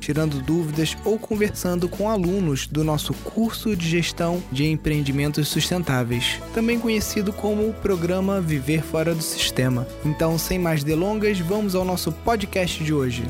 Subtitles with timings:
[0.00, 6.80] tirando dúvidas ou conversando com alunos do nosso curso de gestão de empreendimentos sustentáveis, também
[6.80, 9.86] conhecido como o programa Viver Fora do Sistema.
[10.04, 13.22] Então, sem mais delongas, vamos ao nosso podcast de hoje.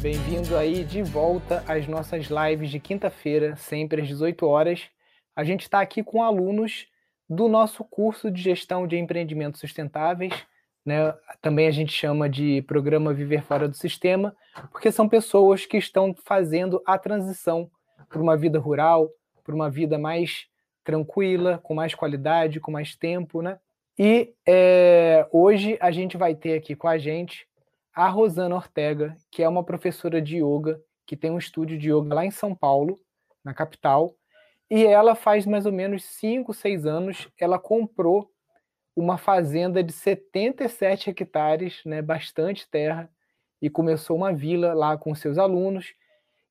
[0.00, 4.82] Bem-vindo aí de volta às nossas lives de quinta-feira, sempre às 18 horas.
[5.34, 6.86] A gente está aqui com alunos
[7.28, 10.34] do nosso curso de gestão de empreendimentos sustentáveis
[10.84, 11.14] né?
[11.40, 14.34] Também a gente chama de programa Viver Fora do Sistema,
[14.70, 17.70] porque são pessoas que estão fazendo a transição
[18.08, 19.10] para uma vida rural,
[19.44, 20.46] para uma vida mais
[20.84, 23.58] tranquila, com mais qualidade, com mais tempo, né?
[23.98, 27.46] E é, hoje a gente vai ter aqui com a gente
[27.94, 32.14] a Rosana Ortega, que é uma professora de yoga, que tem um estúdio de yoga
[32.14, 32.98] lá em São Paulo,
[33.44, 34.14] na capital,
[34.70, 38.31] e ela faz mais ou menos 5, 6 anos, ela comprou
[38.94, 43.10] uma fazenda de 77 hectares, né, bastante terra,
[43.60, 45.94] e começou uma vila lá com seus alunos.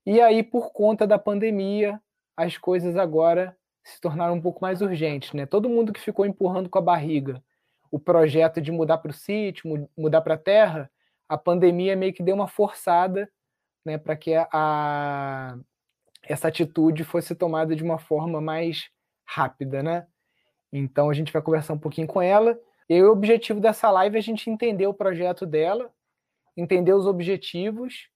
[0.05, 2.01] E aí, por conta da pandemia,
[2.35, 5.33] as coisas agora se tornaram um pouco mais urgentes.
[5.33, 5.45] Né?
[5.45, 7.43] Todo mundo que ficou empurrando com a barriga
[7.91, 10.89] o projeto de mudar para o sítio, mudar para a terra,
[11.27, 13.29] a pandemia meio que deu uma forçada
[13.85, 15.57] né, para que a,
[16.23, 18.89] essa atitude fosse tomada de uma forma mais
[19.25, 19.83] rápida.
[19.83, 20.07] Né?
[20.71, 22.57] Então a gente vai conversar um pouquinho com ela.
[22.89, 25.89] E o objetivo dessa live é a gente entender o projeto dela,
[26.55, 28.09] entender os objetivos,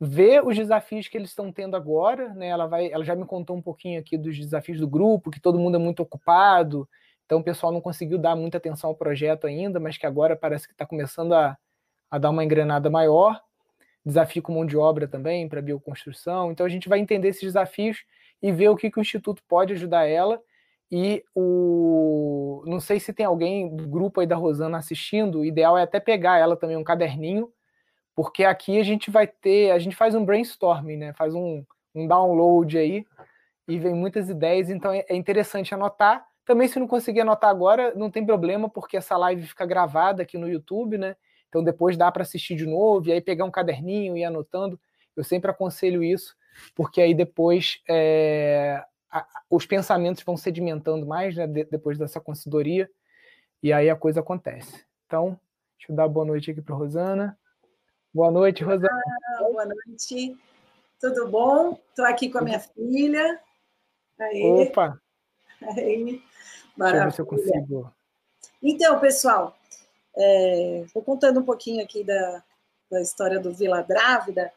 [0.00, 2.34] ver os desafios que eles estão tendo agora.
[2.34, 2.48] Né?
[2.48, 5.58] Ela, vai, ela já me contou um pouquinho aqui dos desafios do grupo, que todo
[5.58, 6.88] mundo é muito ocupado,
[7.28, 10.66] então o pessoal não conseguiu dar muita atenção ao projeto ainda, mas que agora parece
[10.66, 11.58] que está começando a,
[12.10, 13.38] a dar uma engrenada maior.
[14.02, 16.50] Desafio com mão de obra também para bioconstrução.
[16.50, 18.02] Então a gente vai entender esses desafios
[18.40, 20.40] e ver o que, que o Instituto pode ajudar ela
[20.90, 22.62] e o.
[22.66, 25.40] Não sei se tem alguém do grupo aí da Rosana assistindo.
[25.40, 27.52] O ideal é até pegar ela também, um caderninho,
[28.14, 29.70] porque aqui a gente vai ter.
[29.70, 31.12] A gente faz um brainstorming, né?
[31.12, 33.04] Faz um, um download aí
[33.66, 36.26] e vem muitas ideias, então é, é interessante anotar.
[36.46, 40.38] Também, se não conseguir anotar agora, não tem problema, porque essa live fica gravada aqui
[40.38, 41.14] no YouTube, né?
[41.48, 44.80] Então depois dá para assistir de novo e aí pegar um caderninho e ir anotando.
[45.14, 46.34] Eu sempre aconselho isso,
[46.74, 52.90] porque aí depois é, a, os pensamentos vão sedimentando mais né, de, depois dessa consultoria,
[53.62, 54.84] e aí a coisa acontece.
[55.06, 55.38] Então,
[55.76, 57.38] deixa eu dar boa noite aqui para Rosana.
[58.12, 59.02] Boa noite, Rosana.
[59.36, 60.38] Ah, boa noite.
[61.00, 61.78] Tudo bom?
[61.90, 63.40] Estou aqui com a minha filha.
[64.18, 64.42] Aí.
[64.42, 65.00] Opa!
[65.76, 66.22] Aí.
[66.76, 66.78] Maravilha.
[66.78, 67.94] Deixa eu ver se eu consigo.
[68.62, 69.56] Então, pessoal,
[70.16, 72.42] é, vou contando um pouquinho aqui da,
[72.90, 74.52] da história do Vila Drávida.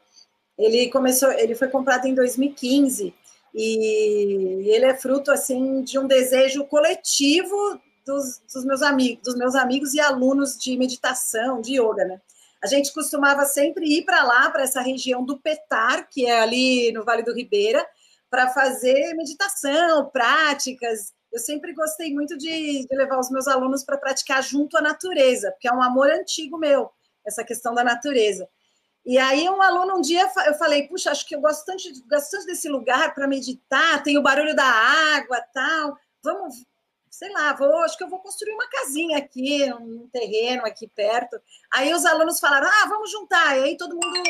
[0.58, 3.14] Ele começou, ele foi comprado em 2015
[3.54, 9.54] e ele é fruto assim de um desejo coletivo dos, dos, meus amigos, dos meus
[9.54, 12.20] amigos e alunos de meditação, de yoga, né?
[12.62, 16.92] A gente costumava sempre ir para lá, para essa região do Petar, que é ali
[16.92, 17.84] no Vale do Ribeira,
[18.30, 21.12] para fazer meditação, práticas.
[21.32, 25.50] Eu sempre gostei muito de, de levar os meus alunos para praticar junto à natureza,
[25.50, 26.90] porque é um amor antigo meu,
[27.26, 28.48] essa questão da natureza.
[29.04, 32.30] E aí um aluno um dia eu falei, puxa, acho que eu gosto tanto, gosto
[32.30, 35.98] tanto desse lugar para meditar, tem o barulho da água, tal.
[36.22, 36.64] Vamos,
[37.10, 41.40] sei lá, vou, acho que eu vou construir uma casinha aqui, um terreno aqui perto.
[41.72, 43.58] Aí os alunos falaram, ah, vamos juntar.
[43.58, 44.22] E aí todo mundo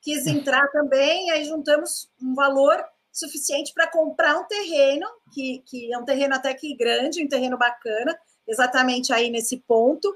[0.00, 5.92] quis entrar também, e aí juntamos um valor suficiente para comprar um terreno, que, que
[5.92, 10.12] é um terreno até que grande, um terreno bacana, exatamente aí nesse ponto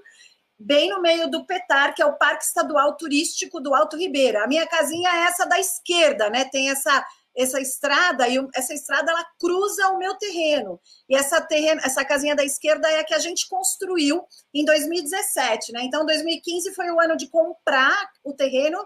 [0.58, 4.44] bem no meio do Petar, que é o Parque Estadual Turístico do Alto Ribeira.
[4.44, 6.44] A minha casinha é essa da esquerda, né?
[6.44, 7.04] Tem essa
[7.34, 10.78] essa estrada e essa estrada ela cruza o meu terreno.
[11.08, 14.22] E essa terreno, essa casinha da esquerda é a que a gente construiu
[14.52, 15.82] em 2017, né?
[15.82, 18.78] Então 2015 foi o ano de comprar o terreno.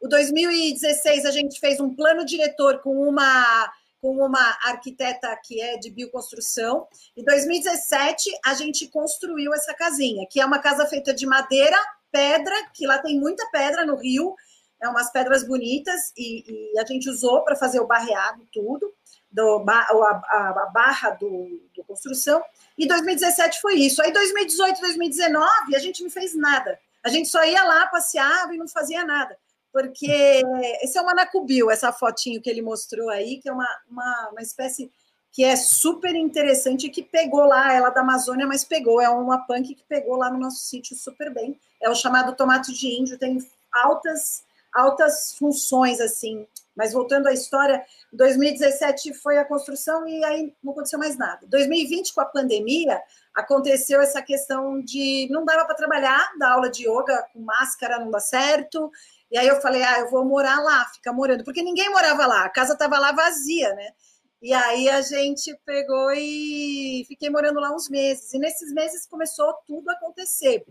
[0.00, 3.68] O 2016 a gente fez um plano diretor com uma
[4.00, 6.86] com uma arquiteta que é de bioconstrução.
[7.16, 11.76] Em 2017, a gente construiu essa casinha, que é uma casa feita de madeira,
[12.10, 14.34] pedra, que lá tem muita pedra no rio,
[14.80, 18.92] é umas pedras bonitas, e, e a gente usou para fazer o barreado, tudo,
[19.30, 22.42] do, a, a, a barra do, do construção.
[22.76, 24.00] E 2017 foi isso.
[24.00, 26.78] Aí 2018, 2019, a gente não fez nada.
[27.02, 29.36] A gente só ia lá, passeava e não fazia nada
[29.72, 30.42] porque
[30.82, 34.42] esse é o Manacubil, essa fotinho que ele mostrou aí, que é uma, uma, uma
[34.42, 34.90] espécie
[35.30, 39.46] que é super interessante, que pegou lá, ela é da Amazônia, mas pegou, é uma
[39.46, 41.58] punk que pegou lá no nosso sítio super bem.
[41.80, 43.38] É o chamado tomate de índio, tem
[43.72, 44.42] altas,
[44.72, 46.46] altas funções, assim.
[46.74, 51.46] Mas voltando à história, 2017 foi a construção e aí não aconteceu mais nada.
[51.46, 53.00] 2020, com a pandemia,
[53.34, 58.10] aconteceu essa questão de não dava para trabalhar, da aula de yoga com máscara não
[58.10, 58.90] dá certo.
[59.30, 62.44] E aí eu falei, ah, eu vou morar lá, fica morando, porque ninguém morava lá,
[62.44, 63.92] a casa estava lá vazia, né?
[64.40, 68.32] E aí a gente pegou e fiquei morando lá uns meses.
[68.32, 70.64] E nesses meses começou tudo a acontecer.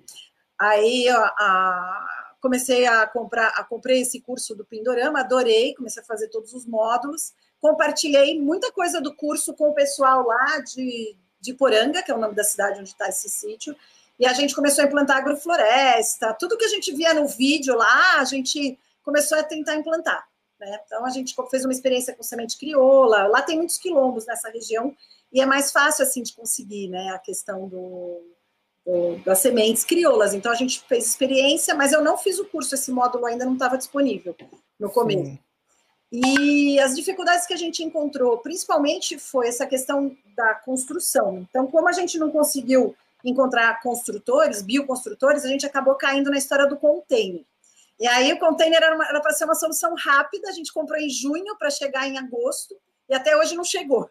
[0.57, 2.07] Aí ó, a,
[2.42, 6.65] comecei a comprar, a comprei esse curso do Pindorama, adorei, comecei a fazer todos os
[6.65, 12.15] módulos, compartilhei muita coisa do curso com o pessoal lá de, de Poranga, que é
[12.15, 13.75] o nome da cidade onde está esse sítio,
[14.19, 18.19] e a gente começou a implantar agrofloresta, tudo que a gente via no vídeo lá,
[18.19, 20.27] a gente começou a tentar implantar.
[20.59, 20.79] Né?
[20.85, 23.27] Então, a gente fez uma experiência com semente crioula.
[23.27, 24.95] Lá tem muitos quilombos nessa região
[25.31, 27.09] e é mais fácil assim de conseguir né?
[27.09, 28.21] a questão do,
[28.85, 30.33] do, das sementes crioulas.
[30.33, 33.53] Então, a gente fez experiência, mas eu não fiz o curso, esse módulo ainda não
[33.53, 34.35] estava disponível
[34.79, 35.25] no começo.
[35.25, 35.39] Sim.
[36.11, 41.45] E as dificuldades que a gente encontrou, principalmente, foi essa questão da construção.
[41.49, 42.95] Então, como a gente não conseguiu
[43.29, 47.45] encontrar construtores, bioconstrutores, a gente acabou caindo na história do container.
[48.00, 51.57] E aí o container era para ser uma solução rápida, a gente comprou em junho
[51.57, 52.75] para chegar em agosto,
[53.09, 54.09] e até hoje não chegou.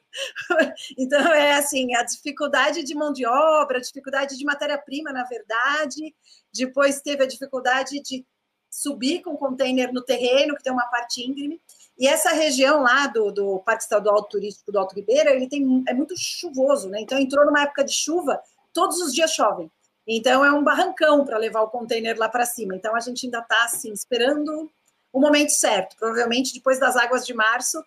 [0.98, 6.14] então, é assim, a dificuldade de mão de obra, a dificuldade de matéria-prima, na verdade,
[6.52, 8.26] depois teve a dificuldade de
[8.70, 11.60] subir com o container no terreno, que tem uma parte íngreme,
[11.98, 15.94] e essa região lá do, do Parque Estadual Turístico do Alto Ribeira, ele tem, é
[15.94, 17.00] muito chuvoso, né?
[17.00, 18.40] Então, entrou numa época de chuva,
[18.76, 19.70] todos os dias chovem.
[20.06, 22.76] Então é um barrancão para levar o container lá para cima.
[22.76, 24.70] Então a gente ainda está assim esperando
[25.11, 25.96] o momento certo.
[25.96, 27.82] Provavelmente depois das águas de março,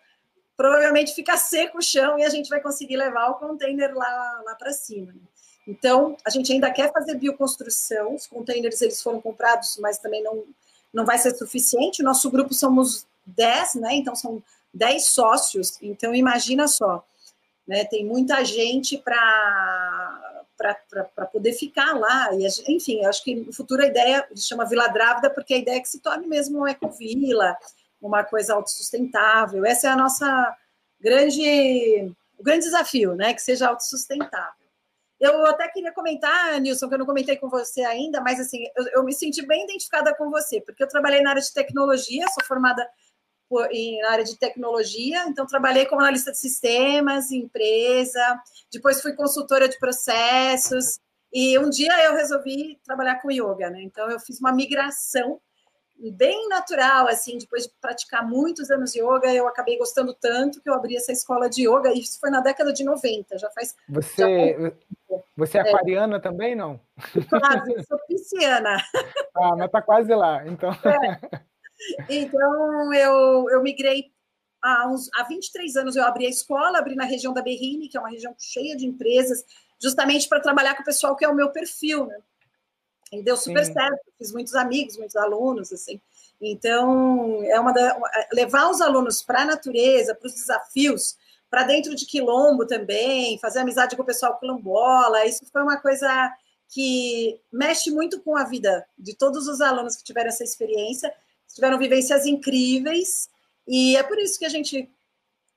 [0.58, 4.56] provavelmente fica seco o chão e a gente vai conseguir levar o container lá, lá
[4.56, 5.14] para cima.
[5.68, 8.16] Então a gente ainda quer fazer bioconstrução.
[8.16, 10.44] Os containers eles foram comprados, mas também não
[10.92, 12.02] não vai ser suficiente.
[12.02, 13.94] Nosso grupo somos 10, né?
[13.94, 14.42] Então são
[14.74, 15.78] 10 sócios.
[15.84, 17.06] Então imagina só,
[17.68, 17.86] né?
[17.86, 20.09] Tem muita gente para
[20.60, 22.30] para poder ficar lá.
[22.34, 25.80] E, enfim, acho que no futuro a ideia chama Vila Drávida, porque a ideia é
[25.80, 27.58] que se torne mesmo uma ecovila,
[28.02, 29.66] uma coisa autossustentável.
[29.66, 30.56] Essa é a nossa
[31.00, 33.34] grande, o grande desafio, né?
[33.34, 34.60] Que seja autossustentável.
[35.20, 38.88] Eu até queria comentar, Nilson, que eu não comentei com você ainda, mas assim, eu,
[38.94, 42.46] eu me senti bem identificada com você, porque eu trabalhei na área de tecnologia, sou
[42.46, 42.88] formada
[44.02, 48.42] na área de tecnologia, então trabalhei como analista de sistemas, empresa,
[48.72, 51.00] depois fui consultora de processos,
[51.32, 53.82] e um dia eu resolvi trabalhar com yoga, né?
[53.84, 55.40] Então eu fiz uma migração
[56.14, 60.74] bem natural, assim, depois de praticar muitos anos yoga, eu acabei gostando tanto que eu
[60.74, 63.76] abri essa escola de yoga, e isso foi na década de 90, já faz...
[63.90, 64.56] Você,
[65.10, 66.80] já você é, é aquariana também, não?
[67.30, 68.78] Quase, eu sou pisciana.
[69.36, 70.72] Ah, mas tá quase lá, então...
[70.72, 71.40] É.
[72.10, 74.12] Então, eu, eu migrei
[74.62, 77.98] há, uns, há 23 anos, eu abri a escola, abri na região da Berrine, que
[77.98, 79.46] é uma região cheia de empresas,
[79.82, 82.18] justamente para trabalhar com o pessoal que é o meu perfil, né?
[83.12, 83.74] E deu super Sim.
[83.74, 86.00] certo, fiz muitos amigos, muitos alunos, assim.
[86.40, 87.98] Então, é uma da,
[88.32, 91.18] levar os alunos para a natureza, para os desafios,
[91.50, 96.32] para dentro de quilombo também, fazer amizade com o pessoal quilombola, isso foi uma coisa
[96.68, 101.12] que mexe muito com a vida de todos os alunos que tiveram essa experiência
[101.54, 103.30] tiveram vivências incríveis,
[103.68, 104.90] e é por isso que a gente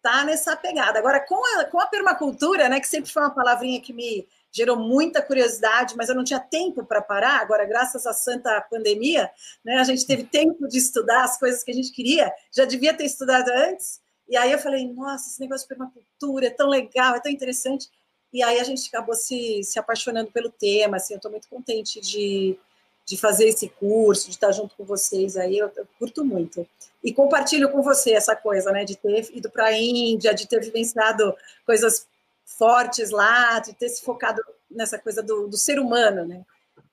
[0.03, 0.99] tá nessa pegada.
[0.99, 4.77] Agora, com a, com a permacultura, né, que sempre foi uma palavrinha que me gerou
[4.77, 7.41] muita curiosidade, mas eu não tinha tempo para parar.
[7.41, 9.31] Agora, graças à santa pandemia,
[9.65, 12.93] né, a gente teve tempo de estudar as coisas que a gente queria, já devia
[12.93, 14.01] ter estudado antes.
[14.29, 17.89] E aí eu falei, nossa, esse negócio de permacultura é tão legal, é tão interessante.
[18.33, 22.01] E aí a gente acabou se, se apaixonando pelo tema, assim, eu estou muito contente
[22.01, 22.59] de,
[23.05, 26.67] de fazer esse curso, de estar junto com vocês aí, eu, eu curto muito.
[27.03, 30.61] E compartilho com você essa coisa, né, de ter ido para a Índia, de ter
[30.61, 31.35] vivenciado
[31.67, 32.07] coisas
[32.45, 34.41] fortes lá, de ter se focado
[34.71, 36.45] nessa coisa do, do ser humano, né.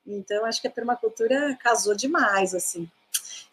[0.06, 2.90] Então, acho que a permacultura casou demais, assim.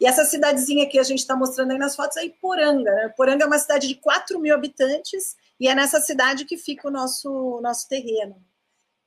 [0.00, 3.06] E essa cidadezinha que a gente está mostrando aí nas fotos é Iporanga, né?
[3.06, 6.90] Iporanga é uma cidade de 4 mil habitantes e é nessa cidade que fica o
[6.90, 8.36] nosso, nosso terreno.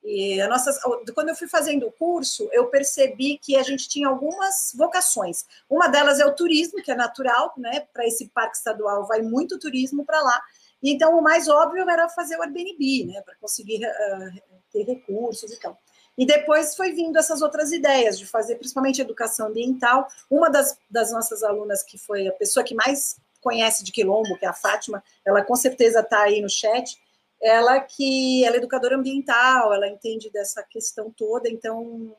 [0.04, 0.76] E a nossa,
[1.14, 5.44] quando eu fui fazendo o curso, eu percebi que a gente tinha algumas vocações.
[5.70, 7.86] Uma delas é o turismo, que é natural, né?
[7.92, 10.42] Para esse parque estadual vai muito turismo para lá.
[10.82, 13.22] Então o mais óbvio era fazer o Airbnb, né?
[13.22, 15.78] Para conseguir uh, ter recursos e tal.
[16.18, 20.08] E depois foi vindo essas outras ideias de fazer, principalmente educação ambiental.
[20.28, 24.44] Uma das, das nossas alunas, que foi a pessoa que mais conhece de Quilombo, que
[24.44, 27.00] é a Fátima, ela com certeza está aí no chat
[27.42, 32.16] ela que ela é educadora ambiental, ela entende dessa questão toda, então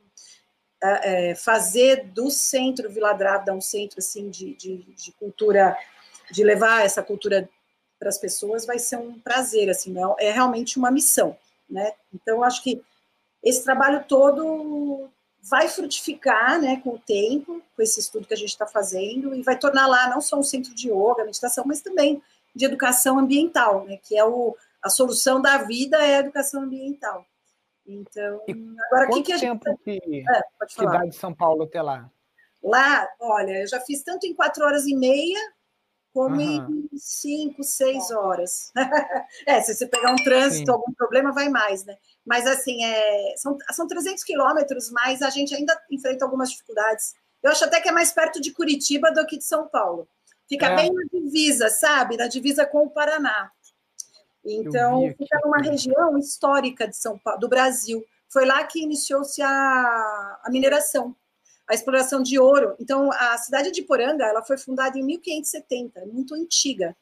[0.84, 5.78] é, é fazer do centro Vila Drávida um centro assim de, de, de cultura,
[6.30, 7.50] de levar essa cultura
[7.98, 11.38] para as pessoas vai ser um prazer, assim, é, é realmente uma missão,
[11.70, 11.94] né?
[12.14, 12.84] Então acho que
[13.42, 15.10] esse trabalho todo
[15.42, 19.42] vai frutificar, né, com o tempo, com esse estudo que a gente está fazendo e
[19.42, 22.22] vai tornar lá não só um centro de yoga, meditação, mas também
[22.56, 27.26] de educação ambiental, né, que é o a solução da vida é a educação ambiental.
[27.86, 28.42] Então,
[28.88, 29.60] agora o que, que a gente.
[29.60, 30.92] tempo que, é, pode falar.
[30.92, 32.10] cidade de São Paulo até lá?
[32.62, 35.40] Lá, olha, eu já fiz tanto em quatro horas e meia,
[36.14, 36.88] como uhum.
[36.92, 38.72] em cinco, seis horas.
[39.46, 40.72] é, se você pegar um trânsito, Sim.
[40.72, 41.98] algum problema, vai mais, né?
[42.26, 47.14] Mas, assim, é, são, são 300 quilômetros, mas a gente ainda enfrenta algumas dificuldades.
[47.42, 50.08] Eu acho até que é mais perto de Curitiba do que de São Paulo.
[50.48, 50.76] Fica é.
[50.76, 52.16] bem na divisa, sabe?
[52.16, 53.52] Na divisa com o Paraná.
[54.46, 58.04] Então, fica numa região histórica de São Paulo, do Brasil.
[58.28, 61.16] Foi lá que iniciou-se a, a mineração,
[61.70, 62.76] a exploração de ouro.
[62.80, 66.96] Então, a cidade de Poranga, ela foi fundada em 1570, é muito antiga.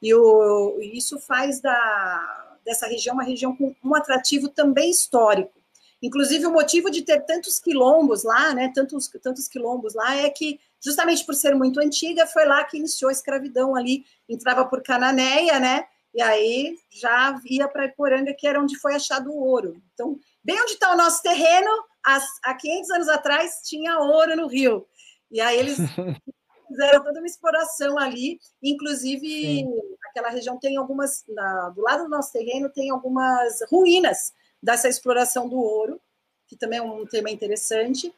[0.00, 5.56] E o, isso faz da, dessa região uma região com um atrativo também histórico.
[6.02, 10.60] Inclusive, o motivo de ter tantos quilombos lá, né, tantos, tantos quilombos lá, é que,
[10.80, 15.58] justamente por ser muito antiga, foi lá que iniciou a escravidão ali, entrava por Cananéia,
[15.58, 15.86] né,
[16.16, 19.82] e aí já ia para Iporanga, que era onde foi achado o ouro.
[19.92, 21.70] Então, bem onde está o nosso terreno,
[22.42, 24.86] há 500 anos atrás tinha ouro no rio.
[25.30, 25.76] E aí eles
[26.68, 29.78] fizeram toda uma exploração ali, inclusive Sim.
[30.08, 34.32] aquela região tem algumas, na, do lado do nosso terreno tem algumas ruínas
[34.62, 36.00] dessa exploração do ouro,
[36.46, 38.10] que também é um tema interessante,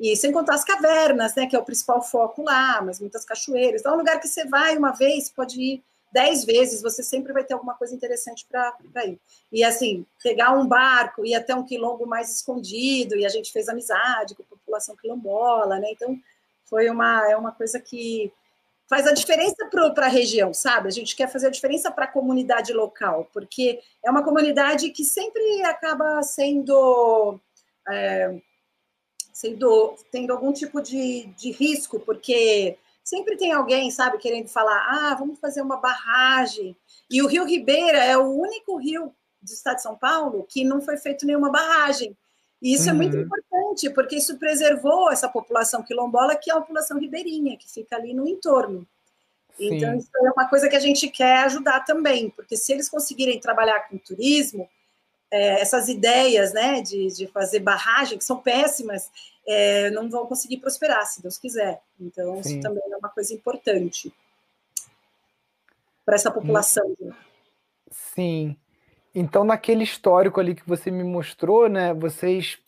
[0.00, 3.80] e sem contar as cavernas, né, que é o principal foco lá, mas muitas cachoeiras.
[3.80, 7.32] Então é um lugar que você vai uma vez, pode ir dez vezes, você sempre
[7.32, 9.20] vai ter alguma coisa interessante para ir.
[9.50, 13.68] E assim, pegar um barco, ir até um quilombo mais escondido, e a gente fez
[13.68, 15.88] amizade com a população quilombola, né?
[15.90, 16.16] Então,
[16.66, 18.32] foi uma, é uma coisa que
[18.88, 19.56] faz a diferença
[19.94, 20.86] para a região, sabe?
[20.86, 25.04] A gente quer fazer a diferença para a comunidade local, porque é uma comunidade que
[25.04, 27.40] sempre acaba sendo.
[27.88, 28.40] É,
[29.32, 35.14] sendo tendo algum tipo de, de risco, porque sempre tem alguém, sabe, querendo falar, ah,
[35.14, 36.74] vamos fazer uma barragem.
[37.10, 40.80] E o Rio Ribeira é o único rio do estado de São Paulo que não
[40.80, 42.16] foi feito nenhuma barragem.
[42.62, 42.90] E isso uhum.
[42.90, 43.22] é muito uhum.
[43.24, 48.14] importante, porque isso preservou essa população quilombola, que é a população ribeirinha, que fica ali
[48.14, 48.86] no entorno.
[49.58, 49.74] Sim.
[49.76, 53.38] Então, isso é uma coisa que a gente quer ajudar também, porque se eles conseguirem
[53.38, 54.68] trabalhar com turismo,
[55.30, 59.10] é, essas ideias né, de, de fazer barragem, que são péssimas,
[59.46, 61.80] é, não vão conseguir prosperar, se Deus quiser.
[62.00, 62.54] Então, Sim.
[62.54, 64.12] isso também é uma coisa importante
[66.04, 66.94] para essa população.
[67.00, 67.14] Né?
[67.90, 68.56] Sim.
[69.14, 72.58] Então, naquele histórico ali que você me mostrou, né, vocês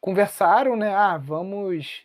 [0.00, 0.94] conversaram, né?
[0.94, 2.02] Ah, vamos,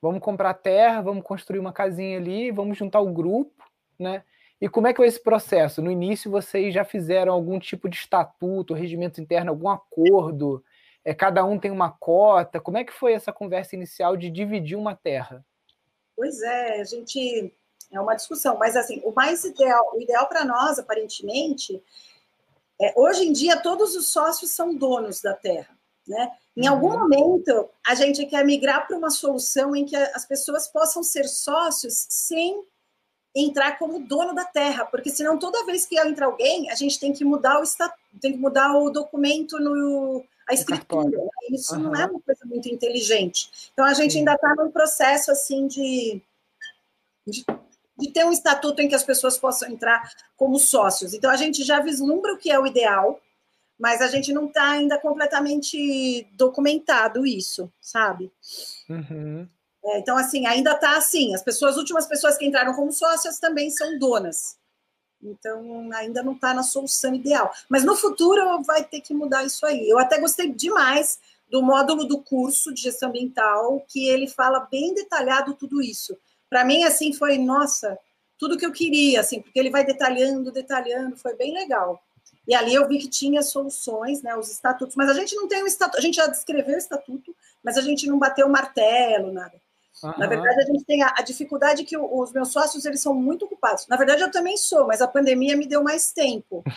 [0.00, 3.64] vamos comprar terra, vamos construir uma casinha ali, vamos juntar o grupo,
[3.98, 4.22] né?
[4.60, 5.82] E como é que foi esse processo?
[5.82, 10.62] No início, vocês já fizeram algum tipo de estatuto, regimento interno, algum acordo?
[11.04, 12.60] É, cada um tem uma cota?
[12.60, 15.44] Como é que foi essa conversa inicial de dividir uma terra?
[16.16, 17.52] Pois é, a gente
[17.90, 21.82] é uma discussão, mas assim, o mais ideal, o ideal para nós, aparentemente,
[22.80, 26.32] é, hoje em dia todos os sócios são donos da terra, né?
[26.56, 26.74] Em uhum.
[26.74, 31.24] algum momento a gente quer migrar para uma solução em que as pessoas possam ser
[31.28, 32.62] sócios sem
[33.34, 37.12] entrar como dono da terra, porque senão toda vez que entra alguém, a gente tem
[37.12, 37.64] que mudar o
[38.20, 41.18] tem que mudar o documento no a escritura.
[41.18, 41.30] Né?
[41.50, 41.82] Isso uhum.
[41.82, 43.70] não é uma coisa muito inteligente.
[43.72, 44.18] Então a gente Sim.
[44.20, 46.20] ainda está num processo assim de,
[47.26, 47.44] de,
[47.98, 51.14] de, ter um estatuto em que as pessoas possam entrar como sócios.
[51.14, 53.20] Então a gente já vislumbra o que é o ideal,
[53.78, 58.30] mas a gente não está ainda completamente documentado isso, sabe?
[58.88, 59.48] Uhum.
[59.84, 61.34] É, então, assim, ainda está assim.
[61.34, 64.56] As pessoas, as últimas pessoas que entraram como sócias também são donas.
[65.22, 67.52] Então, ainda não está na solução ideal.
[67.68, 69.88] Mas no futuro vai ter que mudar isso aí.
[69.88, 74.94] Eu até gostei demais do módulo do curso de gestão ambiental, que ele fala bem
[74.94, 76.16] detalhado tudo isso.
[76.48, 77.98] Para mim, assim, foi, nossa,
[78.38, 82.02] tudo que eu queria, assim, porque ele vai detalhando, detalhando, foi bem legal.
[82.48, 85.62] E ali eu vi que tinha soluções, né, os estatutos, mas a gente não tem
[85.62, 89.32] um estatuto, a gente já descreveu o estatuto, mas a gente não bateu o martelo,
[89.32, 89.61] nada.
[90.02, 90.14] Uhum.
[90.18, 93.14] Na verdade, a gente tem a, a dificuldade que o, os meus sócios eles são
[93.14, 93.86] muito ocupados.
[93.88, 96.62] Na verdade, eu também sou, mas a pandemia me deu mais tempo.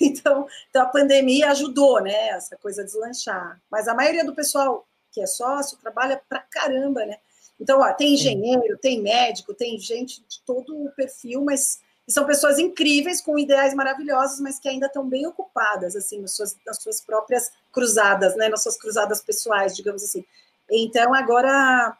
[0.00, 2.28] Então, então a pandemia ajudou, né?
[2.28, 3.60] Essa coisa a deslanchar.
[3.68, 7.16] Mas a maioria do pessoal que é sócio trabalha pra caramba, né?
[7.58, 12.58] Então, ó, tem engenheiro, tem médico, tem gente de todo o perfil, mas são pessoas
[12.58, 17.00] incríveis, com ideais maravilhosos, mas que ainda estão bem ocupadas, assim, nas suas, nas suas
[17.00, 18.48] próprias cruzadas, né?
[18.48, 20.24] Nas suas cruzadas pessoais, digamos assim.
[20.70, 21.96] Então, agora,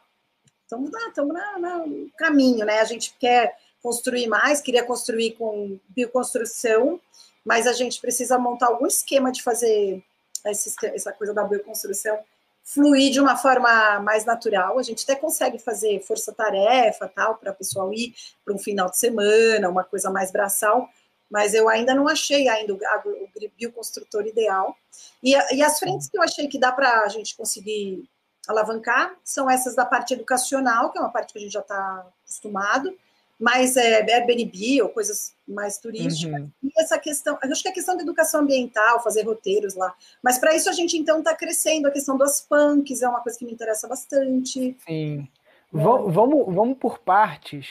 [0.65, 2.79] estamos no caminho, né?
[2.79, 6.99] A gente quer construir mais, queria construir com bioconstrução,
[7.45, 10.03] mas a gente precisa montar algum esquema de fazer
[10.43, 12.17] essa coisa da bioconstrução
[12.65, 14.79] fluir de uma forma mais natural.
[14.79, 18.97] A gente até consegue fazer força-tarefa, tal, para o pessoal ir para um final de
[18.97, 20.89] semana, uma coisa mais braçal,
[21.29, 24.75] mas eu ainda não achei ainda o, o bioconstrutor ideal.
[25.21, 28.09] E, e as frentes que eu achei que dá para a gente conseguir
[28.47, 32.05] alavancar são essas da parte educacional, que é uma parte que a gente já está
[32.23, 32.95] acostumado,
[33.39, 36.41] mais é, Airbnb ou coisas mais turísticas.
[36.41, 36.51] Uhum.
[36.63, 39.93] E essa questão, acho que é a questão da educação ambiental, fazer roteiros lá.
[40.23, 41.87] Mas para isso a gente então está crescendo.
[41.87, 44.77] A questão dos punks é uma coisa que me interessa bastante.
[44.87, 45.27] Sim.
[45.29, 45.45] É.
[45.71, 47.67] Vamos, vamos por partes.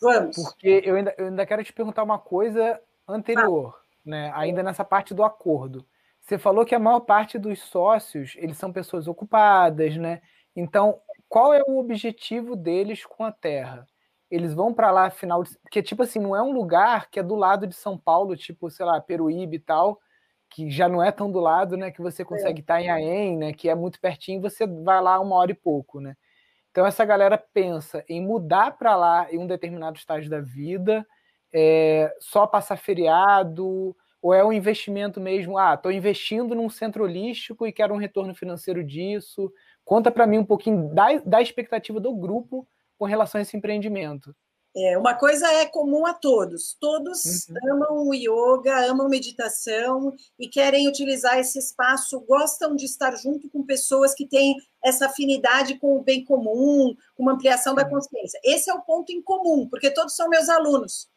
[0.00, 0.36] Vamos.
[0.36, 3.82] Porque eu ainda, eu ainda quero te perguntar uma coisa anterior, ah.
[4.04, 4.32] né?
[4.34, 5.84] Ainda nessa parte do acordo.
[6.28, 10.20] Você falou que a maior parte dos sócios, eles são pessoas ocupadas, né?
[10.54, 13.86] Então, qual é o objetivo deles com a terra?
[14.30, 15.58] eles vão para lá final de...
[15.58, 18.70] porque tipo assim não é um lugar que é do lado de São Paulo tipo
[18.70, 19.98] sei lá Peruíbe e tal
[20.50, 22.62] que já não é tão do lado né que você consegue é.
[22.62, 26.00] estar em Aem né que é muito pertinho você vai lá uma hora e pouco
[26.00, 26.16] né
[26.70, 31.06] então essa galera pensa em mudar para lá em um determinado estágio da vida
[31.52, 37.66] é, só passar feriado ou é um investimento mesmo ah estou investindo num centro holístico
[37.66, 39.52] e quero um retorno financeiro disso
[39.84, 42.66] conta para mim um pouquinho da, da expectativa do grupo
[42.98, 44.34] com relação a esse empreendimento?
[44.76, 46.76] É, uma coisa é comum a todos.
[46.78, 47.72] Todos uhum.
[47.72, 53.64] amam o yoga, amam meditação e querem utilizar esse espaço, gostam de estar junto com
[53.64, 58.38] pessoas que têm essa afinidade com o bem comum, com uma ampliação da consciência.
[58.44, 61.08] Esse é o ponto em comum, porque todos são meus alunos.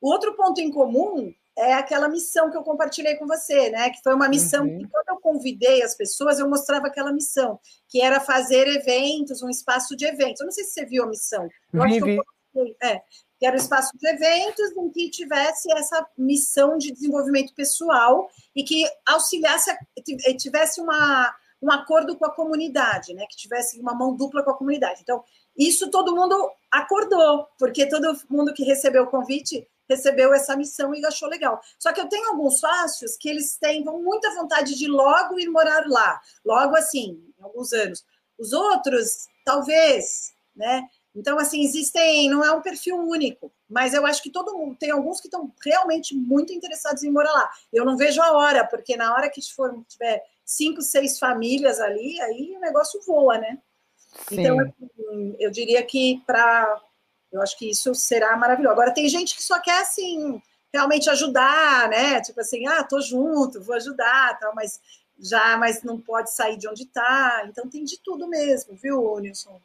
[0.00, 3.90] O outro ponto em comum é aquela missão que eu compartilhei com você, né?
[3.90, 4.78] Que foi uma missão uhum.
[4.78, 7.58] que quando eu convidei as pessoas, eu mostrava aquela missão,
[7.88, 10.40] que era fazer eventos, um espaço de eventos.
[10.40, 11.48] Eu não sei se você viu a missão.
[11.72, 13.02] Eu vi, acho que, eu é,
[13.38, 18.62] que era um espaço de eventos em que tivesse essa missão de desenvolvimento pessoal e
[18.62, 19.74] que auxiliasse,
[20.38, 23.26] tivesse uma, um acordo com a comunidade, né?
[23.28, 25.00] Que tivesse uma mão dupla com a comunidade.
[25.02, 25.22] Então,
[25.56, 31.04] isso todo mundo acordou, porque todo mundo que recebeu o convite recebeu essa missão e
[31.04, 31.60] achou legal.
[31.78, 35.86] Só que eu tenho alguns sócios que eles têm muita vontade de logo ir morar
[35.86, 38.04] lá, logo assim, em alguns anos.
[38.38, 40.86] Os outros, talvez, né?
[41.14, 44.90] Então, assim, existem, não é um perfil único, mas eu acho que todo mundo, tem
[44.90, 47.50] alguns que estão realmente muito interessados em morar lá.
[47.72, 52.20] Eu não vejo a hora, porque na hora que for, tiver cinco, seis famílias ali,
[52.20, 53.58] aí o negócio voa, né?
[54.28, 54.40] Sim.
[54.40, 54.58] Então,
[55.38, 56.82] eu diria que para
[57.32, 58.72] eu acho que isso será maravilhoso.
[58.72, 60.40] Agora, tem gente que só quer, assim,
[60.72, 62.20] realmente ajudar, né?
[62.20, 64.80] Tipo assim, ah, tô junto, vou ajudar, tal, mas
[65.18, 67.44] já, mas não pode sair de onde está.
[67.46, 69.60] Então, tem de tudo mesmo, viu, Nilson?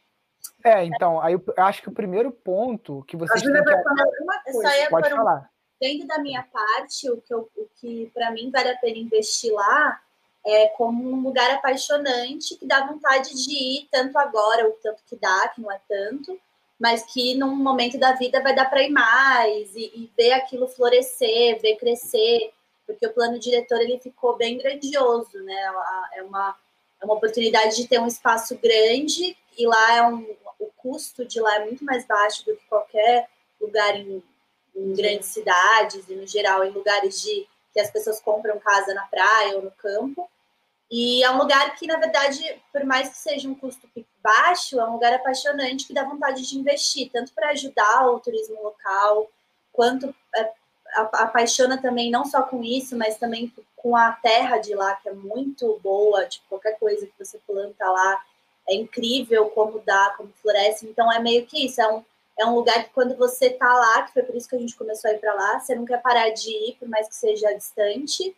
[0.64, 3.64] É, então, aí eu acho que o primeiro ponto que vocês têm que...
[3.64, 4.90] Falar coisa.
[4.90, 5.52] Pode falar.
[5.80, 9.52] Dentro da minha parte, o que, eu, o que para mim vale a pena investir
[9.52, 10.00] lá
[10.46, 15.16] é como um lugar apaixonante que dá vontade de ir tanto agora, ou tanto que
[15.16, 16.40] dá, que não é tanto,
[16.82, 20.68] mas que num momento da vida vai dar para ir mais e, e, ver aquilo
[20.68, 22.52] florescer, ver crescer,
[22.88, 25.74] porque o plano diretor ele ficou bem grandioso, né?
[26.16, 26.58] É uma,
[27.00, 30.26] é uma oportunidade de ter um espaço grande e lá é um,
[30.60, 33.30] o custo de lá é muito mais baixo do que qualquer
[33.62, 34.24] lugar em,
[34.76, 39.04] em grandes cidades e no geral em lugares de que as pessoas compram casa na
[39.04, 40.28] praia ou no campo.
[40.92, 43.88] E é um lugar que, na verdade, por mais que seja um custo
[44.22, 48.62] baixo, é um lugar apaixonante que dá vontade de investir, tanto para ajudar o turismo
[48.62, 49.32] local,
[49.72, 50.52] quanto é,
[50.96, 55.14] apaixona também não só com isso, mas também com a terra de lá, que é
[55.14, 58.22] muito boa, tipo, qualquer coisa que você planta lá
[58.68, 60.86] é incrível como dá, como floresce.
[60.86, 62.04] Então é meio que isso, é um,
[62.38, 64.76] é um lugar que quando você tá lá, que foi por isso que a gente
[64.76, 67.54] começou a ir para lá, você não quer parar de ir, por mais que seja
[67.54, 68.36] distante.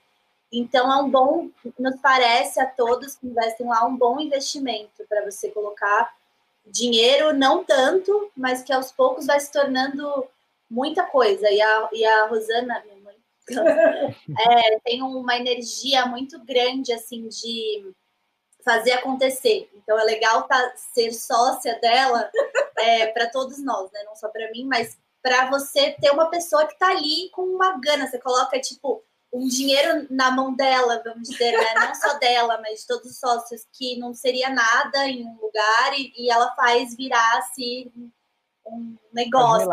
[0.54, 5.26] Então, é um bom, nos parece a todos que investem lá, um bom investimento para
[5.26, 6.16] você colocar
[6.66, 10.28] dinheiro, não tanto, mas que aos poucos vai se tornando
[10.70, 11.50] muita coisa.
[11.50, 13.16] E a, e a Rosana, minha mãe,
[14.48, 17.92] é, tem uma energia muito grande, assim, de
[18.64, 19.70] fazer acontecer.
[19.76, 22.30] Então, é legal tá, ser sócia dela
[22.78, 24.04] é, para todos nós, né?
[24.06, 27.80] Não só para mim, mas para você ter uma pessoa que está ali com uma
[27.80, 28.08] gana.
[28.08, 31.74] Você coloca, tipo, um dinheiro na mão dela, vamos dizer, né?
[31.76, 35.98] não só dela, mas de todos os sócios, que não seria nada em um lugar
[35.98, 37.92] e, e ela faz virar assim
[38.66, 39.68] um negócio.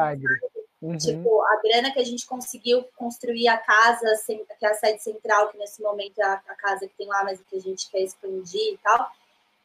[0.81, 0.97] Uhum.
[0.97, 5.51] Tipo, a grana que a gente conseguiu construir a casa, que é a sede central,
[5.51, 8.01] que nesse momento é a, a casa que tem lá, mas que a gente quer
[8.01, 9.11] expandir e tal,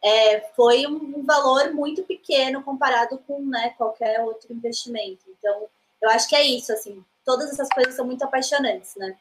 [0.04, 5.24] é, foi um, um, valor muito pequeno comparado com né, qualquer outro investimento.
[5.40, 5.68] Então,
[6.02, 9.18] eu acho que é isso, assim, todas essas coisas são muito apaixonantes, né?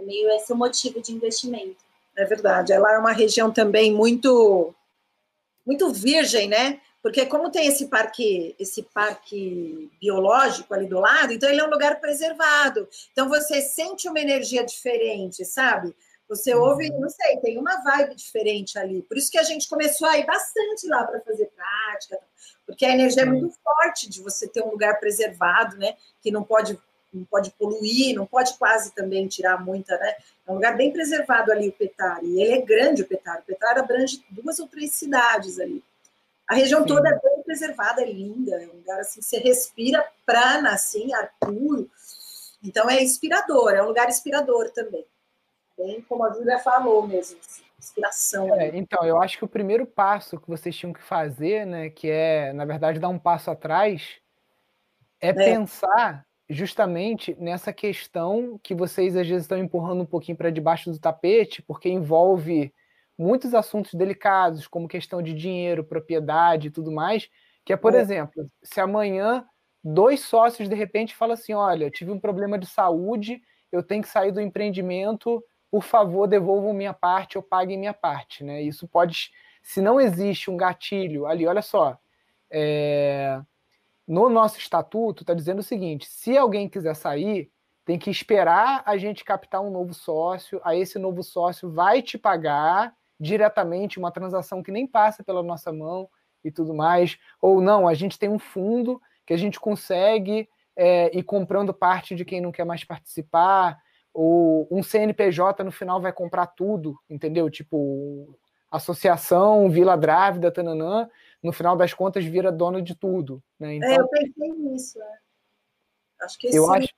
[0.00, 1.76] É meio esse o motivo de investimento.
[2.16, 2.72] É verdade.
[2.72, 4.74] Ela é uma região também muito
[5.66, 6.80] muito virgem, né?
[7.02, 11.70] Porque como tem esse parque, esse parque biológico ali do lado, então ele é um
[11.70, 12.88] lugar preservado.
[13.12, 15.94] Então você sente uma energia diferente, sabe?
[16.28, 17.00] Você ouve, uhum.
[17.00, 19.02] não sei, tem uma vibe diferente ali.
[19.02, 22.18] Por isso que a gente começou a ir bastante lá para fazer prática,
[22.66, 25.96] porque a energia é muito forte de você ter um lugar preservado, né?
[26.22, 26.78] Que não pode
[27.12, 30.14] não pode poluir, não pode quase também tirar muita, né?
[30.46, 32.26] É um lugar bem preservado ali o Petare.
[32.26, 33.40] E ele é grande o Petare.
[33.40, 35.82] O Petare abrange duas ou três cidades ali.
[36.46, 36.88] A região Sim.
[36.88, 41.30] toda é bem preservada, é linda, é um lugar assim, você respira prana, assim, ar
[41.38, 41.88] puro.
[42.62, 45.04] Então é inspirador, é um lugar inspirador também.
[45.78, 48.52] Bem como a Júlia falou mesmo, assim, inspiração.
[48.54, 52.10] É, então, eu acho que o primeiro passo que vocês tinham que fazer, né, que
[52.10, 54.16] é, na verdade, dar um passo atrás,
[55.20, 55.32] é, é.
[55.32, 60.98] pensar justamente nessa questão que vocês às vezes estão empurrando um pouquinho para debaixo do
[60.98, 62.74] tapete, porque envolve
[63.16, 67.28] muitos assuntos delicados, como questão de dinheiro, propriedade e tudo mais,
[67.64, 68.00] que é, por é.
[68.00, 69.46] exemplo, se amanhã
[69.82, 74.08] dois sócios de repente falam assim, olha, tive um problema de saúde, eu tenho que
[74.08, 78.60] sair do empreendimento, por favor, devolvam minha parte ou paguem minha parte, né?
[78.60, 79.30] Isso pode,
[79.62, 81.96] se não existe um gatilho ali, olha só,
[82.50, 83.40] é,
[84.06, 87.50] no nosso estatuto está dizendo o seguinte: se alguém quiser sair,
[87.84, 92.18] tem que esperar a gente captar um novo sócio, aí esse novo sócio vai te
[92.18, 96.08] pagar diretamente uma transação que nem passa pela nossa mão
[96.42, 101.16] e tudo mais, ou não, a gente tem um fundo que a gente consegue é,
[101.16, 103.78] ir comprando parte de quem não quer mais participar,
[104.12, 107.50] ou um CNPJ no final vai comprar tudo, entendeu?
[107.50, 108.38] Tipo,
[108.70, 111.08] associação, Vila Drávida, tananã,
[111.42, 113.42] no final das contas vira dono de tudo.
[113.58, 113.74] Né?
[113.74, 114.98] Então, é, eu pensei nisso.
[114.98, 115.18] Né?
[116.22, 116.94] Acho que esse eu é acho,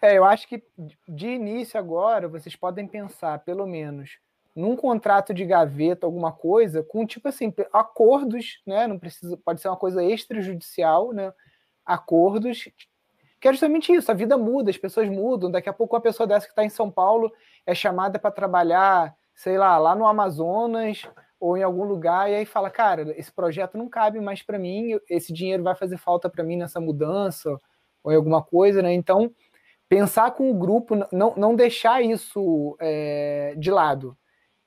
[0.00, 0.62] é, eu acho que
[1.06, 4.18] de início agora vocês podem pensar, pelo menos,
[4.54, 8.86] num contrato de gaveta, alguma coisa, com tipo assim, acordos, né?
[8.86, 11.32] Não precisa, pode ser uma coisa extrajudicial, né?
[11.84, 12.68] Acordos
[13.40, 15.50] que é justamente isso, a vida muda, as pessoas mudam.
[15.50, 17.32] Daqui a pouco uma pessoa dessa que está em São Paulo
[17.64, 21.02] é chamada para trabalhar, sei lá, lá no Amazonas
[21.40, 24.98] ou em algum lugar, e aí fala, cara, esse projeto não cabe mais para mim,
[25.08, 27.56] esse dinheiro vai fazer falta para mim nessa mudança
[28.02, 28.92] ou em alguma coisa, né?
[28.92, 29.32] Então,
[29.88, 34.16] pensar com o grupo, não, não deixar isso é, de lado.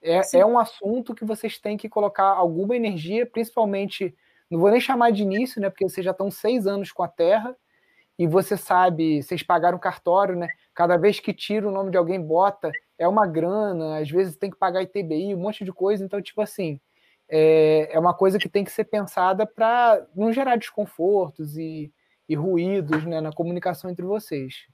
[0.02, 4.16] É, é um assunto que vocês têm que colocar alguma energia, principalmente,
[4.50, 5.70] não vou nem chamar de início, né?
[5.70, 7.56] Porque vocês já estão seis anos com a Terra
[8.18, 10.48] e você sabe, vocês pagaram cartório, né?
[10.74, 14.52] Cada vez que tira o nome de alguém, bota, é uma grana, às vezes tem
[14.52, 16.04] que pagar ITBI, um monte de coisa.
[16.04, 16.80] Então, tipo assim,
[17.28, 21.92] é, é uma coisa que tem que ser pensada para não gerar desconfortos e,
[22.30, 24.68] e ruídos né, na comunicação entre vocês.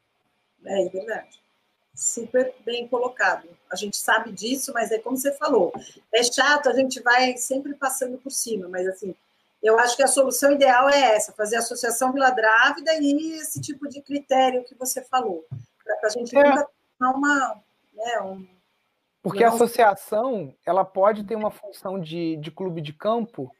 [0.65, 1.39] É, é verdade
[1.97, 3.49] super bem colocado.
[3.71, 5.73] A gente sabe disso, mas é como você falou,
[6.13, 9.15] é chato, a gente vai sempre passando por cima, mas assim,
[9.63, 13.89] eu acho que a solução ideal é essa, fazer associação Vila Drávida e esse tipo
[13.89, 15.43] de critério que você falou,
[15.83, 16.43] para a gente é.
[16.43, 16.67] nunca
[16.99, 17.63] tomar uma,
[17.97, 18.47] né, um,
[19.27, 23.51] porque a associação ela pode ter uma função de, de clube de campo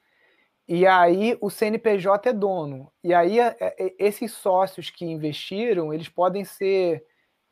[0.68, 2.92] e aí o CNPJ é dono.
[3.04, 7.04] E aí é, é, esses sócios que investiram, eles podem ser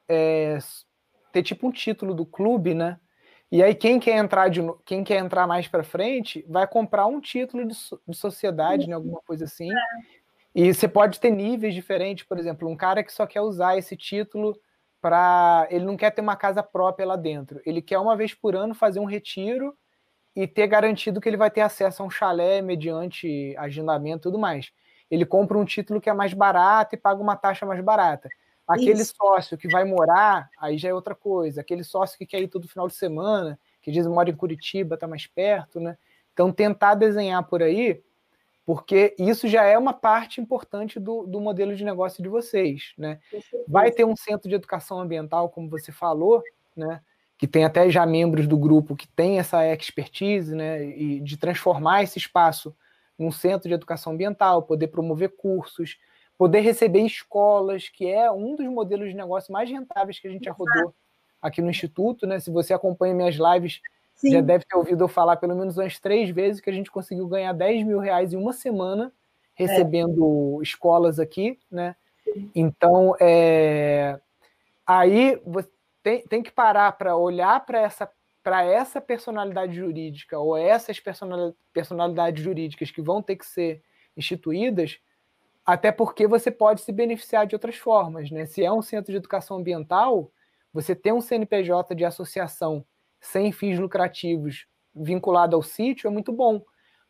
[0.07, 0.57] é,
[1.33, 2.97] ter tipo um título do clube, né?
[3.51, 7.19] E aí quem quer entrar de, quem quer entrar mais para frente vai comprar um
[7.19, 7.75] título de,
[8.07, 9.71] de sociedade, né, alguma coisa assim.
[9.71, 9.77] É.
[10.53, 13.95] E você pode ter níveis diferentes, por exemplo, um cara que só quer usar esse
[13.97, 14.57] título
[15.05, 17.61] para ele não quer ter uma casa própria lá dentro.
[17.63, 19.77] Ele quer uma vez por ano fazer um retiro
[20.35, 24.39] e ter garantido que ele vai ter acesso a um chalé mediante agendamento e tudo
[24.39, 24.71] mais.
[25.11, 28.27] Ele compra um título que é mais barato e paga uma taxa mais barata.
[28.67, 29.13] Aquele Isso.
[29.15, 31.61] sócio que vai morar, aí já é outra coisa.
[31.61, 35.07] Aquele sócio que quer ir todo final de semana, que diz mora em Curitiba, está
[35.07, 35.99] mais perto, né?
[36.33, 38.01] Então, tentar desenhar por aí,
[38.65, 43.19] porque isso já é uma parte importante do, do modelo de negócio de vocês, né?
[43.67, 46.41] Vai ter um centro de educação ambiental, como você falou,
[46.75, 46.99] né?
[47.37, 50.83] Que tem até já membros do grupo que tem essa expertise, né?
[50.83, 52.75] E de transformar esse espaço
[53.19, 55.97] num centro de educação ambiental, poder promover cursos,
[56.35, 60.45] poder receber escolas, que é um dos modelos de negócio mais rentáveis que a gente
[60.45, 60.93] já rodou
[61.39, 62.39] aqui no Instituto, né?
[62.39, 63.79] Se você acompanha minhas lives,
[64.15, 64.31] Sim.
[64.31, 67.27] já deve ter ouvido eu falar pelo menos umas três vezes que a gente conseguiu
[67.27, 69.11] ganhar 10 mil reais em uma semana
[69.53, 70.63] recebendo é.
[70.63, 71.95] escolas aqui, né?
[72.53, 74.19] Então, é,
[74.85, 75.69] aí você
[76.03, 78.09] tem, tem que parar para olhar para essa
[78.43, 81.01] para essa personalidade jurídica ou essas
[81.73, 83.81] personalidades jurídicas que vão ter que ser
[84.15, 84.99] instituídas,
[85.65, 88.29] até porque você pode se beneficiar de outras formas.
[88.29, 88.45] Né?
[88.45, 90.31] Se é um centro de educação ambiental,
[90.71, 92.85] você ter um CNPJ de associação
[93.25, 96.61] sem fins lucrativos vinculado ao sítio é muito bom,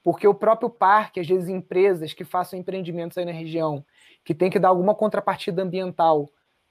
[0.03, 3.85] porque o próprio parque, às vezes empresas que façam empreendimentos aí na região,
[4.23, 6.29] que tem que dar alguma contrapartida ambiental,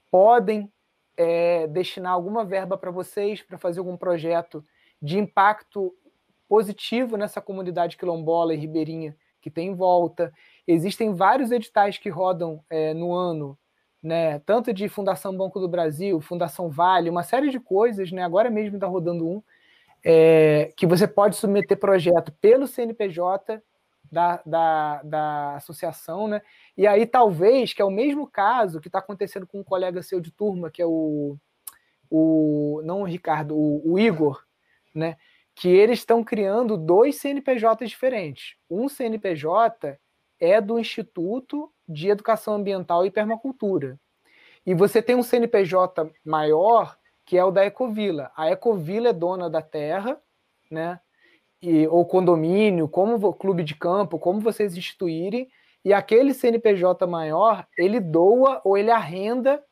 [0.09, 0.71] podem
[1.17, 4.63] é, destinar alguma verba para vocês, para fazer algum projeto
[5.01, 5.93] de impacto
[6.47, 10.33] positivo nessa comunidade quilombola e ribeirinha que tem em volta.
[10.67, 13.57] Existem vários editais que rodam é, no ano,
[14.05, 18.51] né, tanto de Fundação Banco do Brasil, Fundação Vale, uma série de coisas, né, agora
[18.51, 19.41] mesmo está rodando um,
[20.03, 23.59] é, que você pode submeter projeto pelo CNPJ
[24.11, 26.43] da, da, da associação, né?
[26.77, 30.21] E aí, talvez, que é o mesmo caso que está acontecendo com um colega seu
[30.21, 31.35] de turma, que é o,
[32.07, 34.45] o não o Ricardo, o, o Igor,
[34.93, 35.17] né?
[35.55, 38.55] Que eles estão criando dois CNPJs diferentes.
[38.69, 39.97] Um CNPJ
[40.39, 43.99] é do Instituto de Educação Ambiental e Permacultura.
[44.65, 48.31] E você tem um CNPJ maior, que é o da Ecovila.
[48.35, 50.19] A Ecovila é dona da terra,
[50.69, 50.99] né?
[51.61, 55.49] E, ou condomínio, como clube de campo, como vocês instituírem,
[55.83, 59.63] e aquele CNPJ maior, ele doa ou ele arrenda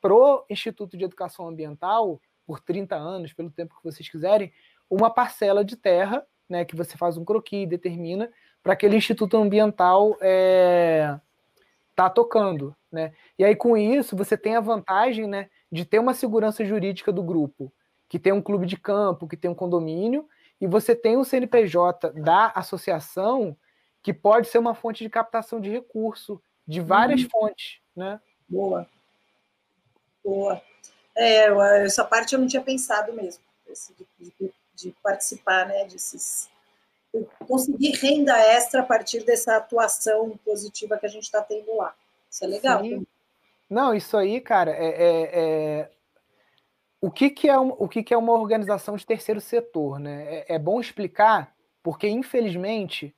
[0.00, 4.52] pro Instituto de Educação Ambiental, por 30 anos, pelo tempo que vocês quiserem,
[4.90, 8.30] uma parcela de terra, né, que você faz um croquis e determina
[8.62, 11.18] para aquele Instituto Ambiental é,
[11.94, 13.12] tá tocando, né?
[13.38, 17.22] E aí com isso você tem a vantagem, né, de ter uma segurança jurídica do
[17.22, 17.72] grupo,
[18.08, 20.28] que tem um clube de campo, que tem um condomínio,
[20.60, 23.56] e você tem o CNPJ da associação
[24.02, 27.28] que pode ser uma fonte de captação de recurso de várias uhum.
[27.30, 28.20] fontes, né?
[28.48, 28.88] Boa.
[30.22, 30.62] Boa.
[31.16, 31.46] É,
[31.84, 33.42] essa parte eu não tinha pensado mesmo,
[34.18, 36.48] de, de, de participar, né, desses
[37.46, 41.94] conseguir renda extra a partir dessa atuação positiva que a gente está tendo lá.
[42.30, 42.82] Isso é legal.
[42.82, 43.06] Sim.
[43.68, 45.90] Não, isso aí, cara, é, é, é...
[47.00, 50.26] o que, que é um, o que, que é uma organização de terceiro setor, né?
[50.28, 53.14] É, é bom explicar, porque infelizmente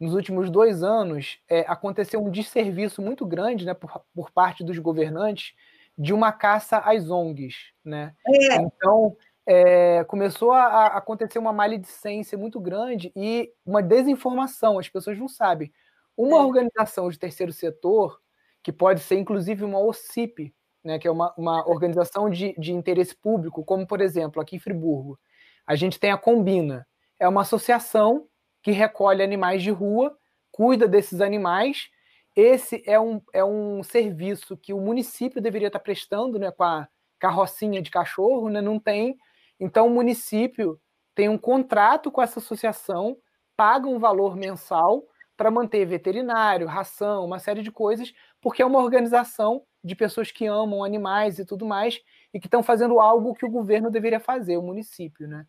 [0.00, 4.78] nos últimos dois anos, é, aconteceu um desserviço muito grande né, por, por, parte dos
[4.78, 5.54] governantes
[5.96, 7.72] de uma caça às ONGs.
[7.84, 8.14] Né?
[8.26, 8.56] É.
[8.56, 9.14] Então,
[9.52, 15.26] é, começou a, a, acontecer uma maledicência muito grande e uma desinformação, as pessoas não
[15.26, 15.72] sabem.
[16.16, 16.40] Uma é.
[16.42, 18.20] organização de terceiro setor,
[18.62, 23.16] que pode ser inclusive uma OCIP, né, que é uma, uma organização de, de interesse
[23.16, 25.18] público, como, por exemplo, aqui em Friburgo,
[25.66, 26.86] a gente tem a Combina,
[27.18, 28.28] é uma associação
[28.62, 30.16] que recolhe animais de rua,
[30.52, 31.88] cuida desses animais.
[32.36, 36.86] Esse é um, é um serviço que o município deveria estar prestando né, com a
[37.18, 39.18] carrocinha de cachorro, né, não tem.
[39.60, 40.80] Então, o município
[41.14, 43.16] tem um contrato com essa associação,
[43.56, 45.04] paga um valor mensal
[45.36, 50.46] para manter veterinário, ração, uma série de coisas, porque é uma organização de pessoas que
[50.46, 52.00] amam animais e tudo mais,
[52.32, 55.46] e que estão fazendo algo que o governo deveria fazer, o município, né?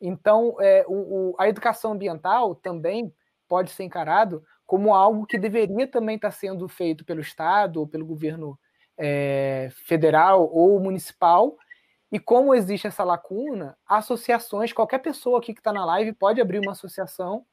[0.00, 3.12] Então, é, o, o, a educação ambiental também
[3.48, 8.06] pode ser encarado como algo que deveria também estar sendo feito pelo Estado ou pelo
[8.06, 8.58] governo
[8.96, 11.56] é, federal ou municipal.
[12.12, 16.58] E como existe essa lacuna, associações, qualquer pessoa aqui que está na live pode abrir
[16.58, 17.46] uma associação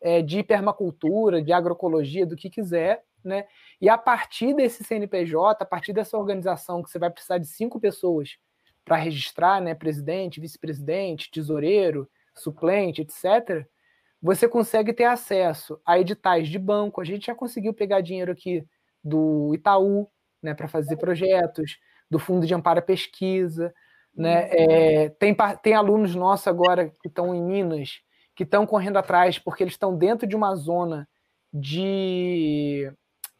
[0.00, 3.46] é, de permacultura, de agroecologia, do que quiser, né?
[3.80, 7.78] E a partir desse CNPJ, a partir dessa organização que você vai precisar de cinco
[7.78, 8.36] pessoas
[8.84, 13.66] para registrar, né, presidente, vice-presidente, tesoureiro, suplente, etc.,
[14.22, 17.00] você consegue ter acesso a editais de banco.
[17.00, 18.66] A gente já conseguiu pegar dinheiro aqui
[19.02, 20.08] do Itaú,
[20.42, 21.78] né, para fazer projetos,
[22.10, 23.72] do Fundo de Amparo à Pesquisa,
[24.14, 24.48] né?
[24.50, 28.00] É, tem, tem alunos nossos agora que estão em Minas
[28.34, 31.06] que estão correndo atrás porque eles estão dentro de uma zona
[31.52, 32.90] de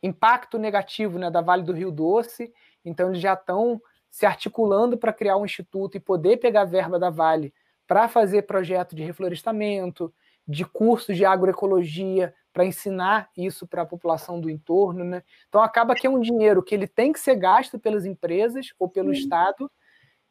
[0.03, 2.53] impacto negativo né, da Vale do Rio Doce,
[2.85, 3.81] então eles já estão
[4.11, 7.55] se articulando para criar um instituto e poder pegar verba da Vale
[7.87, 10.13] para fazer projeto de reflorestamento,
[10.47, 15.05] de cursos de agroecologia, para ensinar isso para a população do entorno.
[15.05, 15.23] Né?
[15.49, 18.89] Então acaba que é um dinheiro que ele tem que ser gasto pelas empresas ou
[18.89, 19.21] pelo Sim.
[19.21, 19.71] Estado,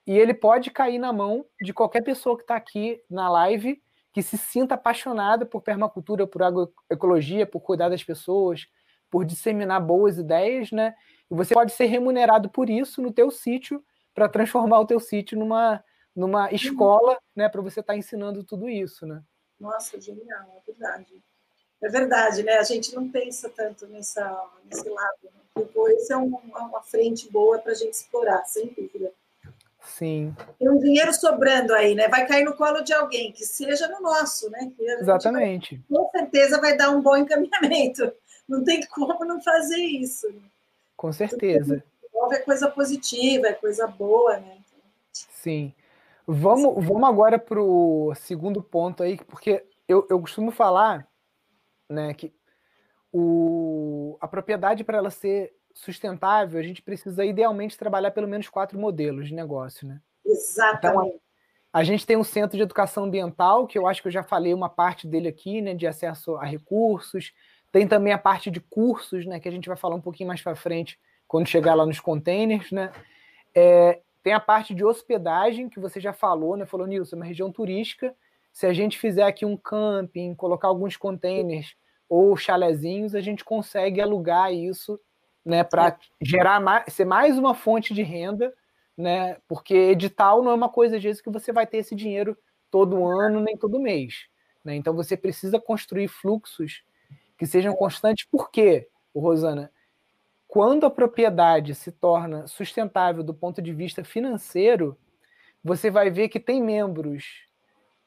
[0.10, 3.80] e ele pode cair na mão de qualquer pessoa que está aqui na live
[4.12, 8.66] que se sinta apaixonada por permacultura, por agroecologia, por cuidar das pessoas,
[9.08, 10.96] por disseminar boas ideias, né?
[11.30, 15.38] E você pode ser remunerado por isso no teu sítio para transformar o teu sítio
[15.38, 15.84] numa,
[16.16, 16.56] numa uhum.
[16.56, 19.22] escola, né, para você estar tá ensinando tudo isso, né?
[19.60, 21.24] Nossa, genial, é verdade.
[21.84, 22.54] É verdade, né?
[22.54, 25.20] A gente não pensa tanto nessa, nesse lado.
[25.22, 25.42] Né?
[25.56, 29.14] Depois é uma frente boa para a gente explorar, sem dúvida.
[29.90, 30.36] Sim.
[30.58, 32.08] Tem um dinheiro sobrando aí, né?
[32.08, 34.72] Vai cair no colo de alguém, que seja no nosso, né?
[34.80, 35.82] Exatamente.
[35.90, 38.12] Vai, com certeza vai dar um bom encaminhamento.
[38.48, 40.28] Não tem como não fazer isso.
[40.96, 41.84] Com certeza.
[42.32, 44.58] É coisa positiva, é coisa boa, né?
[45.12, 45.74] Sim.
[46.28, 51.08] Vamos, vamos agora para o segundo ponto aí, porque eu, eu costumo falar
[51.90, 52.32] né, que
[53.12, 58.78] o, a propriedade, para ela ser sustentável, a gente precisa idealmente trabalhar pelo menos quatro
[58.78, 59.88] modelos de negócio.
[59.88, 60.02] Né?
[60.26, 61.08] Exatamente.
[61.08, 61.20] Então,
[61.72, 64.24] a, a gente tem um centro de educação ambiental, que eu acho que eu já
[64.24, 67.34] falei uma parte dele aqui, né, de acesso a recursos.
[67.72, 70.42] Tem também a parte de cursos, né, que a gente vai falar um pouquinho mais
[70.42, 72.72] para frente, quando chegar lá nos containers.
[72.72, 72.92] Né?
[73.54, 76.66] É, tem a parte de hospedagem, que você já falou, né?
[76.66, 78.14] Falou, Nilson, é uma região turística.
[78.52, 81.76] Se a gente fizer aqui um camping, colocar alguns containers
[82.10, 85.00] ou chalezinhos, a gente consegue alugar isso,
[85.46, 85.64] né?
[85.64, 88.54] Para gerar mais, ser mais uma fonte de renda,
[88.98, 89.38] né?
[89.48, 92.38] Porque edital não é uma coisa disso que você vai ter esse dinheiro
[92.70, 94.28] todo ano, nem todo mês.
[94.64, 94.76] Né?
[94.76, 96.84] Então você precisa construir fluxos
[97.38, 98.26] que sejam constantes.
[98.26, 99.72] Por quê, Rosana?
[100.50, 104.98] quando a propriedade se torna sustentável do ponto de vista financeiro,
[105.64, 107.46] você vai ver que tem membros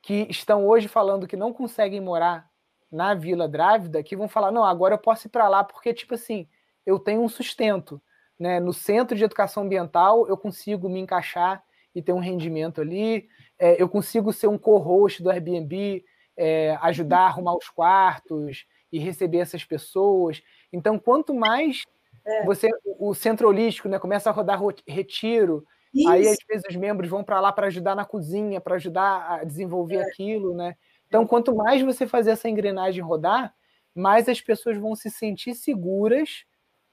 [0.02, 2.50] que estão hoje falando que não conseguem morar
[2.90, 6.14] na Vila Drávida, que vão falar: não, agora eu posso ir para lá porque, tipo
[6.14, 6.48] assim,
[6.84, 8.00] eu tenho um sustento.
[8.38, 8.60] Né?
[8.60, 11.62] No centro de educação ambiental, eu consigo me encaixar
[11.94, 16.04] e ter um rendimento ali, é, eu consigo ser um co-host do Airbnb,
[16.36, 20.42] é, ajudar a arrumar os quartos e receber essas pessoas.
[20.72, 21.82] Então, quanto mais
[22.24, 22.44] é.
[22.44, 22.68] Você,
[22.98, 25.64] o centro holístico, né, começa a rodar retiro.
[25.92, 26.08] Isso.
[26.08, 29.44] Aí, às vezes, os membros vão para lá para ajudar na cozinha, para ajudar a
[29.44, 30.02] desenvolver é.
[30.02, 30.76] aquilo, né?
[31.06, 33.54] Então, quanto mais você fazer essa engrenagem rodar,
[33.94, 36.44] mais as pessoas vão se sentir seguras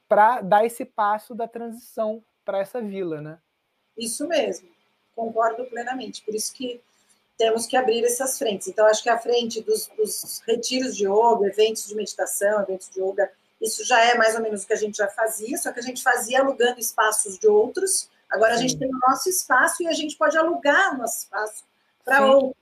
[0.10, 3.38] para dar esse passo da transição para essa vila, né?
[3.98, 4.68] Isso mesmo,
[5.16, 6.22] concordo plenamente.
[6.24, 6.82] Por isso que
[7.38, 8.68] temos que abrir essas frentes.
[8.68, 13.00] Então, acho que a frente dos, dos retiros de yoga, eventos de meditação, eventos de
[13.00, 15.80] yoga isso já é mais ou menos o que a gente já fazia, só que
[15.80, 18.10] a gente fazia alugando espaços de outros.
[18.30, 18.58] Agora Sim.
[18.58, 21.64] a gente tem o nosso espaço e a gente pode alugar o nosso espaço
[22.06, 22.59] para outros?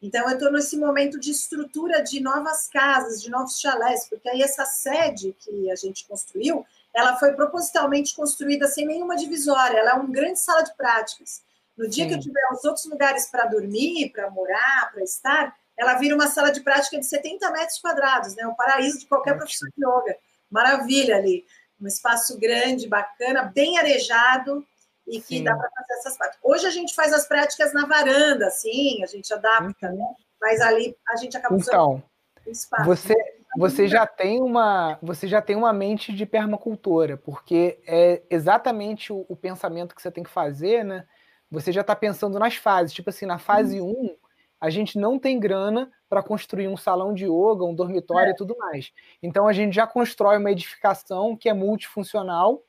[0.00, 4.42] Então eu estou nesse momento de estrutura de novas casas, de novos chalés, porque aí
[4.42, 9.94] essa sede que a gente construiu, ela foi propositalmente construída sem nenhuma divisória, ela é
[9.94, 11.42] uma grande sala de práticas.
[11.76, 12.10] No dia Sim.
[12.10, 16.26] que eu tiver os outros lugares para dormir, para morar, para estar, ela vira uma
[16.26, 18.44] sala de prática de 70 metros quadrados, né?
[18.48, 20.16] O paraíso de qualquer professor de yoga.
[20.50, 21.46] Maravilha ali.
[21.80, 24.66] Um espaço grande, bacana, bem arejado
[25.08, 25.44] e que Sim.
[25.44, 26.40] dá para fazer essas práticas.
[26.42, 30.04] Hoje a gente faz as práticas na varanda, sim, a gente adapta, né?
[30.40, 32.02] Mas ali a gente acaba então,
[32.46, 32.84] espaço.
[32.84, 33.14] Você,
[33.56, 39.24] você já tem uma você já tem uma mente de permacultora, porque é exatamente o,
[39.28, 41.06] o pensamento que você tem que fazer, né?
[41.50, 43.90] Você já está pensando nas fases, tipo assim, na fase 1, uhum.
[43.90, 44.16] um,
[44.60, 48.32] a gente não tem grana para construir um salão de yoga, um dormitório é.
[48.32, 48.92] e tudo mais.
[49.22, 52.62] Então a gente já constrói uma edificação que é multifuncional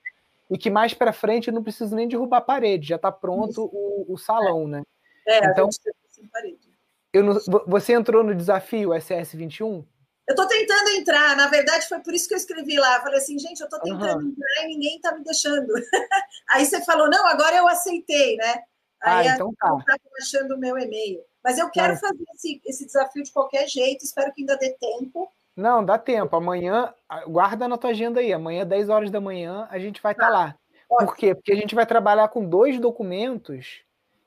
[0.50, 4.14] e que mais para frente não precisa nem derrubar a parede, já está pronto o,
[4.14, 4.84] o, salão, né?
[5.28, 6.70] É, então, a gente sem parede.
[7.14, 9.86] Eu não, você entrou no desafio SS21?
[10.28, 12.98] Eu estou tentando entrar, na verdade foi por isso que eu escrevi lá.
[12.98, 14.30] Eu falei assim, gente, eu estou tentando uhum.
[14.30, 15.74] entrar e ninguém está me deixando.
[16.52, 18.64] Aí você falou, não, agora eu aceitei, né?
[19.02, 19.76] Ah, Aí ah, então tá.
[19.80, 21.24] Está achando o meu e-mail.
[21.44, 25.32] Mas eu quero fazer esse, esse desafio de qualquer jeito, espero que ainda dê tempo.
[25.60, 26.36] Não, dá tempo.
[26.36, 26.94] Amanhã,
[27.28, 28.32] guarda na tua agenda aí.
[28.32, 30.56] Amanhã, 10 horas da manhã, a gente vai estar tá lá.
[30.88, 31.36] Por quê?
[31.36, 33.82] Porque a gente vai trabalhar com dois documentos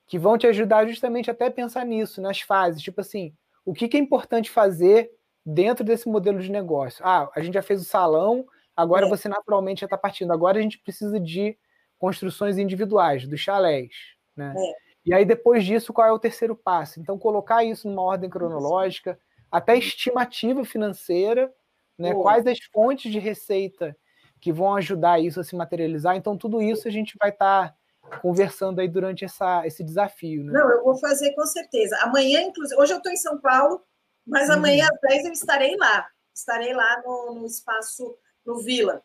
[0.07, 2.83] que vão te ajudar justamente até a pensar nisso, nas fases.
[2.83, 5.11] Tipo assim, o que, que é importante fazer
[5.45, 7.05] dentro desse modelo de negócio?
[7.05, 10.33] Ah, a gente já fez o salão, agora você naturalmente já está partindo.
[10.33, 11.57] Agora a gente precisa de
[11.99, 13.91] construções individuais, dos chalés.
[14.37, 14.55] Né?
[14.55, 14.93] É.
[15.07, 17.01] E aí, depois disso, qual é o terceiro passo?
[17.01, 19.19] Então, colocar isso numa ordem cronológica,
[19.53, 21.53] até estimativa financeira,
[21.99, 22.15] né?
[22.15, 23.97] quais as fontes de receita
[24.41, 26.17] que vão ajudar isso a se materializar.
[26.17, 30.43] Então, tudo isso a gente vai estar tá conversando aí durante essa, esse desafio.
[30.43, 30.53] Né?
[30.53, 31.97] Não, eu vou fazer com certeza.
[32.01, 33.83] Amanhã, inclusive, hoje eu estou em São Paulo,
[34.27, 34.57] mas uhum.
[34.57, 36.09] amanhã às 10 eu estarei lá.
[36.35, 39.03] Estarei lá no, no espaço, no Vila.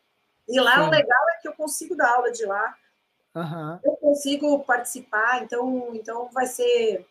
[0.48, 0.88] E lá Sim.
[0.88, 2.74] o legal é que eu consigo dar aula de lá
[3.38, 3.78] Uhum.
[3.84, 7.06] Eu consigo participar, então, então vai ser.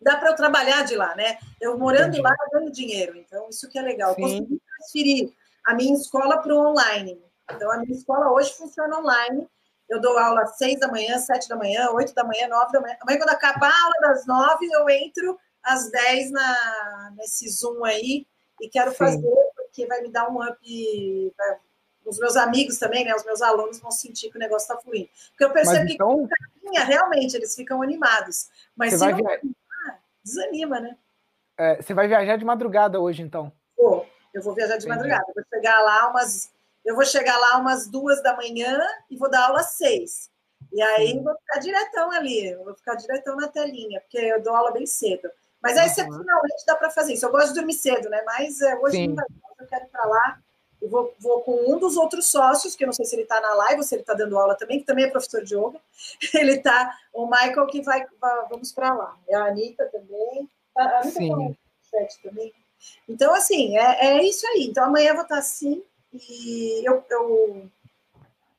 [0.00, 1.38] Dá para eu trabalhar de lá, né?
[1.60, 2.22] Eu morando Entendi.
[2.22, 4.14] lá, eu ganho dinheiro, então isso que é legal.
[4.14, 4.22] Sim.
[4.22, 5.32] Eu consegui transferir
[5.66, 7.20] a minha escola para o online.
[7.50, 9.48] Então, a minha escola hoje funciona online.
[9.88, 12.80] Eu dou aula às seis da manhã, sete da manhã, oito da manhã, nove da
[12.80, 12.96] manhã.
[13.00, 18.26] Amanhã, quando acabar a aula das nove, eu entro às dez na, nesse Zoom aí
[18.60, 18.96] e quero Sim.
[18.96, 21.32] fazer, porque vai me dar um up,
[22.04, 23.14] os meus amigos também, né?
[23.14, 25.08] Os meus alunos vão sentir que o negócio está fluindo.
[25.30, 26.28] Porque eu percebo então...
[26.70, 28.48] que realmente eles ficam animados.
[28.76, 29.40] Mas se não via...
[30.24, 30.96] desanima, né?
[31.56, 33.52] É, você vai viajar de madrugada hoje, então?
[33.76, 34.96] Vou, eu vou viajar de Entendi.
[34.96, 35.32] madrugada.
[35.34, 36.52] Vou chegar lá umas.
[36.84, 40.30] Eu vou chegar lá umas duas da manhã e vou dar aula às seis.
[40.72, 41.22] E aí Sim.
[41.22, 45.28] vou ficar diretão ali, vou ficar diretão na telinha, porque eu dou aula bem cedo.
[45.62, 47.26] Mas aí, excepcionalmente, dá para fazer isso.
[47.26, 48.22] Eu gosto de dormir cedo, né?
[48.24, 49.08] Mas é, hoje Sim.
[49.08, 49.24] não vai,
[49.58, 50.38] eu quero ir para lá.
[50.80, 53.40] Eu vou, vou, com um dos outros sócios, que eu não sei se ele está
[53.40, 55.80] na live ou se ele está dando aula também, que também é professor de yoga.
[56.34, 58.06] Ele está, o Michael, que vai,
[58.48, 59.16] vamos para lá.
[59.28, 60.48] É a Anitta também.
[60.76, 61.56] A Anitta Sim.
[61.90, 62.54] chat também.
[63.08, 64.66] Então, assim, é, é isso aí.
[64.68, 65.82] Então, amanhã eu vou estar assim.
[66.12, 67.68] E eu, eu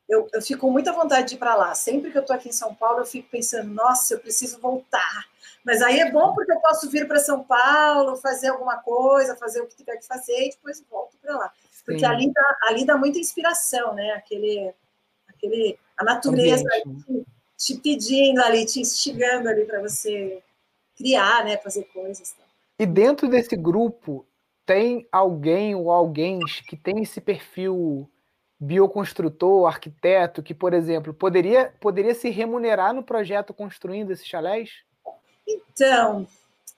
[0.10, 1.76] eu, eu fico com muita vontade de ir para lá.
[1.76, 5.28] Sempre que eu estou aqui em São Paulo, eu fico pensando, nossa, eu preciso voltar.
[5.64, 9.62] Mas aí é bom porque eu posso vir para São Paulo, fazer alguma coisa, fazer
[9.62, 11.54] o que tiver que fazer e depois volto para lá.
[11.86, 14.12] Porque ali dá, ali dá muita inspiração, né?
[14.12, 14.74] Aquele,
[15.28, 17.26] aquele, a natureza te,
[17.58, 20.42] te, pedindo ali, te instigando ali para você
[20.96, 21.58] criar, né?
[21.58, 22.32] Fazer coisas.
[22.34, 22.44] Tá?
[22.78, 24.26] E dentro desse grupo
[24.66, 28.10] tem alguém ou alguém que tem esse perfil
[28.60, 34.84] bioconstrutor, arquiteto, que, por exemplo, poderia, poderia se remunerar no projeto construindo esses chalés?
[35.48, 36.28] Então,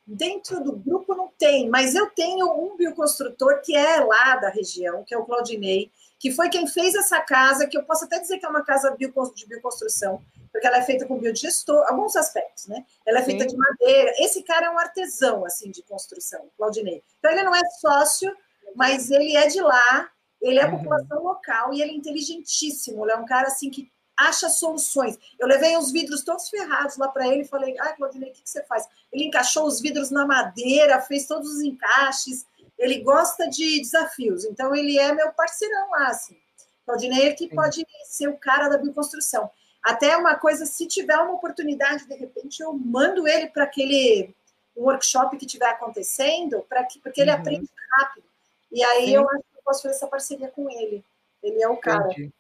[0.06, 5.04] dentro do grupo não tem, mas eu tenho um bioconstrutor que é lá da região,
[5.04, 8.38] que é o Claudinei, que foi quem fez essa casa, que eu posso até dizer
[8.38, 8.96] que é uma casa
[9.36, 10.22] de bioconstrução,
[10.52, 12.86] porque ela é feita com biodigestor, alguns aspectos, né?
[13.08, 13.50] Ela é feita Sim.
[13.50, 14.14] de madeira.
[14.20, 17.02] Esse cara é um artesão, assim, de construção, Claudinei.
[17.18, 18.32] Então, ele não é sócio,
[18.76, 20.78] mas ele é de lá, ele é a uhum.
[20.78, 23.04] população local e ele é inteligentíssimo.
[23.06, 23.92] Ele é um cara assim que
[24.28, 25.18] acha soluções.
[25.40, 28.42] Eu levei os vidros todos ferrados lá para ele e falei: Ah, Claudinei, o que,
[28.42, 28.88] que você faz?
[29.12, 32.46] Ele encaixou os vidros na madeira, fez todos os encaixes.
[32.78, 36.08] Ele gosta de desafios, então ele é meu parceirão lá.
[36.08, 36.38] Assim.
[36.86, 39.50] Claudinei é que pode ser o cara da bioconstrução.
[39.84, 44.34] Até uma coisa, se tiver uma oportunidade, de repente, eu mando ele para aquele
[44.76, 47.38] workshop que estiver acontecendo, para que, porque ele uhum.
[47.38, 48.26] aprende rápido.
[48.72, 49.16] E aí Sim.
[49.16, 51.04] eu acho posso fazer essa parceria com ele.
[51.42, 52.12] Ele é o cara.
[52.12, 52.32] Entendi.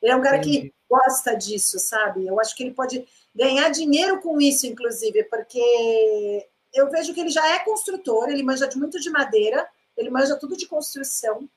[0.00, 0.62] Ele é um cara Entendi.
[0.62, 2.26] que gosta disso, sabe?
[2.26, 7.30] Eu acho que ele pode ganhar dinheiro com isso, inclusive, porque eu vejo que ele
[7.30, 11.48] já é construtor, ele manja muito de madeira, ele manja tudo de construção,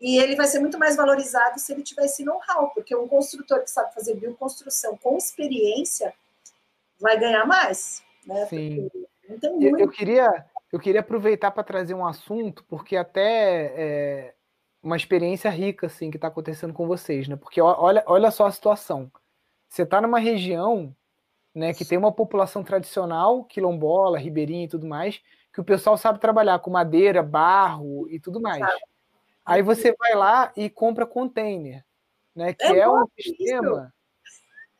[0.00, 3.62] e ele vai ser muito mais valorizado se ele tiver esse know-how, porque um construtor
[3.62, 6.14] que sabe fazer bioconstrução com experiência
[7.00, 8.46] vai ganhar mais, né?
[8.46, 8.88] Sim.
[9.60, 14.34] Eu, eu, queria, eu queria aproveitar para trazer um assunto, porque até é,
[14.88, 17.36] uma experiência rica assim que está acontecendo com vocês, né?
[17.36, 19.12] Porque olha, olha só a situação.
[19.68, 20.96] Você está numa região,
[21.54, 25.20] né, que tem uma população tradicional, quilombola, ribeirinha e tudo mais,
[25.52, 28.64] que o pessoal sabe trabalhar com madeira, barro e tudo mais.
[29.44, 31.84] Aí você vai lá e compra container,
[32.34, 32.54] né?
[32.54, 33.92] Que é, é um sistema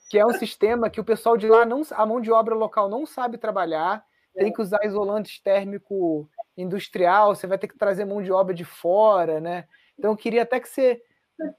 [0.09, 2.89] que é um sistema que o pessoal de lá não, a mão de obra local
[2.89, 4.03] não sabe trabalhar,
[4.35, 4.45] é.
[4.45, 8.65] tem que usar isolante térmico industrial, você vai ter que trazer mão de obra de
[8.65, 9.69] fora, né?
[9.99, 11.03] Então eu queria até que você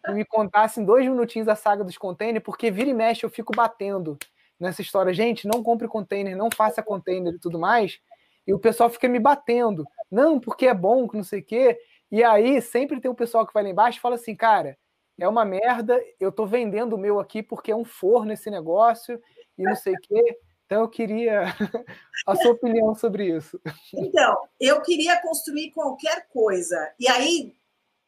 [0.09, 3.53] me contasse em dois minutinhos a saga dos containers, porque vira e mexe eu fico
[3.55, 4.17] batendo
[4.59, 5.13] nessa história.
[5.13, 7.99] Gente, não compre container, não faça container e tudo mais.
[8.45, 9.85] E o pessoal fica me batendo.
[10.11, 11.79] Não, porque é bom, que não sei o quê.
[12.11, 14.77] E aí sempre tem o um pessoal que vai lá embaixo e fala assim, cara,
[15.19, 19.21] é uma merda, eu tô vendendo o meu aqui porque é um forno esse negócio
[19.57, 20.39] e não sei o quê.
[20.65, 21.43] Então eu queria
[22.27, 23.59] a sua opinião sobre isso.
[23.93, 26.93] Então, eu queria construir qualquer coisa.
[26.99, 27.55] E aí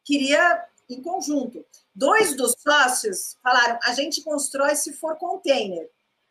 [0.04, 1.64] queria em conjunto.
[1.94, 5.88] Dois dos sócios falaram: a gente constrói se for container.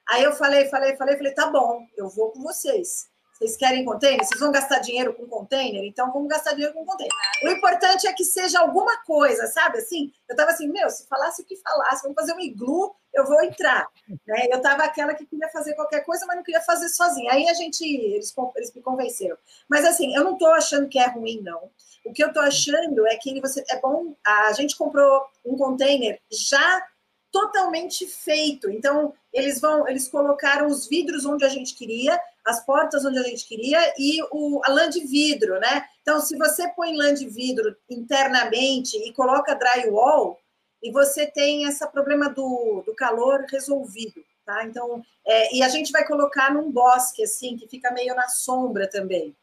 [0.10, 3.10] Aí eu falei, falei, falei, falei, tá bom, eu vou com vocês.
[3.34, 4.24] Vocês querem container?
[4.24, 5.84] Vocês vão gastar dinheiro com container?
[5.84, 7.12] Então vamos gastar dinheiro com container.
[7.44, 9.80] O importante é que seja alguma coisa, sabe?
[9.80, 13.26] Assim, eu tava assim, meu, se falasse o que falasse, vamos fazer um iglu, eu
[13.26, 13.88] vou entrar.
[14.28, 14.48] Né?
[14.50, 17.32] Eu tava aquela que queria fazer qualquer coisa, mas não queria fazer sozinha.
[17.32, 19.38] Aí a gente, eles, eles me convenceram.
[19.70, 21.70] Mas assim, eu não tô achando que é ruim, não.
[22.06, 24.16] O que eu estou achando é que você é bom.
[24.26, 26.88] A gente comprou um container já
[27.32, 28.70] totalmente feito.
[28.70, 33.24] Então, eles vão, eles colocaram os vidros onde a gente queria, as portas onde a
[33.24, 35.86] gente queria e o, a lã de vidro, né?
[36.02, 40.38] Então, se você põe lã de vidro internamente e coloca drywall,
[40.82, 44.64] e você tem esse problema do, do calor resolvido, tá?
[44.66, 48.90] Então, é, e a gente vai colocar num bosque, assim, que fica meio na sombra
[48.90, 49.36] também.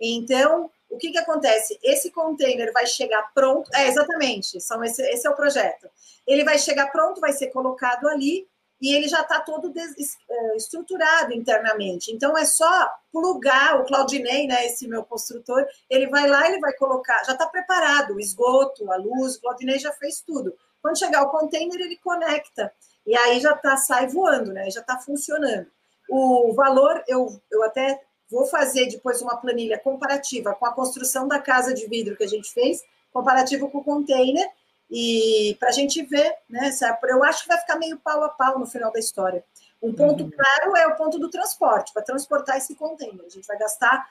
[0.00, 1.78] Então, o que, que acontece?
[1.82, 3.70] Esse container vai chegar pronto.
[3.74, 5.88] É, exatamente, são esse, esse é o projeto.
[6.26, 8.46] Ele vai chegar pronto, vai ser colocado ali
[8.80, 9.94] e ele já está todo des,
[10.28, 12.12] é, estruturado internamente.
[12.12, 16.74] Então é só plugar o Claudinei, né, esse meu construtor, ele vai lá, ele vai
[16.74, 20.54] colocar, já está preparado o esgoto, a luz, o Claudinei já fez tudo.
[20.86, 22.72] Quando chegar o container, ele conecta.
[23.04, 24.70] E aí já tá, sai voando, né?
[24.70, 25.66] Já está funcionando.
[26.08, 31.40] O valor, eu, eu até vou fazer depois uma planilha comparativa com a construção da
[31.40, 34.48] casa de vidro que a gente fez, comparativo com o container,
[34.88, 36.70] e para a gente ver, né?
[37.08, 39.44] Eu acho que vai ficar meio pau a pau no final da história.
[39.82, 40.30] Um ponto uhum.
[40.30, 43.26] claro é o ponto do transporte, para transportar esse container.
[43.26, 44.08] A gente vai gastar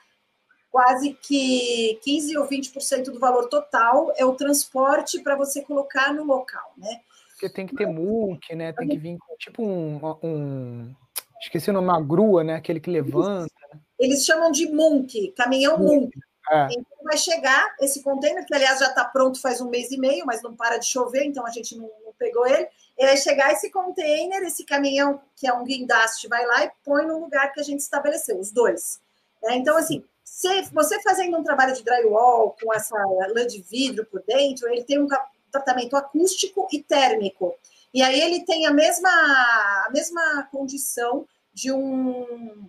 [0.76, 6.22] quase que 15 ou 20% do valor total é o transporte para você colocar no
[6.22, 7.00] local, né?
[7.30, 8.74] Porque tem que ter MOOC, né?
[8.74, 10.94] Tem que vir com tipo um, um,
[11.40, 12.56] Esqueci o nome, uma grua, né?
[12.56, 13.50] Aquele que levanta.
[13.98, 16.10] Eles chamam de MUNC, caminhão MUNC.
[16.50, 16.66] É.
[16.72, 20.26] Então vai chegar esse container, que aliás já está pronto faz um mês e meio,
[20.26, 22.68] mas não para de chover, então a gente não, não pegou ele.
[22.98, 27.06] E vai chegar esse container, esse caminhão, que é um guindaste, vai lá e põe
[27.06, 29.00] no lugar que a gente estabeleceu, os dois.
[29.44, 30.04] É, então, assim,
[30.36, 34.84] se você fazendo um trabalho de drywall com essa lã de vidro por dentro, ele
[34.84, 35.08] tem um
[35.50, 37.54] tratamento acústico e térmico.
[37.94, 42.68] E aí ele tem a mesma, a mesma condição de um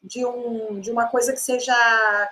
[0.00, 1.74] de, um, de uma coisa que seja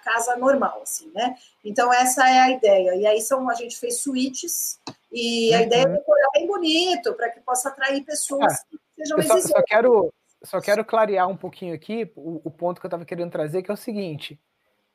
[0.05, 1.37] casa normal, assim, né?
[1.65, 2.95] Então, essa é a ideia.
[2.95, 4.79] E aí são, a gente fez suítes,
[5.11, 5.65] e a uhum.
[5.65, 8.57] ideia é decorar bem bonito, para que possa atrair pessoas é.
[8.71, 10.15] que sejam só, só, quero,
[10.45, 13.71] só quero clarear um pouquinho aqui o, o ponto que eu estava querendo trazer, que
[13.71, 14.41] é o seguinte: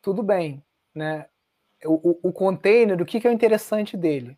[0.02, 1.28] tudo bem, né?
[1.86, 4.38] O, o, o container, o que, que é o interessante dele?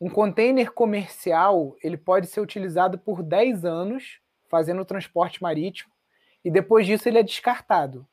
[0.00, 5.92] Um container comercial ele pode ser utilizado por 10 anos fazendo transporte marítimo
[6.44, 8.06] e depois disso ele é descartado.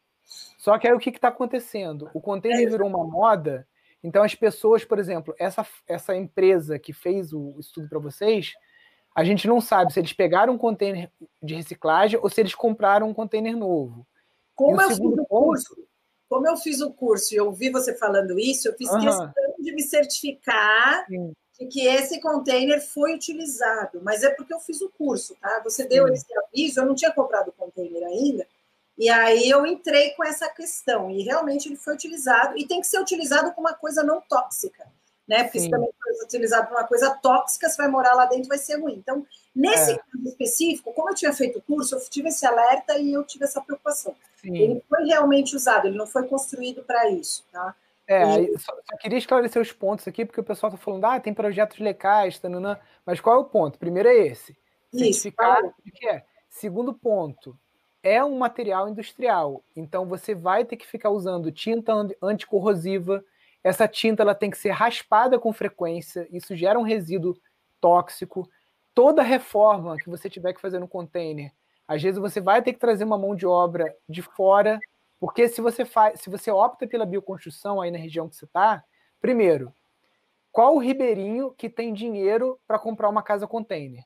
[0.58, 2.10] Só que aí o que está acontecendo?
[2.14, 3.68] O container virou uma moda,
[4.04, 8.54] então as pessoas, por exemplo, essa, essa empresa que fez o estudo para vocês,
[9.16, 11.12] a gente não sabe se eles pegaram um container
[11.42, 14.08] de reciclagem ou se eles compraram um container novo.
[14.56, 15.26] Como fiz o ponto...
[15.26, 15.76] curso,
[16.30, 19.02] como eu fiz o curso e eu ouvi você falando isso, eu fiz uhum.
[19.02, 24.60] questão de me certificar Sim de que esse container foi utilizado, mas é porque eu
[24.60, 25.62] fiz o curso, tá?
[25.64, 26.14] Você deu Sim.
[26.14, 28.48] esse aviso, eu não tinha comprado o container ainda,
[28.98, 32.88] e aí eu entrei com essa questão, e realmente ele foi utilizado, e tem que
[32.88, 34.86] ser utilizado com uma coisa não tóxica,
[35.28, 35.44] né?
[35.44, 35.66] Porque Sim.
[35.66, 38.80] se também for utilizado para uma coisa tóxica, você vai morar lá dentro, vai ser
[38.80, 38.96] ruim.
[38.96, 39.26] Então,
[39.56, 39.98] nesse é.
[39.98, 43.46] caso específico, como eu tinha feito o curso, eu tive esse alerta e eu tive
[43.46, 44.16] essa preocupação.
[44.36, 44.56] Sim.
[44.56, 47.76] Ele foi realmente usado, ele não foi construído para isso, tá?
[48.06, 48.60] É, e...
[48.60, 51.80] só, só, queria esclarecer os pontos aqui, porque o pessoal está falando, ah, tem projetos
[51.80, 53.80] lecais, tanana, mas qual é o ponto?
[53.80, 54.58] Primeiro é esse.
[54.92, 56.24] Certificar o que é.
[56.50, 57.58] Segundo ponto,
[58.04, 63.24] é um material industrial, então você vai ter que ficar usando tinta anticorrosiva.
[63.64, 67.36] Essa tinta ela tem que ser raspada com frequência, isso gera um resíduo
[67.80, 68.48] tóxico.
[68.94, 71.52] Toda reforma que você tiver que fazer no container,
[71.88, 74.80] às vezes você vai ter que trazer uma mão de obra de fora
[75.24, 78.84] porque se você faz, se você opta pela bioconstrução aí na região que você está,
[79.22, 79.74] primeiro,
[80.52, 84.04] qual o ribeirinho que tem dinheiro para comprar uma casa container?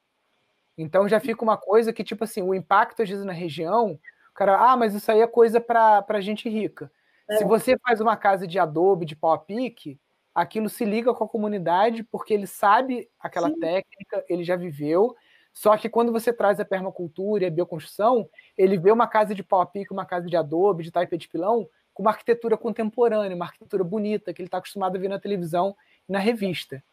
[0.77, 4.33] Então já fica uma coisa que, tipo assim, o impacto às vezes na região, o
[4.35, 6.91] cara, ah, mas isso aí é coisa para gente rica.
[7.27, 7.38] É.
[7.38, 9.99] Se você faz uma casa de adobe, de pau a pique,
[10.38, 13.59] aquilo se liga com a comunidade porque ele sabe aquela Sim.
[13.59, 15.15] técnica, ele já viveu,
[15.51, 19.41] só que quando você traz a permacultura e a bioconstrução, ele vê uma casa de
[19.41, 23.35] pau a pico, uma casa de adobe, de taipa de pilão, com uma arquitetura contemporânea,
[23.35, 25.75] uma arquitetura bonita, que ele está acostumado a ver na televisão
[26.07, 26.83] e na revista.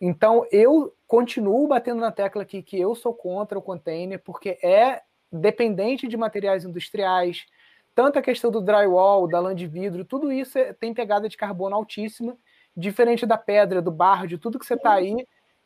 [0.00, 5.02] Então, eu continuo batendo na tecla aqui que eu sou contra o container, porque é
[5.30, 7.46] dependente de materiais industriais,
[7.94, 11.36] tanto a questão do drywall, da lã de vidro, tudo isso é, tem pegada de
[11.36, 12.36] carbono altíssima,
[12.76, 15.14] diferente da pedra, do barro, de tudo que você está aí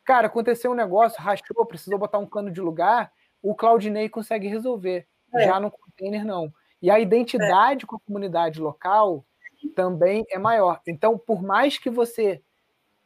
[0.05, 5.07] Cara, aconteceu um negócio, rachou, precisou botar um cano de lugar, o Claudinei consegue resolver.
[5.33, 5.45] É.
[5.45, 6.53] Já no container, não.
[6.79, 7.87] E a identidade é.
[7.87, 9.25] com a comunidade local
[9.75, 10.79] também é maior.
[10.87, 12.39] Então, por mais que você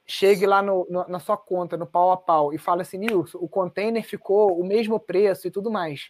[0.06, 3.38] chegue lá no, no, na sua conta, no pau a pau, e fale assim, Nilson,
[3.38, 6.10] o container ficou o mesmo preço e tudo mais.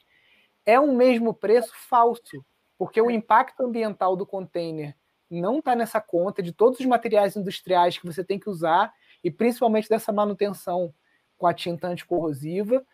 [0.66, 2.44] É um mesmo preço falso,
[2.80, 4.96] porque o impacto ambiental do container
[5.30, 9.30] não está nessa conta de todos os materiais industriais que você tem que usar e
[9.30, 10.94] principalmente dessa manutenção
[11.38, 12.86] com a tinta anticorrosiva,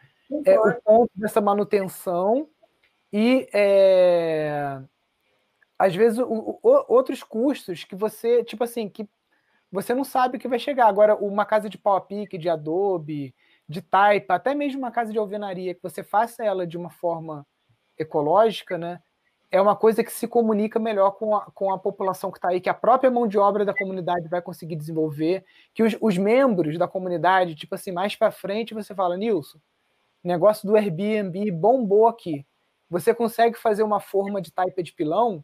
[0.46, 2.50] é, o ponto dessa manutenção
[3.12, 4.82] e é,
[5.78, 9.08] às vezes o, o, outros custos que você, tipo assim, que
[9.72, 10.88] você não sabe que vai chegar.
[10.88, 13.36] Agora, uma casa de pau a pique, de adobe,
[13.68, 17.46] de taipa, até mesmo uma casa de alvenaria, que você faça ela de uma forma
[17.98, 19.02] ecológica, né?
[19.52, 22.60] É uma coisa que se comunica melhor com a, com a população que está aí,
[22.60, 26.78] que a própria mão de obra da comunidade vai conseguir desenvolver, que os, os membros
[26.78, 29.60] da comunidade, tipo assim, mais para frente você fala, Nilson,
[30.24, 32.46] negócio do Airbnb bombou aqui.
[32.90, 35.44] Você consegue fazer uma forma de taipa de pilão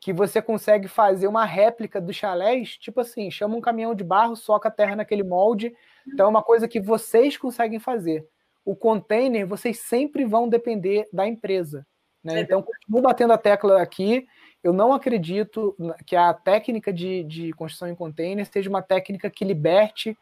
[0.00, 4.36] que você consegue fazer uma réplica dos chalés, tipo assim, chama um caminhão de barro,
[4.36, 5.74] soca a terra naquele molde.
[6.06, 8.26] Então é uma coisa que vocês conseguem fazer.
[8.64, 11.86] O container, vocês sempre vão depender da empresa.
[12.22, 12.38] Né?
[12.38, 14.26] É então, continuo batendo a tecla aqui.
[14.62, 19.44] Eu não acredito que a técnica de, de construção em container seja uma técnica que
[19.44, 20.16] liberte,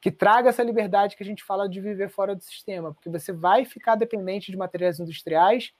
[0.00, 3.32] que traga essa liberdade que a gente fala de viver fora do sistema, porque você
[3.32, 5.72] vai ficar dependente de materiais industriais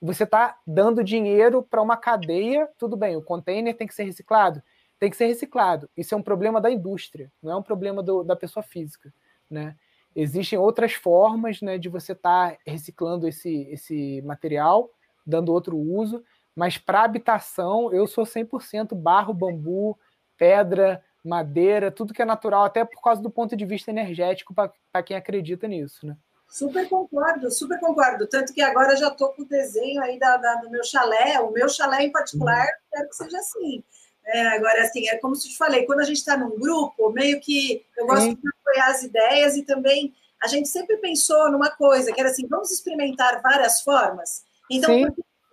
[0.00, 4.62] você está dando dinheiro para uma cadeia, tudo bem, o container tem que ser reciclado,
[4.98, 5.88] tem que ser reciclado.
[5.96, 9.12] Isso é um problema da indústria, não é um problema do, da pessoa física,
[9.50, 9.76] né?
[10.14, 14.90] Existem outras formas né, de você estar tá reciclando esse, esse material,
[15.26, 16.22] dando outro uso,
[16.54, 19.98] mas para habitação eu sou 100% barro, bambu,
[20.36, 25.02] pedra, madeira, tudo que é natural, até por causa do ponto de vista energético para
[25.02, 26.16] quem acredita nisso, né?
[26.48, 28.26] Super concordo, super concordo.
[28.28, 31.50] Tanto que agora já estou com o desenho aí da, da, do meu chalé, o
[31.50, 32.72] meu chalé em particular, uhum.
[32.92, 33.82] quero que seja assim.
[34.24, 37.10] É, agora, assim, é como se eu te falei, quando a gente está num grupo,
[37.10, 41.70] meio que eu gosto de apoiar as ideias e também a gente sempre pensou numa
[41.70, 44.44] coisa, que era assim, vamos experimentar várias formas.
[44.70, 44.94] Então,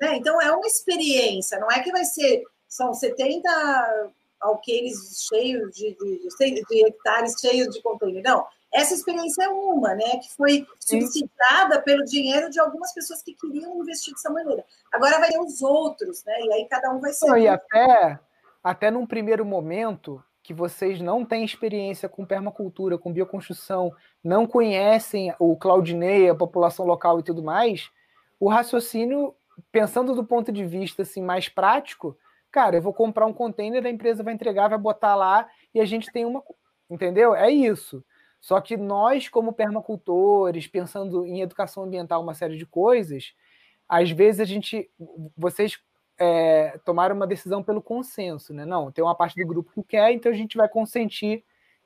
[0.02, 5.96] né, então é uma experiência, não é que vai ser, são 70 alqueires cheios de,
[5.96, 11.80] de, de hectares cheios de container, não essa experiência é uma, né, que foi suscitada
[11.82, 14.66] pelo dinheiro de algumas pessoas que queriam investir dessa maneira.
[14.92, 17.38] Agora vai ter os outros, né, e aí cada um vai ser.
[17.38, 18.20] E até,
[18.64, 23.94] até num primeiro momento que vocês não têm experiência com permacultura, com bioconstrução,
[24.24, 27.90] não conhecem o Claudinei, a população local e tudo mais,
[28.40, 29.36] o raciocínio,
[29.72, 32.18] pensando do ponto de vista assim, mais prático,
[32.52, 35.86] cara, eu vou comprar um container, a empresa vai entregar, vai botar lá e a
[35.86, 36.44] gente tem uma.
[36.90, 37.34] Entendeu?
[37.34, 38.04] É isso.
[38.40, 43.34] Só que nós, como permacultores, pensando em educação ambiental, uma série de coisas,
[43.88, 44.90] às vezes a gente,
[45.38, 45.80] vocês
[46.20, 48.66] é, tomaram uma decisão pelo consenso, né?
[48.66, 51.44] Não, tem uma parte do grupo que quer, então a gente vai consentir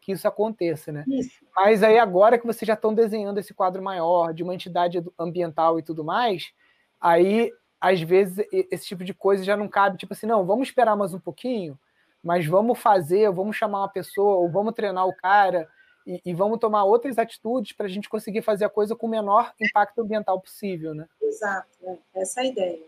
[0.08, 1.04] que isso aconteça, né?
[1.06, 1.46] Isso.
[1.54, 5.78] Mas aí agora que vocês já estão desenhando esse quadro maior de uma entidade ambiental
[5.78, 6.54] e tudo mais,
[6.98, 10.96] aí às vezes esse tipo de coisa já não cabe, tipo assim, não, vamos esperar
[10.96, 11.78] mais um pouquinho,
[12.24, 15.68] mas vamos fazer, vamos chamar uma pessoa, ou vamos treinar o cara,
[16.06, 19.10] e, e vamos tomar outras atitudes para a gente conseguir fazer a coisa com o
[19.10, 21.06] menor impacto ambiental possível, né?
[21.22, 21.98] Exato, é.
[22.16, 22.84] essa é a ideia.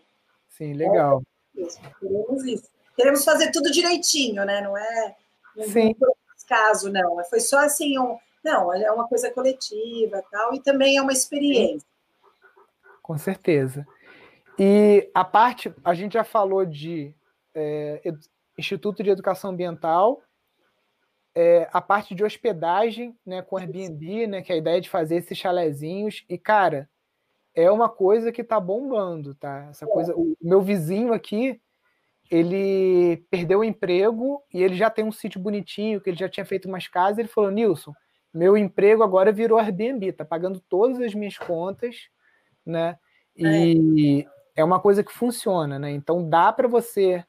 [0.48, 1.22] Sim, legal.
[1.58, 1.82] É isso.
[2.00, 2.70] Queremos isso.
[2.96, 4.62] Queremos fazer tudo direitinho, né?
[4.62, 5.18] Não é
[5.68, 5.94] Sim.
[6.50, 7.24] Caso, não.
[7.26, 11.88] Foi só assim, um, não, é uma coisa coletiva tal, e também é uma experiência.
[13.04, 13.88] Com certeza.
[14.58, 17.14] E a parte, a gente já falou de
[17.54, 18.02] é,
[18.58, 20.22] Instituto de Educação Ambiental,
[21.36, 25.18] é, a parte de hospedagem, né, com Airbnb, né, que é a ideia de fazer
[25.18, 26.26] esses chalezinhos.
[26.28, 26.90] E, cara,
[27.54, 29.68] é uma coisa que tá bombando, tá?
[29.70, 30.16] Essa coisa.
[30.16, 31.62] O meu vizinho aqui,
[32.30, 36.46] ele perdeu o emprego e ele já tem um sítio bonitinho, que ele já tinha
[36.46, 37.18] feito umas casas.
[37.18, 37.94] Ele falou: Nilson,
[38.34, 42.08] meu emprego agora virou Airbnb, tá pagando todas as minhas contas,
[42.66, 42.98] né?
[43.36, 45.92] E é, é uma coisa que funciona, né?
[45.92, 47.26] Então dá para você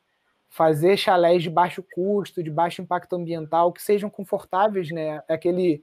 [0.51, 5.23] fazer chalés de baixo custo, de baixo impacto ambiental, que sejam confortáveis, né?
[5.29, 5.83] É aquele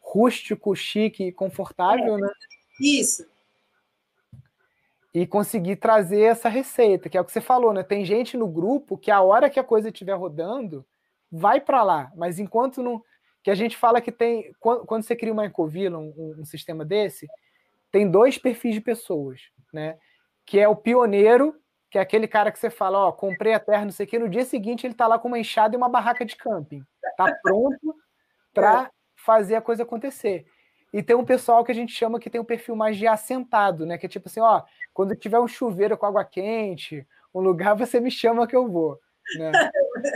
[0.00, 2.28] rústico, chique e confortável, é, né?
[2.80, 3.26] Isso.
[5.14, 7.82] E conseguir trazer essa receita, que é o que você falou, né?
[7.82, 10.84] Tem gente no grupo que a hora que a coisa estiver rodando,
[11.30, 13.02] vai para lá, mas enquanto não.
[13.42, 14.52] Que a gente fala que tem.
[14.60, 17.26] Quando, quando você cria uma Ecovila, um, um sistema desse,
[17.90, 19.40] tem dois perfis de pessoas,
[19.72, 19.98] né?
[20.46, 21.54] Que é o pioneiro,
[21.90, 24.18] que é aquele cara que você fala, ó, comprei a terra, não sei o quê,
[24.18, 26.82] no dia seguinte ele tá lá com uma enxada e uma barraca de camping.
[27.18, 27.94] Tá pronto
[28.54, 30.46] para fazer a coisa acontecer.
[30.92, 33.84] E tem um pessoal que a gente chama que tem um perfil mais de assentado,
[33.84, 33.98] né?
[33.98, 34.62] Que é tipo assim, ó,
[34.92, 39.00] quando tiver um chuveiro com água quente, um lugar, você me chama que eu vou.
[39.36, 39.52] Né?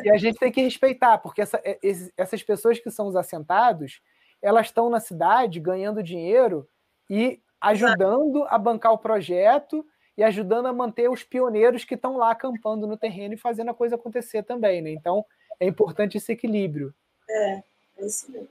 [0.05, 1.79] E a gente tem que respeitar, porque essa, é,
[2.17, 4.01] essas pessoas que são os assentados,
[4.43, 6.69] elas estão na cidade ganhando dinheiro
[7.09, 12.31] e ajudando a bancar o projeto e ajudando a manter os pioneiros que estão lá
[12.31, 14.91] acampando no terreno e fazendo a coisa acontecer também, né?
[14.91, 15.25] Então,
[15.61, 16.95] é importante esse equilíbrio.
[17.29, 17.63] É,
[17.99, 18.49] é isso mesmo.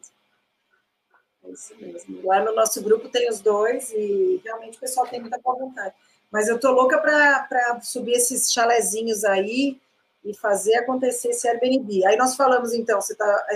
[1.44, 2.26] É isso mesmo.
[2.26, 5.96] Lá no nosso grupo tem os dois e realmente o pessoal tem muita boa vontade.
[6.32, 9.80] Mas eu tô louca para subir esses chalezinhos aí
[10.24, 12.06] e fazer acontecer esse Airbnb.
[12.06, 13.48] Aí nós falamos, então, você tá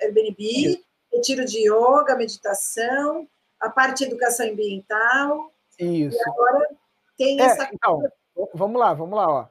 [0.00, 3.28] Airbnb, retiro de yoga, meditação,
[3.60, 5.52] a parte de educação ambiental.
[5.78, 6.16] Isso.
[6.16, 6.68] E agora
[7.16, 7.68] tem é, essa.
[7.72, 8.02] Então,
[8.54, 9.48] vamos lá, vamos lá, ó.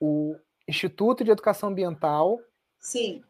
[0.00, 0.36] O
[0.66, 2.40] Instituto de Educação Ambiental.
[2.80, 3.22] Sim.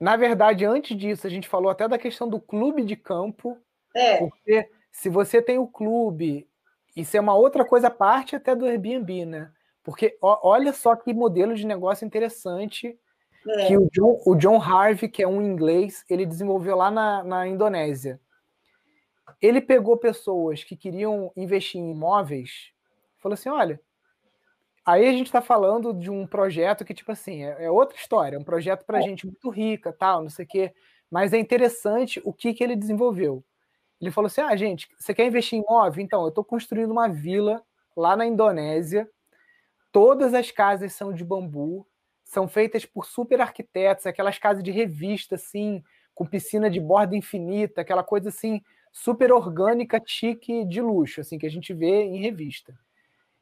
[0.00, 3.58] Na verdade, antes disso, a gente falou até da questão do clube de campo.
[3.94, 4.18] É.
[4.18, 6.48] Porque se você tem o clube,
[6.94, 9.50] isso é uma outra coisa, parte até do Airbnb, né?
[9.82, 12.98] Porque ó, olha só que modelo de negócio interessante
[13.48, 13.66] é.
[13.66, 17.46] que o John, o John Harvey, que é um inglês, ele desenvolveu lá na, na
[17.46, 18.20] Indonésia.
[19.40, 22.72] Ele pegou pessoas que queriam investir em imóveis,
[23.18, 23.80] falou assim: olha,
[24.86, 28.36] aí a gente está falando de um projeto que, tipo assim, é, é outra história,
[28.36, 29.02] é um projeto para é.
[29.02, 30.72] gente muito rica, tal, não sei o quê.
[31.10, 33.44] Mas é interessante o que, que ele desenvolveu.
[34.04, 36.04] Ele falou assim: ah, gente, você quer investir em imóvel?
[36.04, 37.62] Então, eu estou construindo uma vila
[37.96, 39.08] lá na Indonésia.
[39.90, 41.86] Todas as casas são de bambu,
[42.24, 45.82] são feitas por super arquitetos, aquelas casas de revista, assim,
[46.14, 48.60] com piscina de borda infinita, aquela coisa assim,
[48.92, 52.74] super orgânica, chique, de luxo, assim, que a gente vê em revista.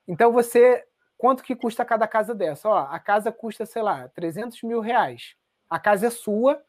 [0.06, 0.84] Então você.
[1.18, 2.68] Quanto que custa cada casa dessa?
[2.68, 5.36] Ó, a casa custa, sei lá, 300 mil reais.
[5.70, 6.60] A casa é sua,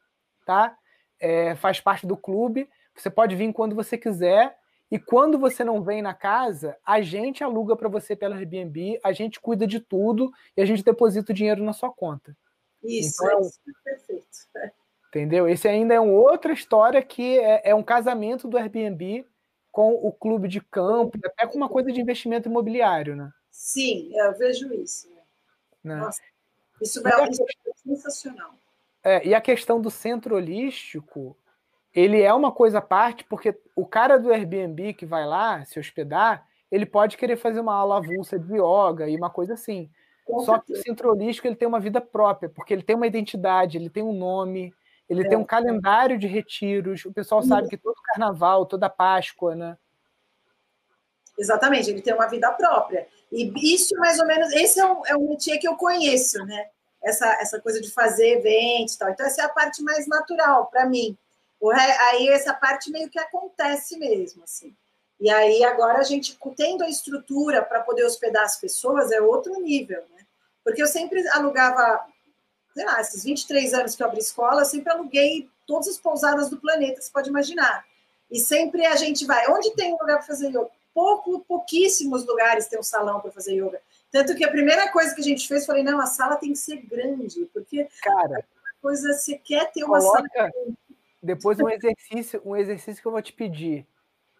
[0.45, 0.77] tá?
[1.19, 2.69] É, faz parte do clube.
[2.95, 4.57] Você pode vir quando você quiser.
[4.91, 9.11] E quando você não vem na casa, a gente aluga para você pela Airbnb, a
[9.11, 12.37] gente cuida de tudo e a gente deposita o dinheiro na sua conta.
[12.83, 14.27] Isso, então, isso é perfeito.
[15.07, 15.47] Entendeu?
[15.47, 19.25] Esse ainda é uma outra história que é, é, um casamento do Airbnb
[19.71, 23.31] com o clube de campo, até com uma coisa de investimento imobiliário, né?
[23.49, 25.11] Sim, eu vejo isso.
[25.83, 25.95] Né?
[25.95, 26.21] Nossa,
[26.81, 28.53] isso, é, isso é sensacional.
[29.03, 31.35] É, e a questão do centro holístico,
[31.93, 35.79] ele é uma coisa à parte, porque o cara do Airbnb que vai lá se
[35.79, 39.89] hospedar, ele pode querer fazer uma aula avulsa de yoga e uma coisa assim.
[40.25, 40.65] Com Só certeza.
[40.65, 43.89] que o centro holístico ele tem uma vida própria, porque ele tem uma identidade, ele
[43.89, 44.73] tem um nome,
[45.09, 45.29] ele é.
[45.29, 47.05] tem um calendário de retiros.
[47.05, 49.77] O pessoal sabe que todo carnaval, toda Páscoa, né?
[51.37, 53.07] Exatamente, ele tem uma vida própria.
[53.31, 56.67] E isso, mais ou menos, esse é um, é um métier que eu conheço, né?
[57.03, 59.09] Essa, essa coisa de fazer eventos e tal.
[59.09, 61.17] Então, essa é a parte mais natural para mim.
[61.71, 64.75] Aí essa parte meio que acontece mesmo, assim.
[65.19, 69.59] E aí agora a gente tendo a estrutura para poder hospedar as pessoas é outro
[69.61, 70.25] nível, né?
[70.63, 72.05] Porque eu sempre alugava,
[72.73, 76.49] sei lá, esses 23 anos que eu abri escola, eu sempre aluguei todas as pousadas
[76.49, 77.85] do planeta, você pode imaginar.
[78.29, 80.69] E sempre a gente vai, onde tem um lugar para fazer yoga?
[80.93, 83.81] Pouco, pouquíssimos lugares tem um salão para fazer yoga.
[84.11, 86.59] Tanto que a primeira coisa que a gente fez, falei, não, a sala tem que
[86.59, 88.45] ser grande, porque cara,
[88.81, 90.51] coisa você quer ter uma coloca, sala
[91.23, 93.87] depois um exercício, um exercício que eu vou te pedir.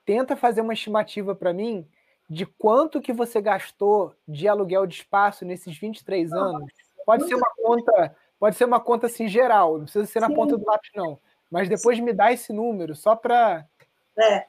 [0.05, 1.87] Tenta fazer uma estimativa para mim
[2.29, 6.71] de quanto que você gastou de aluguel de espaço nesses 23 anos.
[7.05, 10.35] Pode ser uma conta, pode ser uma conta assim geral, não precisa ser na Sim.
[10.35, 11.17] ponta do lápis não.
[11.49, 13.65] Mas depois me dá esse número só para
[14.17, 14.45] É.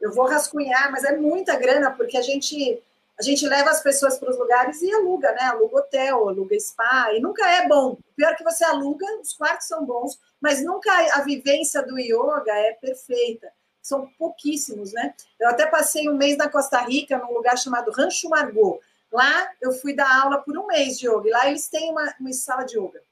[0.00, 2.82] Eu vou rascunhar, mas é muita grana porque a gente
[3.20, 5.42] a gente leva as pessoas para os lugares e aluga, né?
[5.42, 7.98] Aluga hotel, aluga spa, e nunca é bom.
[8.16, 12.72] Pior que você aluga, os quartos são bons, mas nunca a vivência do yoga é
[12.72, 13.52] perfeita.
[13.82, 15.14] São pouquíssimos, né?
[15.38, 18.80] Eu até passei um mês na Costa Rica, num lugar chamado Rancho Margot.
[19.12, 22.14] Lá eu fui dar aula por um mês de yoga, e lá eles têm uma,
[22.18, 23.02] uma sala de yoga.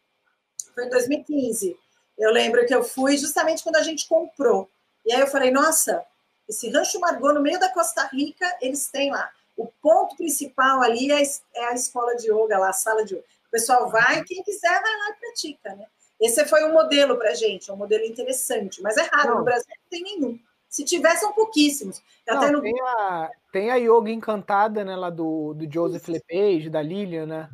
[0.75, 1.77] Foi em 2015.
[2.17, 4.71] Eu lembro que eu fui justamente quando a gente comprou.
[5.05, 6.03] E aí eu falei, nossa,
[6.49, 11.11] esse Rancho Margot, no meio da Costa Rica, eles têm lá o ponto principal ali
[11.11, 11.21] é,
[11.55, 13.25] é a escola de yoga, lá, a sala de yoga.
[13.49, 15.85] O pessoal vai, quem quiser vai lá e pratica, né?
[16.21, 19.39] Esse foi um modelo para gente, um modelo interessante, mas é raro, não.
[19.39, 20.39] no Brasil não tem nenhum.
[20.69, 22.03] Se tivesse, são pouquíssimos.
[22.27, 22.61] Não, no...
[22.61, 27.51] tem, a, tem a yoga encantada, né, lá do, do Joseph LePage, da Lilian, né?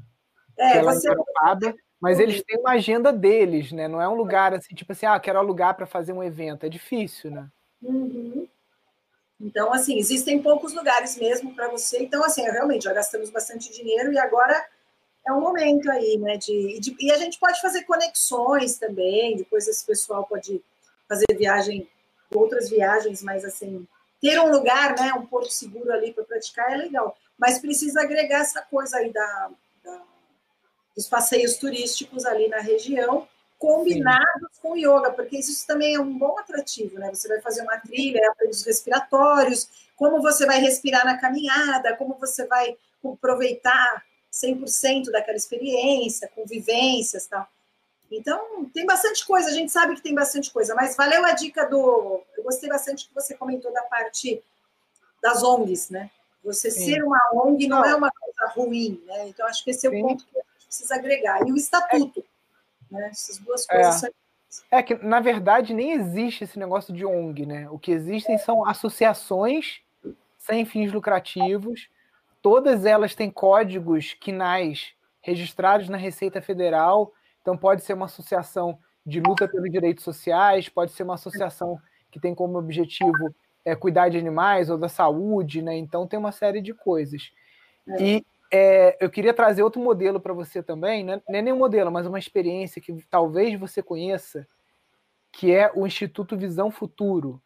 [0.59, 1.09] É, você...
[1.09, 3.88] Europada, mas eles têm uma agenda deles, né?
[3.88, 6.66] Não é um lugar assim, tipo assim, ah, quero alugar para fazer um evento.
[6.66, 7.48] É difícil, né?
[7.82, 8.46] Uhum.
[9.45, 12.03] Então, assim, existem poucos lugares mesmo para você.
[12.03, 14.66] Então, assim, realmente, já gastamos bastante dinheiro e agora
[15.26, 16.38] é um momento aí, né?
[16.38, 20.64] De, de, e a gente pode fazer conexões também, depois esse pessoal pode
[21.07, 21.86] fazer viagem,
[22.34, 23.86] outras viagens, mas assim,
[24.18, 25.12] ter um lugar, né?
[25.12, 27.14] Um porto seguro ali para praticar é legal.
[27.36, 29.51] Mas precisa agregar essa coisa aí da,
[29.84, 30.03] da
[30.97, 33.28] dos passeios turísticos ali na região
[33.64, 34.60] combinados Sim.
[34.60, 37.08] com yoga, porque isso também é um bom atrativo, né?
[37.12, 42.46] Você vai fazer uma trilha, aparelhos respiratórios, como você vai respirar na caminhada, como você
[42.46, 47.48] vai aproveitar 100% daquela experiência, convivências, tal.
[48.10, 51.64] Então, tem bastante coisa, a gente sabe que tem bastante coisa, mas valeu a dica
[51.64, 52.22] do.
[52.36, 54.42] Eu gostei bastante que você comentou da parte
[55.22, 56.10] das ONGs, né?
[56.44, 56.92] Você Sim.
[56.92, 59.28] ser uma ONG não, não, é uma coisa ruim, né?
[59.28, 60.02] Então, acho que esse é o Sim.
[60.02, 61.48] ponto que a gente precisa agregar.
[61.48, 62.20] E o estatuto.
[62.20, 62.34] É
[62.95, 63.09] né?
[63.09, 63.74] Essas duas é.
[63.74, 64.05] coisas.
[64.05, 64.78] É.
[64.78, 67.68] é que, na verdade, nem existe esse negócio de ONG, né?
[67.70, 69.80] O que existem são associações
[70.38, 71.88] sem fins lucrativos,
[72.42, 74.92] todas elas têm códigos quinais
[75.22, 80.92] registrados na Receita Federal, então pode ser uma associação de luta pelos direitos sociais, pode
[80.92, 81.78] ser uma associação
[82.11, 83.34] que tem como objetivo
[83.64, 85.76] é, cuidar de animais ou da saúde, né?
[85.76, 87.32] Então tem uma série de coisas.
[87.88, 88.03] É.
[88.03, 88.26] E
[88.57, 91.20] é, eu queria trazer outro modelo para você também, né?
[91.28, 94.46] não é nem um modelo, mas uma experiência que talvez você conheça,
[95.32, 97.42] que é o Instituto Visão Futuro.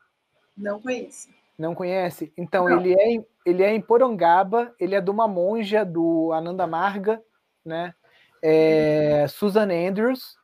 [0.54, 1.30] Não conheço.
[1.58, 2.30] Não conhece?
[2.36, 2.78] Então, Não.
[2.78, 7.22] Ele, é, ele é em Porongaba, ele é de uma monja do Ananda Marga,
[7.64, 7.94] né?
[8.42, 10.36] É, Susan Andrews.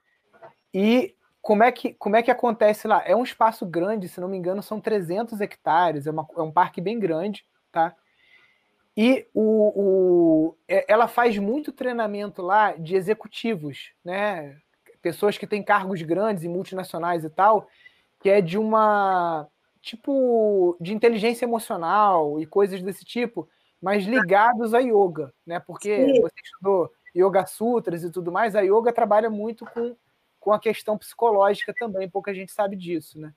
[0.73, 3.03] E como é, que, como é que acontece lá?
[3.05, 6.51] É um espaço grande, se não me engano, são 300 hectares, é, uma, é um
[6.51, 7.95] parque bem grande, tá?
[8.97, 9.43] E o,
[9.75, 14.57] o, é, ela faz muito treinamento lá de executivos, né?
[15.03, 17.69] Pessoas que têm cargos grandes e multinacionais e tal,
[18.21, 19.49] que é de uma
[19.83, 23.49] tipo de inteligência emocional e coisas desse tipo,
[23.83, 25.61] mas ligados a yoga, né?
[25.61, 26.21] Porque Sim.
[26.23, 29.95] você estudou Yoga Sutras e tudo mais, a yoga trabalha muito com,
[30.41, 33.35] com a questão psicológica também, pouca gente sabe disso, né?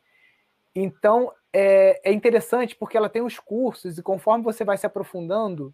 [0.80, 5.74] Então é, é interessante porque ela tem os cursos e conforme você vai se aprofundando,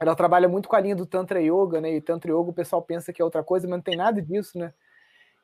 [0.00, 1.92] ela trabalha muito com a linha do Tantra Yoga, né?
[1.94, 4.58] E Tantra Yoga o pessoal pensa que é outra coisa, mas não tem nada disso,
[4.58, 4.72] né?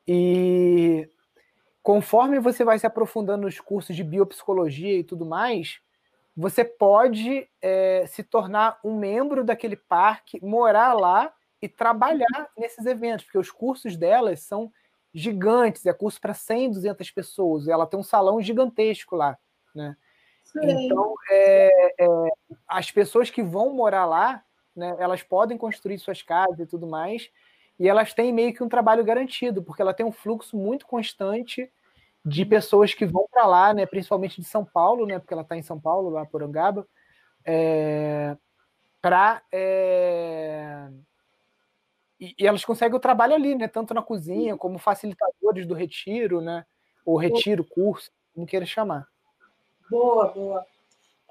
[0.07, 1.07] E
[1.83, 5.79] conforme você vai se aprofundando nos cursos de biopsicologia e tudo mais,
[6.35, 13.25] você pode é, se tornar um membro daquele parque, morar lá e trabalhar nesses eventos,
[13.25, 14.71] porque os cursos delas são
[15.13, 19.37] gigantes, é curso para 100, 200 pessoas, ela tem um salão gigantesco lá,
[19.75, 19.95] né?
[20.43, 20.85] Sim.
[20.85, 22.07] Então, é, é,
[22.67, 24.43] as pessoas que vão morar lá,
[24.75, 27.29] né, elas podem construir suas casas e tudo mais,
[27.79, 31.71] e elas têm meio que um trabalho garantido, porque ela tem um fluxo muito constante
[32.23, 35.57] de pessoas que vão para lá, né, principalmente de São Paulo, né, porque ela está
[35.57, 36.87] em São Paulo, lá por Angaba,
[37.45, 38.37] é,
[39.01, 40.87] para é,
[42.21, 46.39] e, e, elas conseguem o trabalho ali, né, tanto na cozinha como facilitadores do retiro,
[46.39, 46.63] né,
[47.03, 49.07] ou retiro, curso, como queira chamar.
[49.89, 50.65] Boa, boa.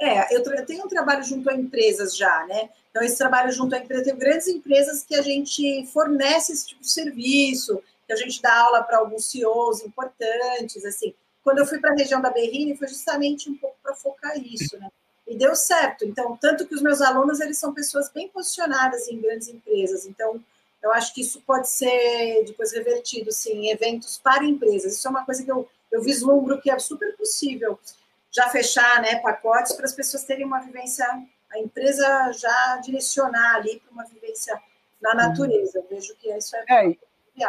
[0.01, 2.71] É, eu, eu, tenho um trabalho junto a empresas já, né?
[2.91, 6.81] Então, esse trabalho junto a empresas, tem grandes empresas que a gente fornece esse tipo
[6.81, 11.15] de serviço, que a gente dá aula para alguns CEOs importantes, assim.
[11.45, 14.79] Quando eu fui para a região da Berrini, foi justamente um pouco para focar isso,
[14.79, 14.89] né?
[15.29, 16.05] E deu certo.
[16.05, 20.07] Então, tanto que os meus alunos, eles são pessoas bem posicionadas em grandes empresas.
[20.07, 20.43] Então,
[20.83, 24.95] eu acho que isso pode ser depois revertido, sim, em eventos para empresas.
[24.97, 27.79] Isso é uma coisa que eu, eu vislumbro que é super possível
[28.31, 31.05] já fechar né, pacotes para as pessoas terem uma vivência,
[31.53, 34.59] a empresa já direcionar ali para uma vivência
[35.03, 35.79] na natureza.
[35.79, 36.87] Eu vejo que isso é.
[36.87, 36.97] é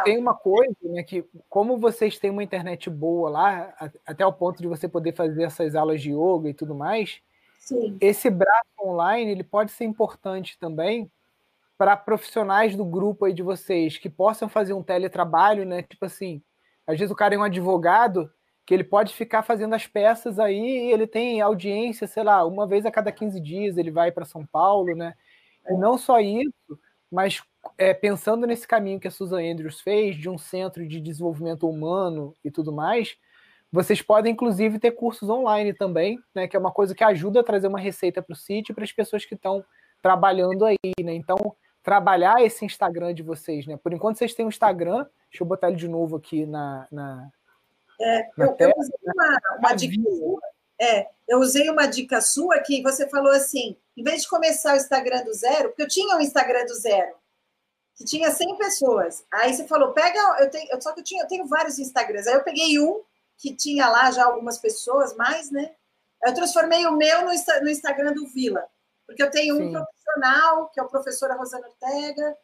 [0.04, 4.60] tem uma coisa, né, que como vocês têm uma internet boa lá, até o ponto
[4.60, 7.20] de você poder fazer essas aulas de yoga e tudo mais,
[7.58, 7.96] Sim.
[8.00, 11.10] esse braço online ele pode ser importante também
[11.82, 15.82] para profissionais do grupo aí de vocês que possam fazer um teletrabalho, né?
[15.82, 16.40] Tipo assim,
[16.86, 18.30] às vezes o cara é um advogado
[18.64, 22.68] que ele pode ficar fazendo as peças aí e ele tem audiência, sei lá, uma
[22.68, 25.14] vez a cada 15 dias ele vai para São Paulo, né?
[25.68, 26.78] E não só isso,
[27.10, 27.42] mas
[27.76, 32.32] é, pensando nesse caminho que a Susan Andrews fez, de um centro de desenvolvimento humano
[32.44, 33.16] e tudo mais,
[33.72, 36.46] vocês podem, inclusive, ter cursos online também, né?
[36.46, 38.92] Que é uma coisa que ajuda a trazer uma receita para o sítio para as
[38.92, 39.64] pessoas que estão
[40.00, 41.12] trabalhando aí, né?
[41.14, 43.76] Então, trabalhar esse Instagram de vocês, né?
[43.76, 47.30] Por enquanto vocês têm um Instagram, deixa eu botar ele de novo aqui na, na,
[48.00, 50.40] é, eu, eu, usei uma, uma dica sua,
[50.80, 54.76] é, eu usei uma dica sua que você falou assim, em vez de começar o
[54.76, 57.14] Instagram do zero, porque eu tinha um Instagram do zero,
[57.94, 59.24] que tinha 100 pessoas.
[59.30, 62.26] Aí você falou, pega, eu tenho, só que eu, tinha, eu tenho vários Instagrams.
[62.26, 63.02] Aí eu peguei um
[63.36, 65.72] que tinha lá já algumas pessoas, mais, né?
[66.24, 67.30] Eu transformei o meu no,
[67.62, 68.64] no Instagram do Vila,
[69.12, 69.72] porque eu tenho um Sim.
[69.72, 72.36] profissional, que é o professor Rosana Ortega,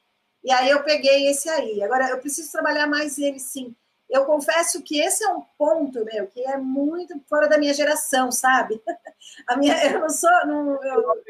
[0.45, 1.83] e aí eu peguei esse aí.
[1.83, 3.75] Agora, eu preciso trabalhar mais ele, sim
[4.09, 8.33] eu confesso que esse é um ponto, meu, que é muito fora da minha geração,
[8.33, 8.81] sabe?
[9.47, 11.23] A minha, eu não sou, não, eu,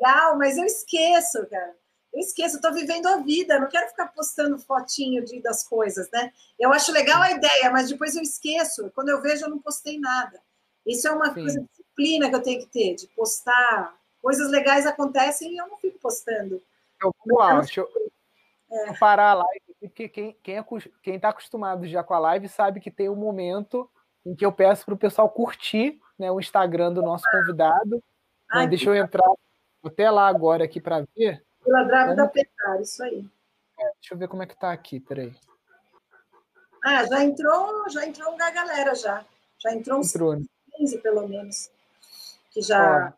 [0.00, 1.74] legal, mas eu esqueço, cara.
[2.12, 6.10] Eu esqueço, eu tô vivendo a vida, não quero ficar postando fotinho de, das coisas,
[6.10, 6.32] né?
[6.58, 8.90] Eu acho legal a ideia, mas depois eu esqueço.
[8.94, 10.40] Quando eu vejo, eu não postei nada.
[10.86, 11.42] Isso é uma Sim.
[11.42, 13.94] coisa disciplina que eu tenho que ter, de postar.
[14.22, 16.60] Coisas legais acontecem e eu não fico postando.
[17.02, 17.88] Eu, uau, deixa eu,
[18.70, 18.98] é.
[18.98, 20.64] parar a live porque quem, quem, é,
[21.02, 23.88] quem tá acostumado já com a live sabe que tem um momento
[24.26, 28.02] em que eu peço para o pessoal curtir né, o Instagram do nosso convidado.
[28.50, 29.28] Ai, deixa eu entrar
[29.84, 31.44] até lá agora aqui para ver.
[31.64, 32.32] Pela Drávida como...
[32.32, 33.24] Petar, isso aí.
[33.78, 35.32] É, deixa eu ver como é que tá aqui, peraí.
[36.84, 39.24] Ah, já entrou, já entrou uma galera já.
[39.58, 40.36] Já entrou uns entrou,
[40.76, 41.02] 15, né?
[41.02, 41.70] pelo menos.
[42.50, 43.12] Que já.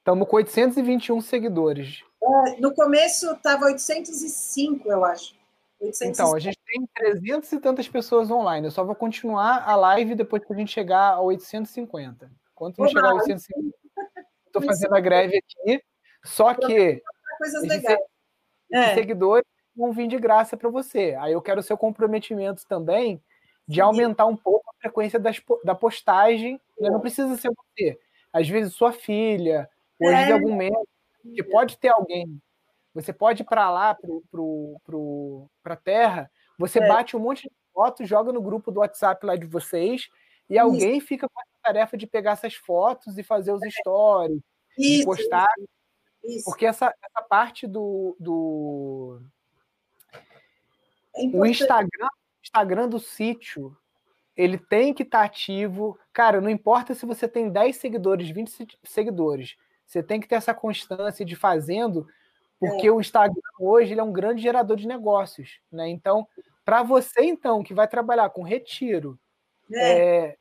[0.00, 2.02] Estamos com 821 seguidores.
[2.22, 5.34] É, no começo estava 805, eu acho.
[5.78, 6.10] 805.
[6.10, 8.66] Então, a gente tem 300 e tantas pessoas online.
[8.66, 12.30] Eu só vou continuar a live depois que a gente chegar a 850.
[12.54, 13.78] Quando não chegar a 850,
[14.46, 15.82] estou fazendo a greve aqui.
[16.24, 17.02] Só que
[17.38, 17.98] coisas legais.
[18.72, 18.94] É.
[18.94, 21.16] seguidores vão vir de graça para você.
[21.20, 23.22] Aí eu quero o seu comprometimento também
[23.66, 26.60] de aumentar um pouco a frequência das, da postagem.
[26.78, 26.88] Né?
[26.88, 27.98] Não precisa ser você.
[28.32, 29.68] Às vezes sua filha,
[30.08, 30.32] às vezes é.
[30.32, 30.86] algum membro,
[31.34, 32.40] que pode ter alguém.
[32.94, 33.96] Você pode ir para lá,
[35.62, 36.88] para a Terra, você é.
[36.88, 40.08] bate um monte de fotos, joga no grupo do WhatsApp lá de vocês,
[40.48, 40.62] e Isso.
[40.62, 43.70] alguém fica com a tarefa de pegar essas fotos e fazer os é.
[43.70, 44.40] stories,
[44.78, 45.04] Isso.
[45.04, 45.48] postar.
[46.24, 46.44] Isso.
[46.44, 49.22] Porque essa, essa parte do, do
[51.14, 52.08] é o Instagram,
[52.42, 53.76] Instagram do sítio,
[54.36, 55.98] ele tem que estar tá ativo.
[56.12, 59.56] Cara, não importa se você tem 10 seguidores, 20 seguidores,
[59.90, 62.06] você tem que ter essa constância de fazendo,
[62.60, 62.92] porque é.
[62.92, 65.88] o Instagram hoje ele é um grande gerador de negócios, né?
[65.88, 66.28] Então,
[66.64, 69.18] para você então que vai trabalhar com retiro,
[69.72, 70.26] é.
[70.26, 70.36] É,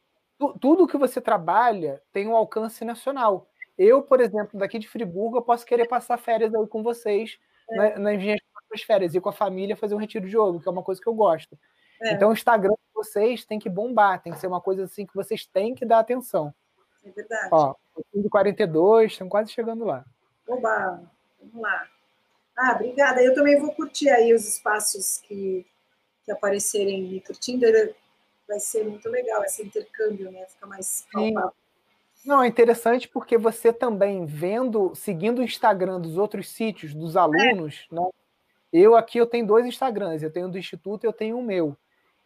[0.61, 3.49] tudo que você trabalha tem um alcance nacional.
[3.75, 7.39] Eu, por exemplo, daqui de Friburgo, eu posso querer passar férias aí com vocês
[7.71, 7.75] é.
[7.75, 8.39] na, nas minhas
[8.85, 11.07] férias, ir com a família fazer um retiro de jogo, que é uma coisa que
[11.07, 11.57] eu gosto.
[12.03, 12.13] É.
[12.13, 15.15] Então, o Instagram de vocês tem que bombar, tem que ser uma coisa assim que
[15.15, 16.53] vocês têm que dar atenção.
[17.03, 17.49] É verdade.
[17.51, 17.73] Ó,
[18.13, 20.05] de 42, estão quase chegando lá.
[20.47, 21.01] Oba,
[21.39, 21.87] vamos lá.
[22.57, 23.23] Ah, obrigada.
[23.23, 25.65] Eu também vou curtir aí os espaços que,
[26.25, 27.65] que aparecerem me curtindo.
[28.47, 30.45] Vai ser muito legal esse intercâmbio, né?
[30.47, 31.53] Fica mais palpável.
[32.25, 37.87] Não, é interessante porque você também vendo, seguindo o Instagram dos outros sítios, dos alunos,
[37.91, 37.95] é.
[37.95, 38.09] né?
[38.71, 41.75] Eu aqui eu tenho dois Instagrams, eu tenho do Instituto e eu tenho o meu.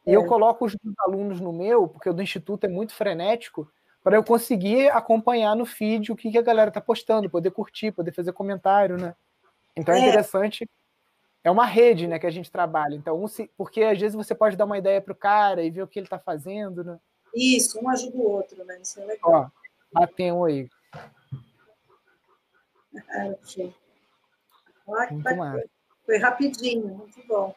[0.05, 0.15] E é.
[0.15, 3.71] eu coloco os alunos no meu, porque o do Instituto é muito frenético,
[4.03, 7.91] para eu conseguir acompanhar no feed o que, que a galera tá postando, poder curtir,
[7.91, 9.15] poder fazer comentário, né?
[9.75, 10.69] Então é, é interessante.
[11.43, 12.95] É uma rede, né, que a gente trabalha.
[12.95, 15.81] Então, um se, porque às vezes você pode dar uma ideia pro cara e ver
[15.81, 16.99] o que ele tá fazendo, né?
[17.33, 18.79] Isso, um ajuda o outro, né?
[18.81, 19.51] Isso é legal.
[19.93, 20.69] Ó, bateu aí.
[23.09, 23.33] Ah,
[25.11, 25.63] Muito mais.
[26.05, 27.55] Foi rapidinho, muito bom.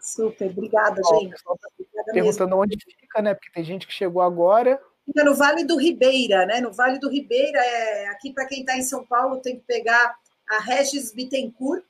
[0.00, 1.34] Super, obrigada, gente.
[1.46, 2.62] Obrigada perguntando mesmo.
[2.62, 3.34] onde fica, né?
[3.34, 4.82] Porque tem gente que chegou agora.
[5.08, 6.60] Fica no Vale do Ribeira, né?
[6.60, 8.08] No Vale do Ribeira, é...
[8.08, 10.14] aqui para quem está em São Paulo, tem que pegar
[10.46, 11.82] a Regis Bittencourt.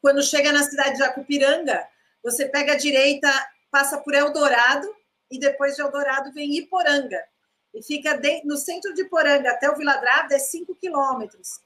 [0.00, 1.86] Quando chega na cidade de Acupiranga,
[2.24, 3.28] você pega a direita,
[3.70, 4.88] passa por Eldorado,
[5.30, 7.22] e depois de Eldorado vem Iporanga.
[7.74, 11.60] E fica no centro de Iporanga até o Vila Drávida é 5 quilômetros.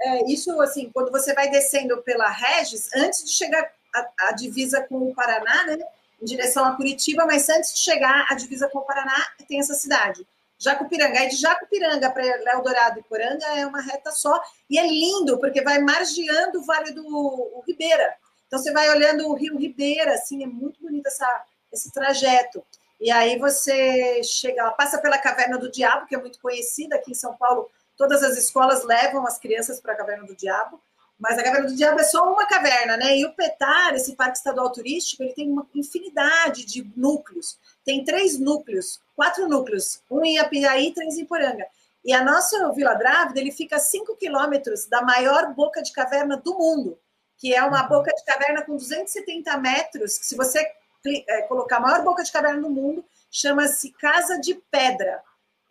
[0.00, 3.72] É, isso, assim, quando você vai descendo pela Regis, antes de chegar
[4.18, 5.78] à divisa com o Paraná, né,
[6.22, 9.16] em direção a Curitiba, mas antes de chegar à divisa com o Paraná,
[9.48, 10.26] tem essa cidade.
[10.58, 11.24] Jacupiranga.
[11.24, 14.40] E de Jacupiranga para Léo Dourado e Poranga é uma reta só.
[14.70, 18.14] E é lindo, porque vai margeando o Vale do Ribeira.
[18.46, 22.64] Então, você vai olhando o Rio Ribeira, assim, é muito bonito essa, esse trajeto.
[23.00, 27.14] E aí você chega, passa pela Caverna do Diabo, que é muito conhecida aqui em
[27.14, 30.80] São Paulo, Todas as escolas levam as crianças para a Caverna do Diabo,
[31.22, 33.16] mas a Caverna do Diabo é só uma caverna, né?
[33.16, 37.60] E o Petar, esse parque estadual turístico, ele tem uma infinidade de núcleos.
[37.84, 41.64] Tem três núcleos, quatro núcleos, um em Apiaí três em Poranga.
[42.04, 46.36] E a nossa Vila Drávida, ele fica a cinco quilômetros da maior boca de caverna
[46.36, 46.98] do mundo,
[47.38, 50.14] que é uma boca de caverna com 270 metros.
[50.22, 50.68] Se você
[51.06, 55.22] é, colocar a maior boca de caverna do mundo, chama-se Casa de Pedra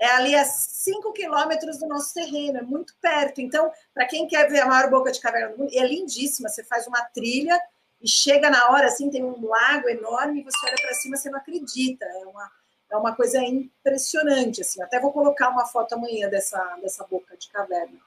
[0.02, 3.40] é ali a 5 quilômetros do nosso terreno, é muito perto.
[3.40, 6.50] Então, para quem quer ver a maior boca de caverna do mundo, é lindíssima.
[6.50, 7.62] Você faz uma trilha
[8.02, 11.30] e chega na hora, assim, tem um lago enorme, e você olha para cima, você
[11.30, 12.04] não acredita.
[12.04, 12.52] É uma,
[12.90, 14.82] é uma coisa impressionante, assim.
[14.82, 18.00] Até vou colocar uma foto amanhã dessa, dessa boca de caverna.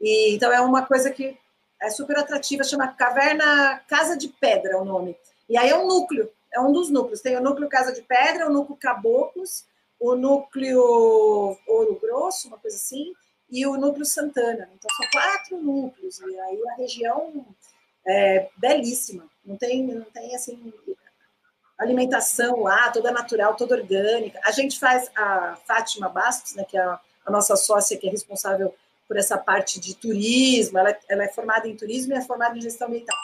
[0.00, 1.36] E, então, é uma coisa que
[1.82, 5.16] é super atrativa, chama Caverna Casa de Pedra, é o nome.
[5.48, 7.20] E aí é um núcleo, é um dos núcleos.
[7.20, 9.64] Tem o núcleo Casa de Pedra, o núcleo Caboclos,
[10.00, 10.80] o núcleo
[11.66, 13.12] Ouro Grosso, uma coisa assim,
[13.50, 14.68] e o núcleo Santana.
[14.74, 17.46] Então são quatro núcleos e aí a região
[18.06, 19.28] é belíssima.
[19.44, 20.72] Não tem, não tem assim
[21.78, 24.40] alimentação lá, toda natural, toda orgânica.
[24.44, 28.10] A gente faz a Fátima Bastos, né, que é a, a nossa sócia que é
[28.10, 28.74] responsável
[29.06, 30.78] por essa parte de turismo.
[30.78, 33.16] Ela, ela é formada em turismo e é formada em gestão ambiental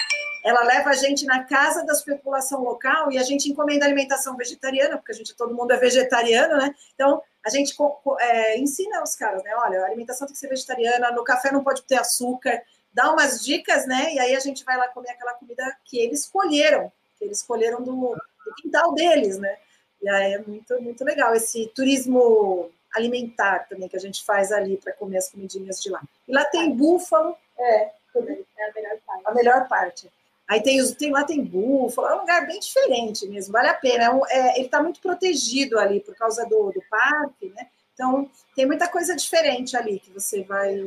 [0.46, 4.96] ela leva a gente na casa da população local e a gente encomenda alimentação vegetariana,
[4.96, 6.72] porque a gente, todo mundo é vegetariano, né?
[6.94, 7.74] Então, a gente
[8.20, 9.50] é, ensina os caras, né?
[9.56, 13.44] Olha, a alimentação tem que ser vegetariana, no café não pode ter açúcar, dá umas
[13.44, 14.14] dicas, né?
[14.14, 17.82] E aí a gente vai lá comer aquela comida que eles escolheram, que eles escolheram
[17.82, 19.56] do, do quintal deles, né?
[20.00, 24.76] E aí é muito, muito legal esse turismo alimentar também que a gente faz ali
[24.76, 26.00] para comer as comidinhas de lá.
[26.28, 29.22] E lá tem búfalo, é, é a melhor parte.
[29.24, 30.10] A melhor parte.
[30.48, 34.04] Aí tem, tem lá tem búfalo, é um lugar bem diferente mesmo, vale a pena.
[34.04, 37.68] É um, é, ele está muito protegido ali por causa do, do parque, né?
[37.92, 40.84] Então tem muita coisa diferente ali que você vai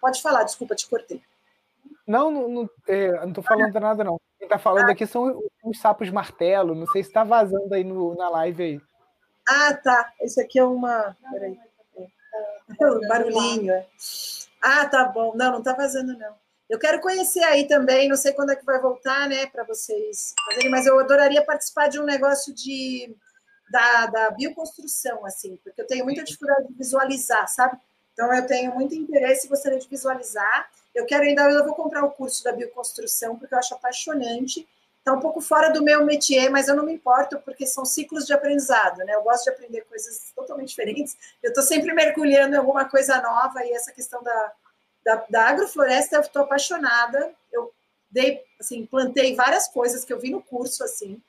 [0.00, 1.20] Pode falar, desculpa, te cortei.
[2.06, 3.10] Não, não, não, é,
[3.42, 4.20] falando nada, não.
[4.38, 6.74] Quem está falando aqui são os sapos martelo.
[6.74, 8.80] Não sei se está vazando aí no, na live aí.
[9.46, 10.12] Ah, tá.
[10.20, 11.16] Esse aqui é uma.
[11.32, 11.58] Peraí.
[11.96, 13.08] É.
[13.08, 13.72] barulhinho.
[13.72, 13.86] É.
[14.62, 15.34] Ah, tá bom.
[15.34, 16.34] Não, não tá vazando, não.
[16.68, 20.34] Eu quero conhecer aí também, não sei quando é que vai voltar, né, para vocês
[20.44, 23.14] fazerem, mas eu adoraria participar de um negócio de
[23.70, 27.78] da, da bioconstrução, assim, porque eu tenho muita dificuldade de visualizar, sabe?
[28.12, 30.68] Então eu tenho muito interesse e gostaria de visualizar.
[30.94, 34.66] Eu quero ainda, eu vou comprar o curso da bioconstrução, porque eu acho apaixonante.
[34.98, 38.26] Está um pouco fora do meu métier, mas eu não me importo, porque são ciclos
[38.26, 39.14] de aprendizado, né?
[39.14, 41.16] Eu gosto de aprender coisas totalmente diferentes.
[41.42, 44.52] Eu estou sempre mergulhando em alguma coisa nova, e essa questão da,
[45.08, 47.32] da, da agrofloresta, eu estou apaixonada.
[47.50, 47.72] Eu
[48.10, 51.20] dei, assim, plantei várias coisas que eu vi no curso, assim.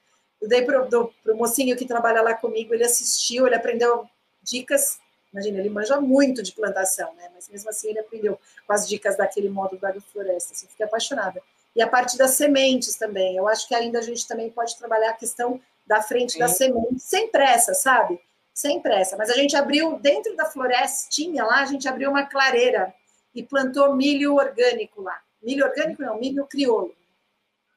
[0.42, 4.08] Eu dei para o mocinho que trabalha lá comigo, ele assistiu, ele aprendeu
[4.42, 5.00] dicas
[5.32, 7.30] Imagina, ele manja muito de plantação, né?
[7.36, 10.54] Mas mesmo assim ele aprendeu com as dicas daquele módulo da agrofloresta.
[10.54, 11.40] Assim, fiquei apaixonada.
[11.76, 13.38] E a parte das sementes também.
[13.38, 16.40] Eu acho que ainda a gente também pode trabalhar a questão da frente Sim.
[16.40, 18.20] das sementes, sem pressa, sabe?
[18.54, 19.16] Sem pressa.
[19.18, 22.92] Mas a gente abriu, dentro da florestinha lá, a gente abriu uma clareira
[23.34, 25.20] e plantou milho orgânico lá.
[25.42, 26.94] Milho orgânico não, milho crioulo.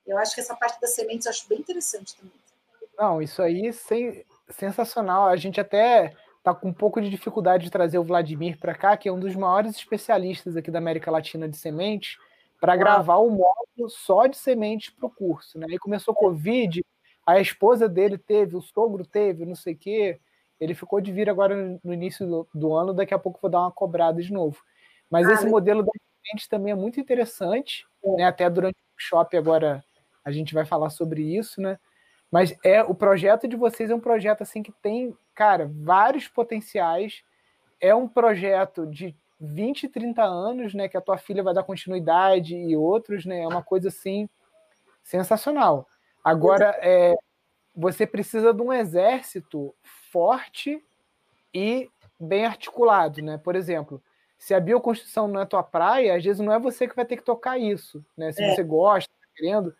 [0.06, 2.32] Eu acho que essa parte das sementes eu acho bem interessante também.
[2.98, 5.26] Não, isso aí sem, sensacional.
[5.26, 8.96] A gente até tá com um pouco de dificuldade de trazer o Vladimir para cá,
[8.96, 12.18] que é um dos maiores especialistas aqui da América Latina de sementes,
[12.60, 15.58] para gravar o módulo só de sementes para o curso.
[15.58, 15.66] Né?
[15.70, 16.84] Aí começou Covid,
[17.26, 20.20] a esposa dele teve, o sogro teve, não sei o quê.
[20.60, 23.60] Ele ficou de vir agora no início do, do ano, daqui a pouco vou dar
[23.60, 24.62] uma cobrada de novo.
[25.12, 25.84] Mas ah, esse modelo
[26.24, 28.16] sementes também é muito interessante, é.
[28.16, 28.24] né?
[28.24, 29.84] até durante o workshop agora
[30.24, 31.78] a gente vai falar sobre isso, né?
[32.30, 37.22] Mas é o projeto de vocês é um projeto assim que tem, cara, vários potenciais.
[37.78, 42.56] É um projeto de 20, 30 anos, né, que a tua filha vai dar continuidade
[42.56, 43.40] e outros, né?
[43.42, 44.26] É uma coisa assim
[45.02, 45.86] sensacional.
[46.24, 47.14] Agora, é,
[47.76, 49.74] você precisa de um exército
[50.10, 50.82] forte
[51.52, 53.36] e bem articulado, né?
[53.36, 54.02] Por exemplo,
[54.42, 57.16] se a bioconstrução não é tua praia, às vezes não é você que vai ter
[57.16, 58.32] que tocar isso, né?
[58.32, 58.52] Se é.
[58.52, 59.72] você gosta, tá querendo,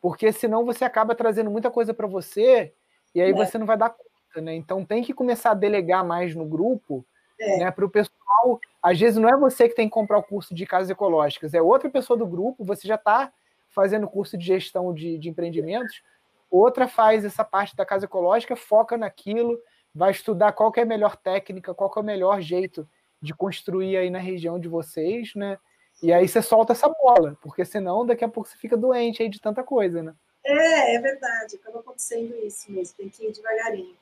[0.00, 2.72] porque senão você acaba trazendo muita coisa para você
[3.12, 3.34] e aí é.
[3.34, 4.54] você não vai dar conta, né?
[4.54, 7.04] Então tem que começar a delegar mais no grupo,
[7.40, 7.58] é.
[7.58, 7.70] né?
[7.72, 10.64] Para o pessoal, às vezes não é você que tem que comprar o curso de
[10.64, 13.32] casas ecológicas, é outra pessoa do grupo, você já está
[13.70, 16.04] fazendo curso de gestão de, de empreendimentos,
[16.48, 19.58] outra faz essa parte da casa ecológica, foca naquilo,
[19.92, 22.88] vai estudar qual é a melhor técnica, qual é o melhor jeito
[23.24, 25.58] de construir aí na região de vocês, né?
[26.02, 29.28] E aí você solta essa bola, porque senão daqui a pouco você fica doente aí
[29.28, 30.14] de tanta coisa, né?
[30.44, 33.96] É, é verdade, acaba acontecendo isso mesmo, tem que ir devagarinho.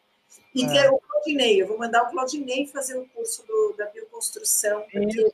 [0.54, 0.90] E é.
[0.90, 5.32] o Claudinei, eu vou mandar o Claudinei fazer o curso do, da bioconstrução, porque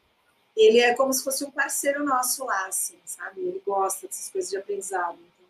[0.54, 3.40] ele é como se fosse um parceiro nosso lá, assim, sabe?
[3.40, 5.14] Ele gosta dessas coisas de aprendizado.
[5.14, 5.46] Então,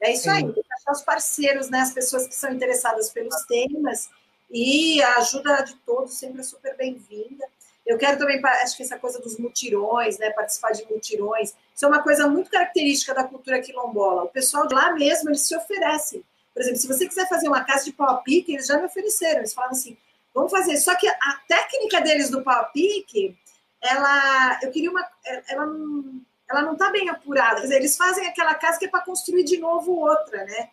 [0.00, 0.30] é isso Sim.
[0.30, 1.80] aí, tem que achar os parceiros, né?
[1.80, 4.10] As pessoas que são interessadas pelos temas,
[4.50, 7.46] e a ajuda de todos sempre é super bem-vinda.
[7.90, 11.88] Eu quero também, acho que essa coisa dos mutirões, né, participar de mutirões, isso é
[11.88, 14.22] uma coisa muito característica da cultura quilombola.
[14.22, 16.22] O pessoal de lá mesmo, eles se oferecem.
[16.54, 19.38] Por exemplo, se você quiser fazer uma casa de pau pique, eles já me ofereceram.
[19.38, 19.96] Eles falaram assim,
[20.32, 20.76] vamos fazer.
[20.76, 23.36] Só que a técnica deles do pau pique,
[23.82, 25.04] ela, eu queria uma,
[25.48, 27.56] ela não, ela não está bem apurada.
[27.56, 30.70] Quer dizer, eles fazem aquela casa que é para construir de novo outra, né?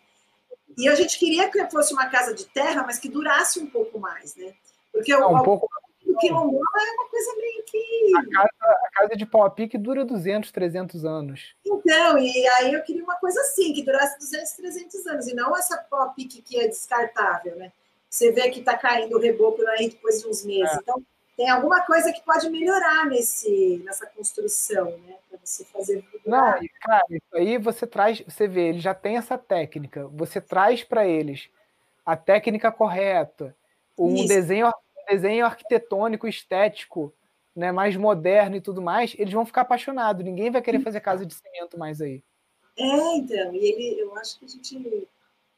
[0.76, 3.98] E a gente queria que fosse uma casa de terra, mas que durasse um pouco
[3.98, 4.54] mais, né?
[4.92, 5.68] Porque não, um pouco
[6.08, 8.12] o quilombola é uma coisa meio que.
[8.16, 11.54] A casa, a casa de pau a pique dura 200, 300 anos.
[11.64, 15.56] Então, e aí eu queria uma coisa assim, que durasse 200, 300 anos, e não
[15.56, 17.72] essa pau a pique que é descartável, né?
[18.08, 20.72] Você vê que está caindo o reboco aí depois de uns meses.
[20.72, 20.78] É.
[20.80, 21.02] Então,
[21.36, 25.16] tem alguma coisa que pode melhorar nesse, nessa construção, né?
[25.28, 26.04] Para você fazer.
[26.26, 30.82] Não, cara, isso aí você traz, você vê, ele já tem essa técnica, você traz
[30.82, 31.48] para eles
[32.04, 33.54] a técnica correta,
[33.96, 34.28] um isso.
[34.28, 34.72] desenho
[35.08, 37.14] desenho arquitetônico, estético,
[37.54, 40.24] né, mais moderno e tudo mais, eles vão ficar apaixonados.
[40.24, 42.22] Ninguém vai querer fazer casa de cimento mais aí.
[42.76, 45.08] É, então, e ele, eu acho que a gente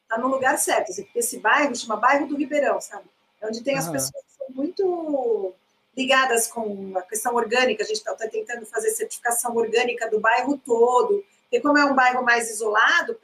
[0.01, 0.91] está no lugar certo.
[0.91, 3.05] Assim, esse bairro chama Bairro do Ribeirão, sabe?
[3.39, 5.53] É onde tem as pessoas que são muito
[5.95, 7.83] ligadas com a questão orgânica.
[7.83, 11.93] A gente está tá tentando fazer certificação orgânica do bairro todo, porque como é um
[11.93, 13.17] bairro mais isolado,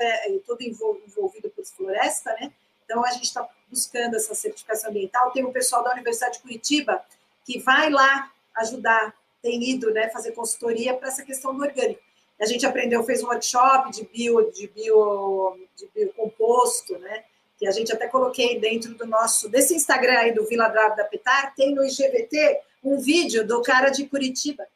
[0.45, 2.51] todo envolvido por floresta, né?
[2.85, 5.31] Então a gente está buscando essa certificação ambiental.
[5.31, 7.03] Tem o pessoal da Universidade de Curitiba
[7.45, 12.01] que vai lá ajudar, tem ido né, fazer consultoria para essa questão do orgânico.
[12.39, 17.23] A gente aprendeu, fez um workshop de bio, de bio, de biocomposto, né?
[17.57, 21.55] Que a gente até coloquei dentro do nosso, desse Instagram aí do Vila Drávida Petar,
[21.55, 24.67] tem no IGVT um vídeo do cara de Curitiba.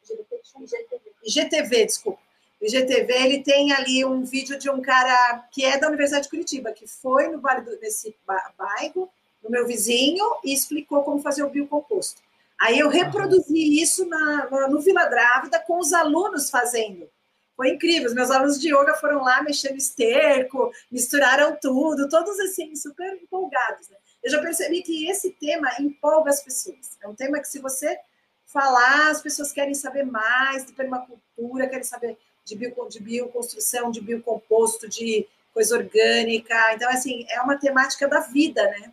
[1.24, 2.20] IGTV, desculpa.
[2.62, 6.30] O IGTV, ele tem ali um vídeo de um cara que é da Universidade de
[6.30, 8.14] Curitiba, que foi no vale do, nesse
[8.56, 9.10] bairro,
[9.42, 12.22] no meu vizinho, e explicou como fazer o biocomposto.
[12.60, 17.10] Aí eu reproduzi isso na, no, no Vila Drávida com os alunos fazendo.
[17.56, 18.08] Foi incrível.
[18.08, 23.88] Os meus alunos de yoga foram lá mexendo esterco, misturaram tudo, todos assim, super empolgados.
[23.88, 23.96] Né?
[24.22, 26.96] Eu já percebi que esse tema empolga as pessoas.
[27.02, 27.98] É um tema que, se você
[28.46, 34.00] falar, as pessoas querem saber mais de permacultura, querem saber de, bio, de bioconstrução, de
[34.00, 36.74] biocomposto, de coisa orgânica.
[36.74, 38.92] Então, assim, é uma temática da vida, né?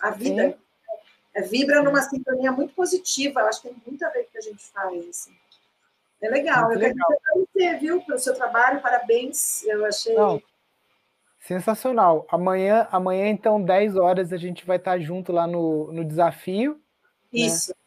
[0.00, 0.56] A vida
[1.34, 3.40] é, vibra numa sintonia muito positiva.
[3.40, 5.08] Eu acho que tem muito a ver com o que a gente faz.
[5.08, 5.32] Assim.
[6.20, 6.66] É legal.
[6.66, 7.08] Muito eu legal.
[7.08, 8.80] quero agradecer, viu, pelo seu trabalho.
[8.80, 9.62] Parabéns.
[9.64, 10.14] Eu achei.
[10.14, 10.42] Não.
[11.40, 12.26] Sensacional.
[12.28, 16.80] Amanhã, amanhã, então, 10 horas, a gente vai estar junto lá no, no desafio.
[17.32, 17.40] Né?
[17.40, 17.70] Isso.
[17.70, 17.85] Né?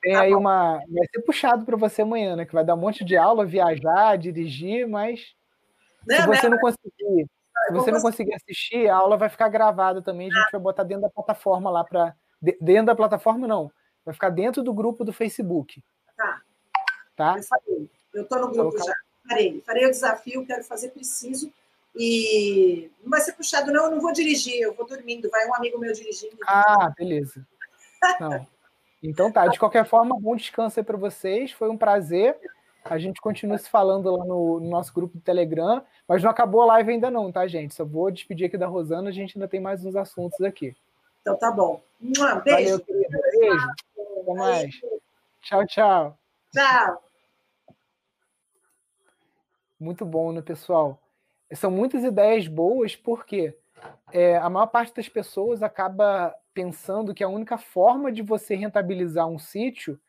[0.00, 0.40] Tem tá aí bom.
[0.40, 0.78] uma.
[0.88, 2.44] Vai ser puxado para você amanhã, né?
[2.44, 5.34] Que vai dar um monte de aula, viajar, dirigir, mas
[6.06, 7.30] não, se você não, não conseguir,
[7.66, 10.28] se você não conseguir assistir, a aula vai ficar gravada também.
[10.28, 10.50] A gente ah.
[10.52, 12.14] vai botar dentro da plataforma lá para.
[12.60, 13.70] Dentro da plataforma, não.
[14.04, 15.82] Vai ficar dentro do grupo do Facebook.
[16.16, 16.40] Tá.
[17.14, 17.34] Tá?
[17.36, 17.90] Eu falei.
[18.14, 18.94] Eu estou no grupo já.
[19.28, 19.60] Farei.
[19.60, 21.52] Farei o desafio, quero fazer preciso.
[21.94, 23.84] E não vai ser puxado, não.
[23.84, 25.28] Eu não vou dirigir, eu vou dormindo.
[25.28, 26.38] Vai um amigo meu dirigindo.
[26.46, 27.46] Ah, beleza.
[28.18, 28.46] Não.
[29.02, 31.52] Então tá, de qualquer forma, bom descanso aí para vocês.
[31.52, 32.36] Foi um prazer.
[32.84, 36.62] A gente continua se falando lá no, no, nosso grupo do Telegram, mas não acabou
[36.62, 37.74] a live ainda não, tá, gente?
[37.74, 40.74] Só vou despedir aqui da Rosana, a gente ainda tem mais uns assuntos aqui.
[41.20, 41.82] Então tá bom.
[42.00, 42.12] Um
[42.42, 42.78] beijo.
[42.78, 42.84] Valeu,
[43.38, 43.68] Beijo.
[44.22, 44.80] Até mais.
[45.42, 46.18] Tchau, tchau.
[46.52, 47.02] Tchau.
[49.78, 50.98] Muito bom, né, pessoal?
[51.52, 53.54] São muitas ideias boas, porque
[54.12, 59.26] é, a maior parte das pessoas acaba pensando que a única forma de você rentabilizar
[59.28, 60.00] um sítio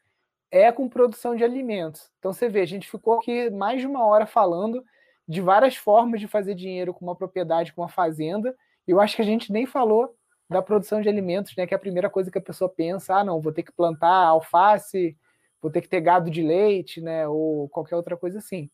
[0.49, 2.11] é com produção de alimentos.
[2.19, 4.83] Então você vê, a gente ficou aqui mais de uma hora falando
[5.27, 8.55] de várias formas de fazer dinheiro com uma propriedade, com uma fazenda,
[8.87, 10.13] eu acho que a gente nem falou
[10.49, 11.65] da produção de alimentos, né?
[11.65, 14.25] Que é a primeira coisa que a pessoa pensa, ah, não, vou ter que plantar
[14.25, 15.17] alface,
[15.61, 17.25] vou ter que ter gado de leite, né?
[17.27, 18.69] Ou qualquer outra coisa assim.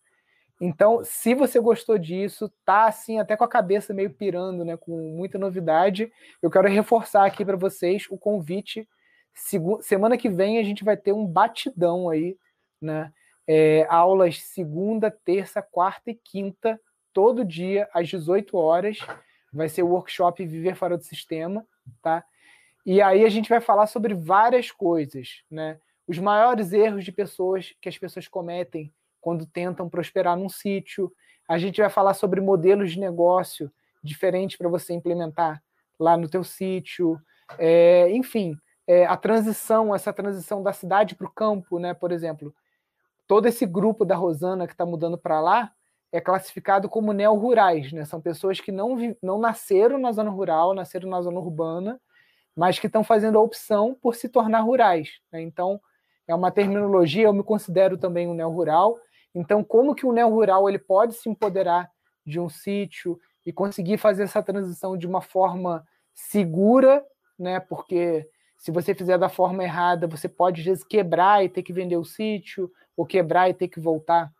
[0.59, 4.97] Então, se você gostou disso, tá assim até com a cabeça meio pirando, né, com
[5.15, 6.11] muita novidade,
[6.41, 8.87] eu quero reforçar aqui para vocês o convite.
[9.81, 12.35] Semana que vem a gente vai ter um batidão aí,
[12.81, 13.13] né?
[13.47, 16.79] É, aulas segunda, terça, quarta e quinta,
[17.13, 18.97] todo dia às 18 horas.
[19.53, 21.65] Vai ser o workshop Viver Fora do Sistema,
[22.01, 22.25] tá?
[22.85, 25.79] E aí a gente vai falar sobre várias coisas, né?
[26.07, 28.91] Os maiores erros de pessoas que as pessoas cometem
[29.21, 31.11] quando tentam prosperar num sítio.
[31.47, 33.71] A gente vai falar sobre modelos de negócio
[34.03, 35.61] diferentes para você implementar
[35.99, 37.19] lá no teu sítio.
[37.57, 41.93] É, enfim, é, a transição, essa transição da cidade para o campo, né?
[41.93, 42.53] Por exemplo,
[43.27, 45.71] todo esse grupo da Rosana que está mudando para lá
[46.11, 48.05] é classificado como neo-rurais, né?
[48.05, 51.99] São pessoas que não, não nasceram na zona rural, nasceram na zona urbana,
[52.55, 55.19] mas que estão fazendo a opção por se tornar rurais.
[55.31, 55.41] Né?
[55.41, 55.79] Então,
[56.27, 58.97] é uma terminologia, eu me considero também um neo-rural,
[59.39, 61.89] então, como que o neo-rural ele pode se empoderar
[62.25, 67.05] de um sítio e conseguir fazer essa transição de uma forma segura,
[67.37, 67.59] né?
[67.59, 68.27] Porque
[68.57, 71.97] se você fizer da forma errada, você pode às vezes quebrar e ter que vender
[71.97, 74.31] o sítio, ou quebrar e ter que voltar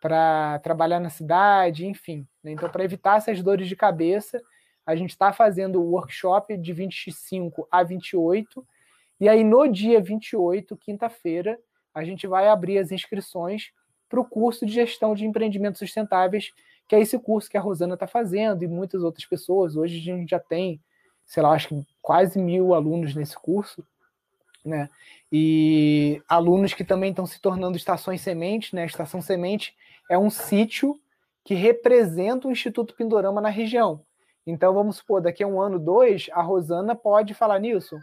[0.00, 2.26] para trabalhar na cidade, enfim.
[2.42, 2.52] Né?
[2.52, 4.40] Então, para evitar essas dores de cabeça,
[4.86, 8.64] a gente está fazendo o workshop de 25 a 28,
[9.18, 11.58] e aí no dia 28, quinta-feira,
[11.92, 13.72] a gente vai abrir as inscrições
[14.14, 16.52] para o curso de gestão de empreendimentos sustentáveis,
[16.86, 19.74] que é esse curso que a Rosana está fazendo e muitas outras pessoas.
[19.74, 20.80] Hoje a gente já tem,
[21.26, 23.84] sei lá, acho que quase mil alunos nesse curso,
[24.64, 24.88] né?
[25.32, 28.86] E alunos que também estão se tornando estações sementes, né?
[28.86, 29.74] Estação semente
[30.08, 30.96] é um sítio
[31.44, 34.00] que representa o Instituto Pindorama na região.
[34.46, 37.98] Então, vamos supor, daqui a um ano, dois, a Rosana pode falar, Nilson,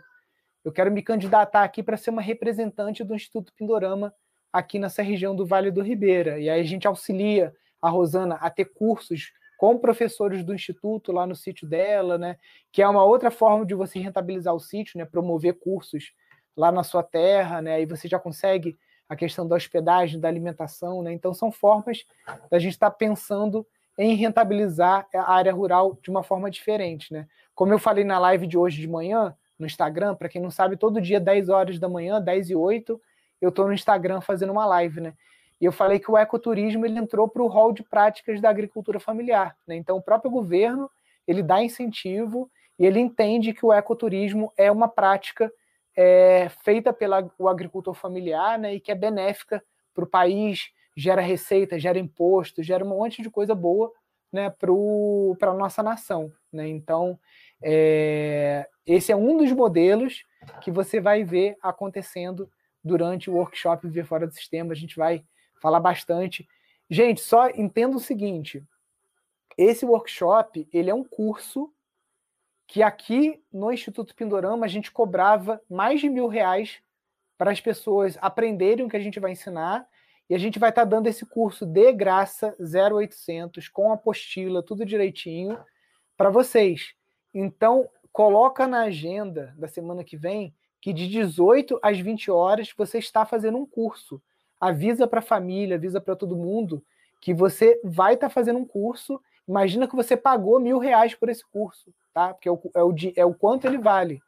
[0.65, 4.13] eu quero me candidatar aqui para ser uma representante do Instituto Pindorama
[4.51, 6.39] aqui nessa região do Vale do Ribeira.
[6.39, 11.27] E aí a gente auxilia a Rosana a ter cursos com professores do instituto lá
[11.27, 12.37] no sítio dela, né?
[12.71, 15.05] Que é uma outra forma de você rentabilizar o sítio, né?
[15.05, 16.13] Promover cursos
[16.55, 17.75] lá na sua terra, né?
[17.75, 21.13] Aí você já consegue a questão da hospedagem, da alimentação, né?
[21.13, 22.05] Então são formas
[22.49, 23.65] da gente estar tá pensando
[23.97, 27.27] em rentabilizar a área rural de uma forma diferente, né?
[27.53, 30.75] Como eu falei na live de hoje de manhã no Instagram, para quem não sabe,
[30.75, 32.99] todo dia 10 horas da manhã, 10 e 8,
[33.41, 35.13] eu estou no Instagram fazendo uma live, né?
[35.61, 38.99] E eu falei que o ecoturismo ele entrou para o rol de práticas da agricultura
[38.99, 39.55] familiar.
[39.67, 39.75] Né?
[39.75, 40.89] Então, o próprio governo
[41.27, 42.49] ele dá incentivo
[42.79, 45.53] e ele entende que o ecoturismo é uma prática
[45.95, 47.13] é, feita pelo
[47.47, 48.73] agricultor familiar né?
[48.73, 49.63] e que é benéfica
[49.93, 53.91] para o país, gera receita, gera imposto, gera um monte de coisa boa
[54.33, 56.31] né, para a nossa nação.
[56.51, 56.67] Né?
[56.69, 57.19] Então,
[57.61, 60.23] é, esse é um dos modelos
[60.61, 62.49] que você vai ver acontecendo
[62.83, 64.73] durante o workshop Viver Fora do Sistema.
[64.73, 65.23] A gente vai
[65.61, 66.47] falar bastante.
[66.89, 68.63] Gente, só entenda o seguinte:
[69.57, 71.71] esse workshop ele é um curso
[72.67, 76.81] que aqui no Instituto Pindorama a gente cobrava mais de mil reais
[77.37, 79.87] para as pessoas aprenderem o que a gente vai ensinar
[80.29, 84.85] e a gente vai estar tá dando esse curso de graça 0800 com apostila, tudo
[84.85, 85.59] direitinho
[86.15, 86.93] para vocês.
[87.33, 92.97] Então, coloca na agenda da semana que vem que de 18 às 20 horas você
[92.97, 94.21] está fazendo um curso.
[94.59, 96.83] Avisa para a família, avisa para todo mundo
[97.21, 99.21] que você vai estar tá fazendo um curso.
[99.47, 102.33] Imagina que você pagou mil reais por esse curso, tá?
[102.33, 104.19] Porque é o, é o, é o quanto ele vale.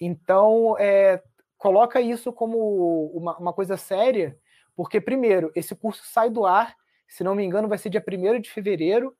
[0.00, 1.22] Então, é,
[1.56, 4.36] coloca isso como uma, uma coisa séria
[4.76, 6.76] porque, primeiro, esse curso sai do ar,
[7.06, 9.16] se não me engano, vai ser dia 1 de fevereiro,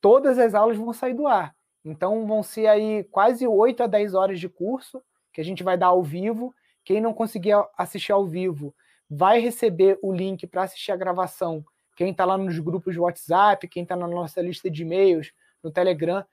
[0.00, 1.54] todas as aulas vão sair do ar.
[1.84, 5.02] Então, vão ser aí quase 8 a 10 horas de curso
[5.34, 6.54] que a gente vai dar ao vivo.
[6.82, 8.74] Quem não conseguir assistir ao vivo
[9.10, 11.62] vai receber o link para assistir a gravação.
[11.94, 15.32] Quem está lá nos grupos de WhatsApp, quem está na nossa lista de e-mails,
[15.62, 16.24] no Telegram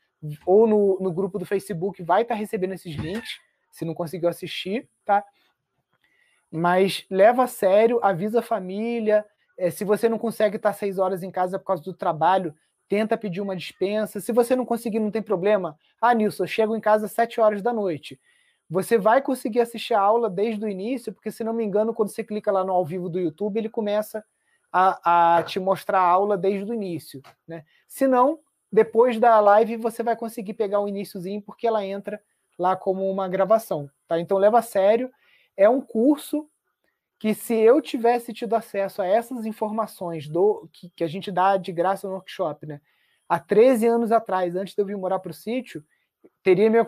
[0.46, 3.40] ou no, no grupo do Facebook vai estar tá recebendo esses links,
[3.72, 5.26] se não conseguiu assistir, tá?
[6.52, 9.26] mas leva a sério, avisa a família.
[9.58, 12.54] É, se você não consegue estar seis horas em casa por causa do trabalho,
[12.90, 14.20] tenta pedir uma dispensa.
[14.20, 15.80] Se você não conseguir, não tem problema.
[16.02, 18.20] Ah, Nilson, eu chego em casa às sete horas da noite.
[18.72, 22.08] Você vai conseguir assistir a aula desde o início, porque se não me engano, quando
[22.08, 24.24] você clica lá no ao vivo do YouTube, ele começa
[24.72, 27.22] a, a te mostrar a aula desde o início.
[27.46, 27.66] Né?
[27.86, 28.40] Se não,
[28.72, 32.24] depois da live você vai conseguir pegar o iníciozinho, porque ela entra
[32.58, 33.92] lá como uma gravação.
[34.08, 34.18] Tá?
[34.18, 35.12] Então leva a sério
[35.58, 36.48] é um curso
[37.20, 41.58] que se eu tivesse tido acesso a essas informações do que, que a gente dá
[41.58, 42.80] de graça no workshop, né?
[43.28, 45.84] Há 13 anos atrás, antes de eu vir morar para o sítio,
[46.42, 46.80] teria me,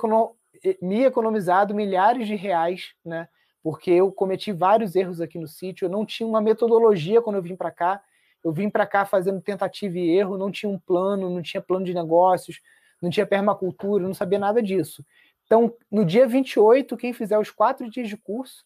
[0.81, 3.27] me economizado milhares de reais, né?
[3.61, 7.41] Porque eu cometi vários erros aqui no sítio, eu não tinha uma metodologia quando eu
[7.41, 8.01] vim para cá.
[8.43, 11.85] Eu vim para cá fazendo tentativa e erro, não tinha um plano, não tinha plano
[11.85, 12.59] de negócios,
[13.01, 15.03] não tinha permacultura, não sabia nada disso.
[15.45, 18.65] Então, no dia 28, quem fizer os quatro dias de curso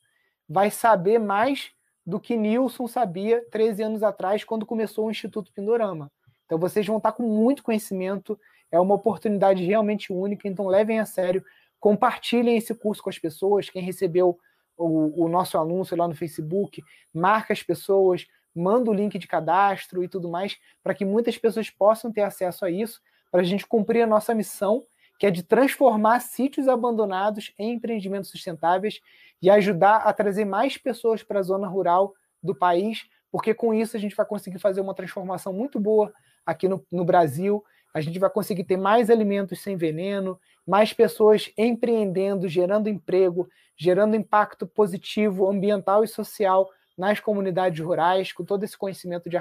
[0.50, 1.72] vai saber mais
[2.06, 6.12] do que Nilson sabia 13 anos atrás, quando começou o Instituto Pindorama.
[6.46, 8.40] Então, vocês vão estar com muito conhecimento,
[8.72, 11.44] é uma oportunidade realmente única, então levem a sério,
[11.80, 14.38] compartilhem esse curso com as pessoas, quem recebeu
[14.78, 16.82] o, o nosso anúncio lá no Facebook,
[17.14, 18.26] marca as pessoas,
[18.56, 22.66] manda o link de cadastro e tudo mais, para que muitas pessoas possam ter acesso
[22.66, 23.02] a isso,
[23.32, 24.86] para a gente cumprir a nossa missão
[25.20, 29.00] que é de transformar sítios abandonados em empreendimentos sustentáveis
[29.42, 33.98] e ajudar a trazer mais pessoas para a zona rural do país, porque com isso
[33.98, 36.14] a gente vai conseguir fazer uma transformação muito boa
[36.46, 37.64] aqui no, no Brasil.
[37.94, 44.16] A gente vai conseguir ter mais alimentos sem veneno, mais pessoas empreendendo, gerando emprego, gerando
[44.16, 49.38] impacto positivo ambiental e social nas comunidades rurais, com todo esse conhecimento de,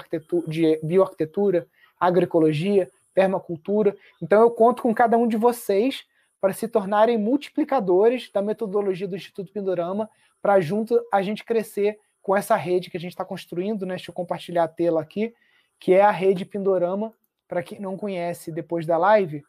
[0.47, 1.66] de bioarquitetura,
[1.98, 3.97] agroecologia, permacultura.
[4.23, 6.05] Então eu conto com cada um de vocês
[6.40, 10.09] para se tornarem multiplicadores da metodologia do Instituto Pindorama,
[10.40, 13.94] para junto a gente crescer com essa rede que a gente está construindo, né?
[13.94, 15.35] Deixa eu compartilhar a tela aqui,
[15.81, 17.12] que é a rede Pindorama.
[17.48, 19.44] Para quem não conhece, depois da live,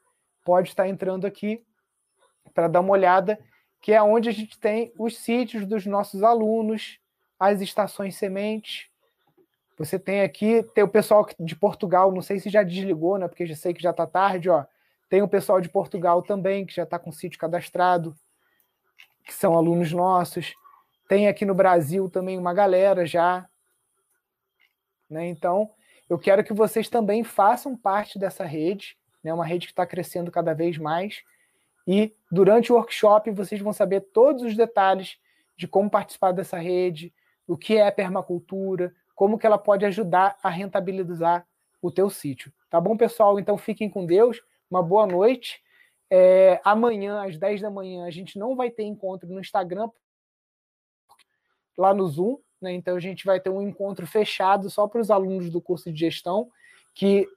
[0.48, 1.62] pode estar entrando aqui
[2.54, 3.38] para dar uma olhada,
[3.82, 7.02] que é onde a gente tem os sítios dos nossos alunos,
[7.38, 8.90] as estações sementes,
[9.78, 13.28] você tem aqui, tem o pessoal de Portugal, não sei se já desligou, né?
[13.28, 14.64] Porque já sei que já está tarde, ó.
[15.10, 18.16] Tem o pessoal de Portugal também, que já está com sítio cadastrado,
[19.26, 20.54] que são alunos nossos.
[21.10, 23.48] Tem aqui no Brasil também uma galera já.
[25.10, 25.28] Né?
[25.28, 25.70] Então,
[26.10, 29.34] eu quero que vocês também façam parte dessa rede, né?
[29.34, 31.24] uma rede que está crescendo cada vez mais.
[31.88, 35.18] E durante o workshop vocês vão saber todos os detalhes
[35.56, 37.14] de como participar dessa rede,
[37.48, 41.48] o que é permacultura, como que ela pode ajudar a rentabilizar
[41.82, 42.52] o teu sítio.
[42.70, 43.40] Tá bom, pessoal?
[43.40, 45.62] Então fiquem com Deus, uma boa noite.
[46.10, 49.90] É, amanhã, às 10 da manhã, a gente não vai ter encontro no Instagram,
[51.78, 52.74] lá no Zoom, né?
[52.74, 56.00] Então a gente vai ter um encontro fechado só para os alunos do curso de
[56.00, 56.50] gestão
[56.94, 57.28] que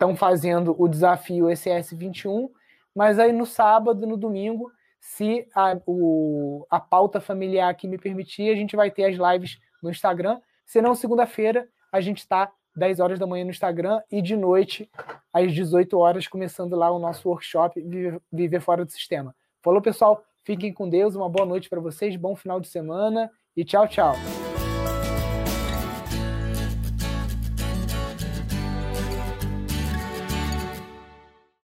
[0.00, 2.48] estão fazendo o desafio ECS 21,
[2.94, 8.50] mas aí no sábado, no domingo, se a, o, a pauta familiar aqui me permitir,
[8.50, 10.40] a gente vai ter as lives no Instagram
[10.70, 14.88] se não, segunda-feira, a gente está 10 horas da manhã no Instagram e de noite,
[15.32, 17.84] às 18 horas, começando lá o nosso workshop
[18.32, 19.34] Viver Fora do Sistema.
[19.64, 20.22] Falou, pessoal.
[20.44, 24.14] Fiquem com Deus, uma boa noite para vocês, bom final de semana e tchau, tchau.